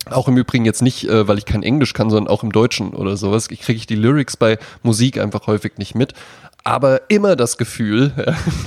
[0.09, 2.91] auch im Übrigen jetzt nicht, äh, weil ich kein Englisch kann, sondern auch im Deutschen
[2.91, 3.49] oder sowas.
[3.51, 6.14] Ich kriege ich die Lyrics bei Musik einfach häufig nicht mit
[6.66, 8.12] aber immer das Gefühl,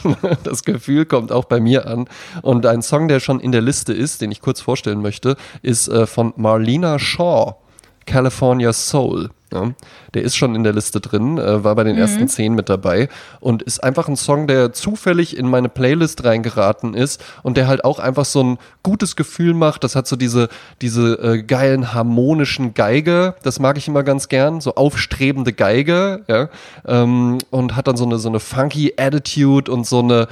[0.45, 2.07] das Gefühl kommt auch bei mir an.
[2.41, 5.89] Und ein Song, der schon in der Liste ist, den ich kurz vorstellen möchte, ist
[5.89, 7.57] äh, von Marlena Shaw,
[8.05, 9.31] California Soul.
[9.51, 9.71] Ja,
[10.13, 12.01] der ist schon in der Liste drin, äh, war bei den mhm.
[12.01, 16.93] ersten zehn mit dabei und ist einfach ein Song, der zufällig in meine Playlist reingeraten
[16.93, 19.83] ist und der halt auch einfach so ein gutes Gefühl macht.
[19.83, 20.49] Das hat so diese,
[20.81, 26.49] diese äh, geilen harmonischen Geige, das mag ich immer ganz gern, so aufstrebende Geige, ja,
[26.85, 30.27] ähm, und hat dann so eine, so eine funky Attitude und so eine,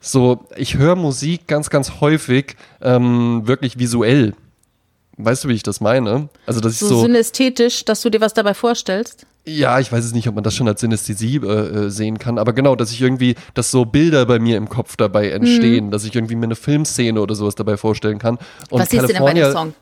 [0.00, 4.34] so, ich höre Musik ganz, ganz häufig ähm, wirklich visuell.
[5.16, 6.28] Weißt du, wie ich das meine?
[6.46, 7.02] Also, dass so ich so.
[7.02, 9.26] synästhetisch, dass du dir was dabei vorstellst?
[9.46, 12.38] Ja, ich weiß es nicht, ob man das schon als Synästhesie äh, äh, sehen kann,
[12.38, 15.90] aber genau, dass ich irgendwie, dass so Bilder bei mir im Kopf dabei entstehen, mhm.
[15.90, 18.38] dass ich irgendwie mir eine Filmszene oder sowas dabei vorstellen kann.
[18.70, 19.74] Und was siehst du denn bei dem Song?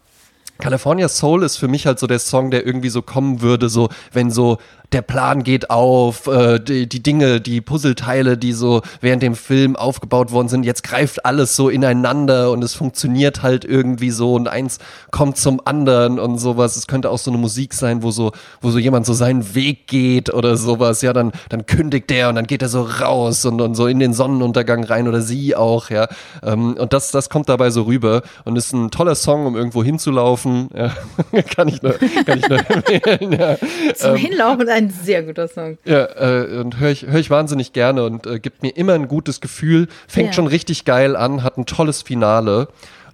[0.59, 3.89] California Soul ist für mich halt so der Song, der irgendwie so kommen würde, so
[4.13, 4.59] wenn so
[4.93, 9.77] der Plan geht auf, äh, die, die Dinge, die Puzzleteile, die so während dem Film
[9.77, 14.49] aufgebaut worden sind, jetzt greift alles so ineinander und es funktioniert halt irgendwie so und
[14.49, 14.79] eins
[15.11, 16.77] kommt zum anderen und sowas.
[16.77, 19.87] Es könnte auch so eine Musik sein, wo so, wo so jemand so seinen Weg
[19.87, 21.03] geht oder sowas.
[21.03, 23.99] Ja, dann, dann kündigt der und dann geht er so raus und, und so in
[23.99, 26.09] den Sonnenuntergang rein oder sie auch, ja.
[26.43, 29.83] Ähm, und das, das kommt dabei so rüber und ist ein toller Song, um irgendwo
[29.83, 30.42] hinzulaufen.
[30.75, 30.95] Ja.
[31.55, 31.95] kann ich nur,
[32.27, 33.33] kann ich nur empfehlen.
[33.33, 33.57] Ja.
[33.95, 35.79] Zum ähm, Hinlaufen ein ein sehr guter Song.
[35.85, 39.09] Ja, äh, und höre ich, hör ich wahnsinnig gerne und äh, gibt mir immer ein
[39.09, 39.89] gutes Gefühl.
[40.09, 40.33] Fängt ja.
[40.33, 42.69] schon richtig geil an, hat ein tolles Finale.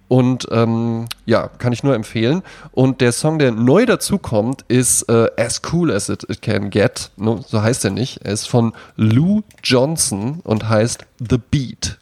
[0.07, 2.41] Und ähm, ja, kann ich nur empfehlen.
[2.71, 7.11] Und der Song, der neu dazukommt, ist äh, As Cool As It, It Can Get.
[7.15, 8.21] No, so heißt er nicht.
[8.23, 11.99] Er ist von Lou Johnson und heißt The Beat.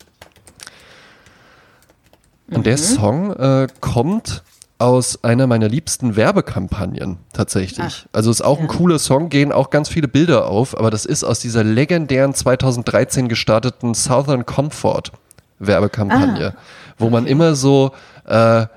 [2.50, 2.64] Und mhm.
[2.64, 4.42] der Song äh, kommt
[4.80, 8.06] aus einer meiner liebsten Werbekampagnen tatsächlich.
[8.06, 8.64] Ach, also ist auch ja.
[8.64, 12.34] ein cooler Song, gehen auch ganz viele Bilder auf, aber das ist aus dieser legendären
[12.34, 15.12] 2013 gestarteten Southern Comfort
[15.60, 16.60] Werbekampagne, ah,
[17.00, 17.92] wo man immer so
[18.26, 18.68] äh,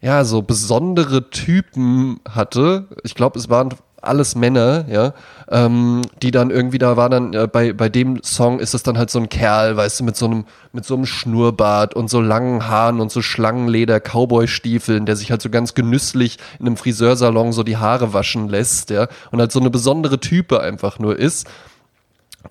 [0.00, 2.86] ja so besondere Typen hatte.
[3.02, 5.12] Ich glaube, es waren alles Männer, ja,
[5.50, 8.96] ähm, die dann irgendwie, da war dann, äh, bei, bei dem Song ist es dann
[8.98, 12.20] halt so ein Kerl, weißt du, mit so einem, mit so einem Schnurrbart und so
[12.20, 17.52] langen Haaren und so Schlangenleder, Cowboy-Stiefeln, der sich halt so ganz genüsslich in einem Friseursalon
[17.52, 21.48] so die Haare waschen lässt, ja, und halt so eine besondere Type einfach nur ist.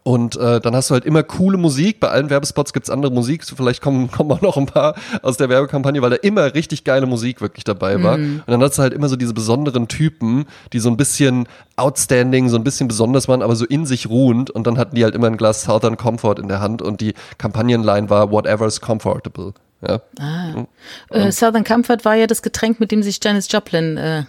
[0.04, 2.00] Und äh, dann hast du halt immer coole Musik.
[2.00, 3.44] Bei allen Werbespots gibt's andere Musik.
[3.44, 7.06] Vielleicht kommen, kommen auch noch ein paar aus der Werbekampagne, weil da immer richtig geile
[7.06, 8.18] Musik wirklich dabei war.
[8.18, 8.44] Mhm.
[8.46, 12.50] Und dann hast du halt immer so diese besonderen Typen, die so ein bisschen outstanding,
[12.50, 14.50] so ein bisschen besonders waren, aber so in sich ruhend.
[14.50, 17.14] Und dann hatten die halt immer ein Glas Southern Comfort in der Hand und die
[17.38, 19.54] Kampagnenline war Whatever's comfortable.
[19.82, 20.02] Ja.
[20.20, 20.48] Ah.
[20.56, 20.68] Mhm.
[21.10, 24.24] Äh, Southern Comfort war ja das Getränk, mit dem sich Janis Joplin äh,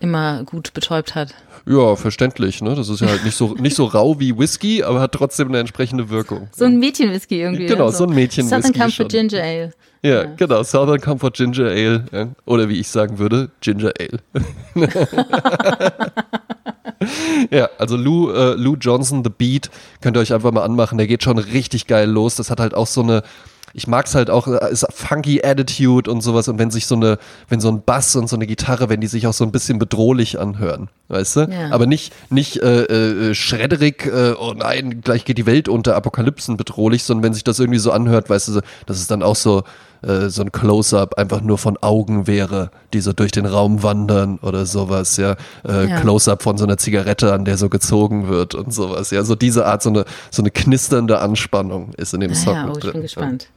[0.00, 1.34] immer gut betäubt hat.
[1.66, 2.74] Ja, verständlich, ne?
[2.74, 5.58] Das ist ja halt nicht so, nicht so rau wie Whisky, aber hat trotzdem eine
[5.58, 6.48] entsprechende Wirkung.
[6.52, 7.66] So ein Mädchenwhisky irgendwie.
[7.66, 7.98] Genau, also.
[7.98, 8.62] so ein Mädchenwhisky.
[8.62, 9.08] Southern Comfort schon.
[9.08, 9.72] Ginger Ale.
[10.02, 12.04] Ja, ja, genau, Southern Comfort Ginger Ale.
[12.10, 12.28] Ja.
[12.46, 14.20] Oder wie ich sagen würde, Ginger Ale.
[17.50, 19.70] ja, also Lou, äh, Lou Johnson, The Beat,
[20.00, 20.96] könnt ihr euch einfach mal anmachen.
[20.96, 22.36] Der geht schon richtig geil los.
[22.36, 23.22] Das hat halt auch so eine,
[23.72, 26.48] ich mag es halt auch, äh, ist funky Attitude und sowas.
[26.48, 27.18] Und wenn sich so eine,
[27.48, 29.78] wenn so ein Bass und so eine Gitarre, wenn die sich auch so ein bisschen
[29.78, 31.40] bedrohlich anhören, weißt du?
[31.40, 31.70] Ja.
[31.70, 32.84] Aber nicht, nicht äh,
[33.30, 37.44] äh, schredderig, äh, oh nein, gleich geht die Welt unter, Apokalypsen bedrohlich, sondern wenn sich
[37.44, 39.62] das irgendwie so anhört, weißt du, dass es dann auch so,
[40.02, 44.38] äh, so ein Close-up einfach nur von Augen wäre, die so durch den Raum wandern
[44.38, 45.36] oder sowas, ja.
[45.66, 46.00] Äh, ja.
[46.00, 49.22] Close-up von so einer Zigarette, an der so gezogen wird und sowas, ja.
[49.24, 52.54] So diese Art, so eine, so eine knisternde Anspannung ist in dem Song.
[52.54, 53.48] Ja, oh, ich bin gespannt.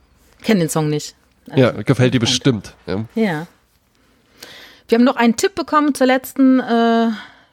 [0.43, 1.15] Kenne den Song nicht.
[1.49, 2.73] Also, ja, gefällt dir bestimmt.
[2.85, 3.05] Ja.
[3.15, 3.47] ja.
[4.87, 7.07] Wir haben noch einen Tipp bekommen zur letzten äh,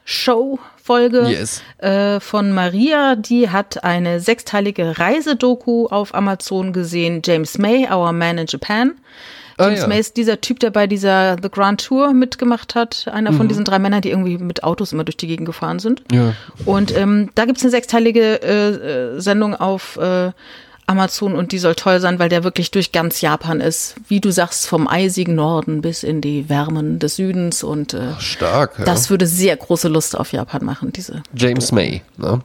[0.05, 1.63] Show-Folge Yes.
[1.79, 3.15] äh, von Maria.
[3.17, 7.23] Die hat eine sechsteilige Reisedoku auf Amazon gesehen.
[7.25, 8.93] James May, Our Man in Japan.
[9.57, 9.87] Ah, James ja.
[9.89, 13.07] May ist dieser Typ, der bei dieser The Grand Tour mitgemacht hat.
[13.13, 13.37] Einer Mhm.
[13.37, 16.03] von diesen drei Männern, die irgendwie mit Autos immer durch die Gegend gefahren sind.
[16.13, 16.35] Ja.
[16.65, 18.69] Und ähm, da gibt's eine sechsteilige äh,
[19.17, 20.33] äh, Sendung auf äh,
[20.91, 23.95] Amazon und die soll toll sein, weil der wirklich durch ganz Japan ist.
[24.09, 28.79] Wie du sagst, vom eisigen Norden bis in die Wärmen des Südens und äh, Stark.
[28.79, 28.85] Ja.
[28.85, 31.23] das würde sehr große Lust auf Japan machen, diese.
[31.35, 32.03] James May.
[32.17, 32.41] Ne?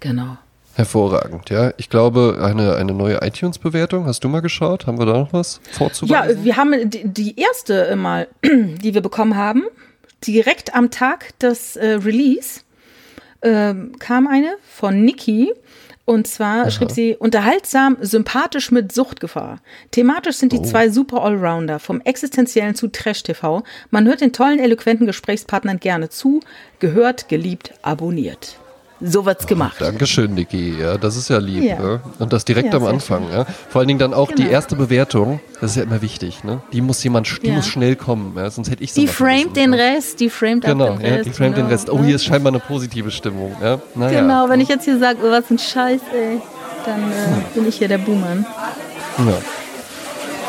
[0.00, 0.36] Genau.
[0.74, 1.72] Hervorragend, ja.
[1.76, 4.06] Ich glaube, eine, eine neue iTunes-Bewertung.
[4.06, 4.86] Hast du mal geschaut?
[4.86, 6.44] Haben wir da noch was Ja, vorzuweisen?
[6.44, 9.64] wir haben die, die erste mal, die wir bekommen haben,
[10.26, 12.60] direkt am Tag des äh, Release,
[13.42, 15.52] ähm, kam eine von Niki.
[16.04, 19.60] Und zwar schrieb sie, unterhaltsam, sympathisch mit Suchtgefahr.
[19.92, 20.64] Thematisch sind die Oh.
[20.64, 23.62] zwei super Allrounder, vom Existenziellen zu Trash-TV.
[23.90, 26.40] Man hört den tollen, eloquenten Gesprächspartnern gerne zu,
[26.80, 28.56] gehört, geliebt, abonniert.
[29.04, 29.76] So wird's gemacht.
[29.80, 30.76] Dankeschön, Niki.
[30.80, 31.64] Ja, das ist ja lieb.
[31.64, 31.78] Ja.
[31.78, 32.00] Ne?
[32.20, 33.24] Und das direkt Ja, am Anfang.
[33.32, 33.44] Ja?
[33.68, 34.50] Vor allen Dingen dann auch die Genau.
[34.50, 35.40] erste Bewertung.
[35.60, 36.44] Das ist ja immer wichtig.
[36.44, 36.60] Ne?
[36.72, 38.32] Die muss jemand, die muss schnell kommen.
[38.50, 39.74] Sonst hätte ich Die framed den.
[39.74, 41.26] Rest, die framed Genau, den Rest.
[41.26, 41.90] die framed den genau, Rest.
[41.90, 42.06] Oh, ne?
[42.06, 43.54] hier ist scheinbar eine positive Stimmung.
[43.60, 43.80] Ja?
[43.94, 44.20] Naja.
[44.20, 46.40] Genau, wenn ich jetzt hier sage, oh, was ein Scheiß, ey,
[46.86, 48.46] dann äh, bin ich hier der Buhmann.
[49.18, 49.24] Ja.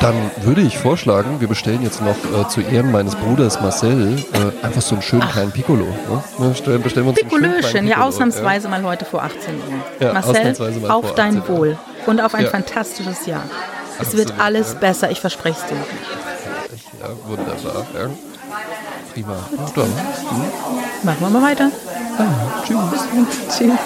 [0.03, 4.65] Dann würde ich vorschlagen, wir bestellen jetzt noch äh, zu Ehren meines Bruders Marcel äh,
[4.65, 5.85] einfach so einen schönen kleinen Piccolo.
[5.85, 6.49] Ne?
[6.49, 9.61] Bestellen, bestellen wir uns Pikolöchen, ja, ausnahmsweise mal heute vor 18 Uhr.
[10.05, 10.57] Ja, Marcel,
[10.89, 11.57] auf dein 18 Uhr.
[11.57, 12.49] Wohl und auf ein Ja.
[12.49, 13.43] fantastisches Jahr.
[13.93, 14.79] Es Absolut, wird alles ja.
[14.79, 15.77] besser, ich verspreche es dir.
[16.99, 17.85] Ja, wunderbar.
[17.95, 18.09] Ja.
[19.13, 19.35] Prima.
[19.51, 19.93] Ja, dann.
[21.03, 21.71] Machen wir mal weiter.
[22.65, 22.77] Tschüss.
[23.57, 23.79] Tschüss.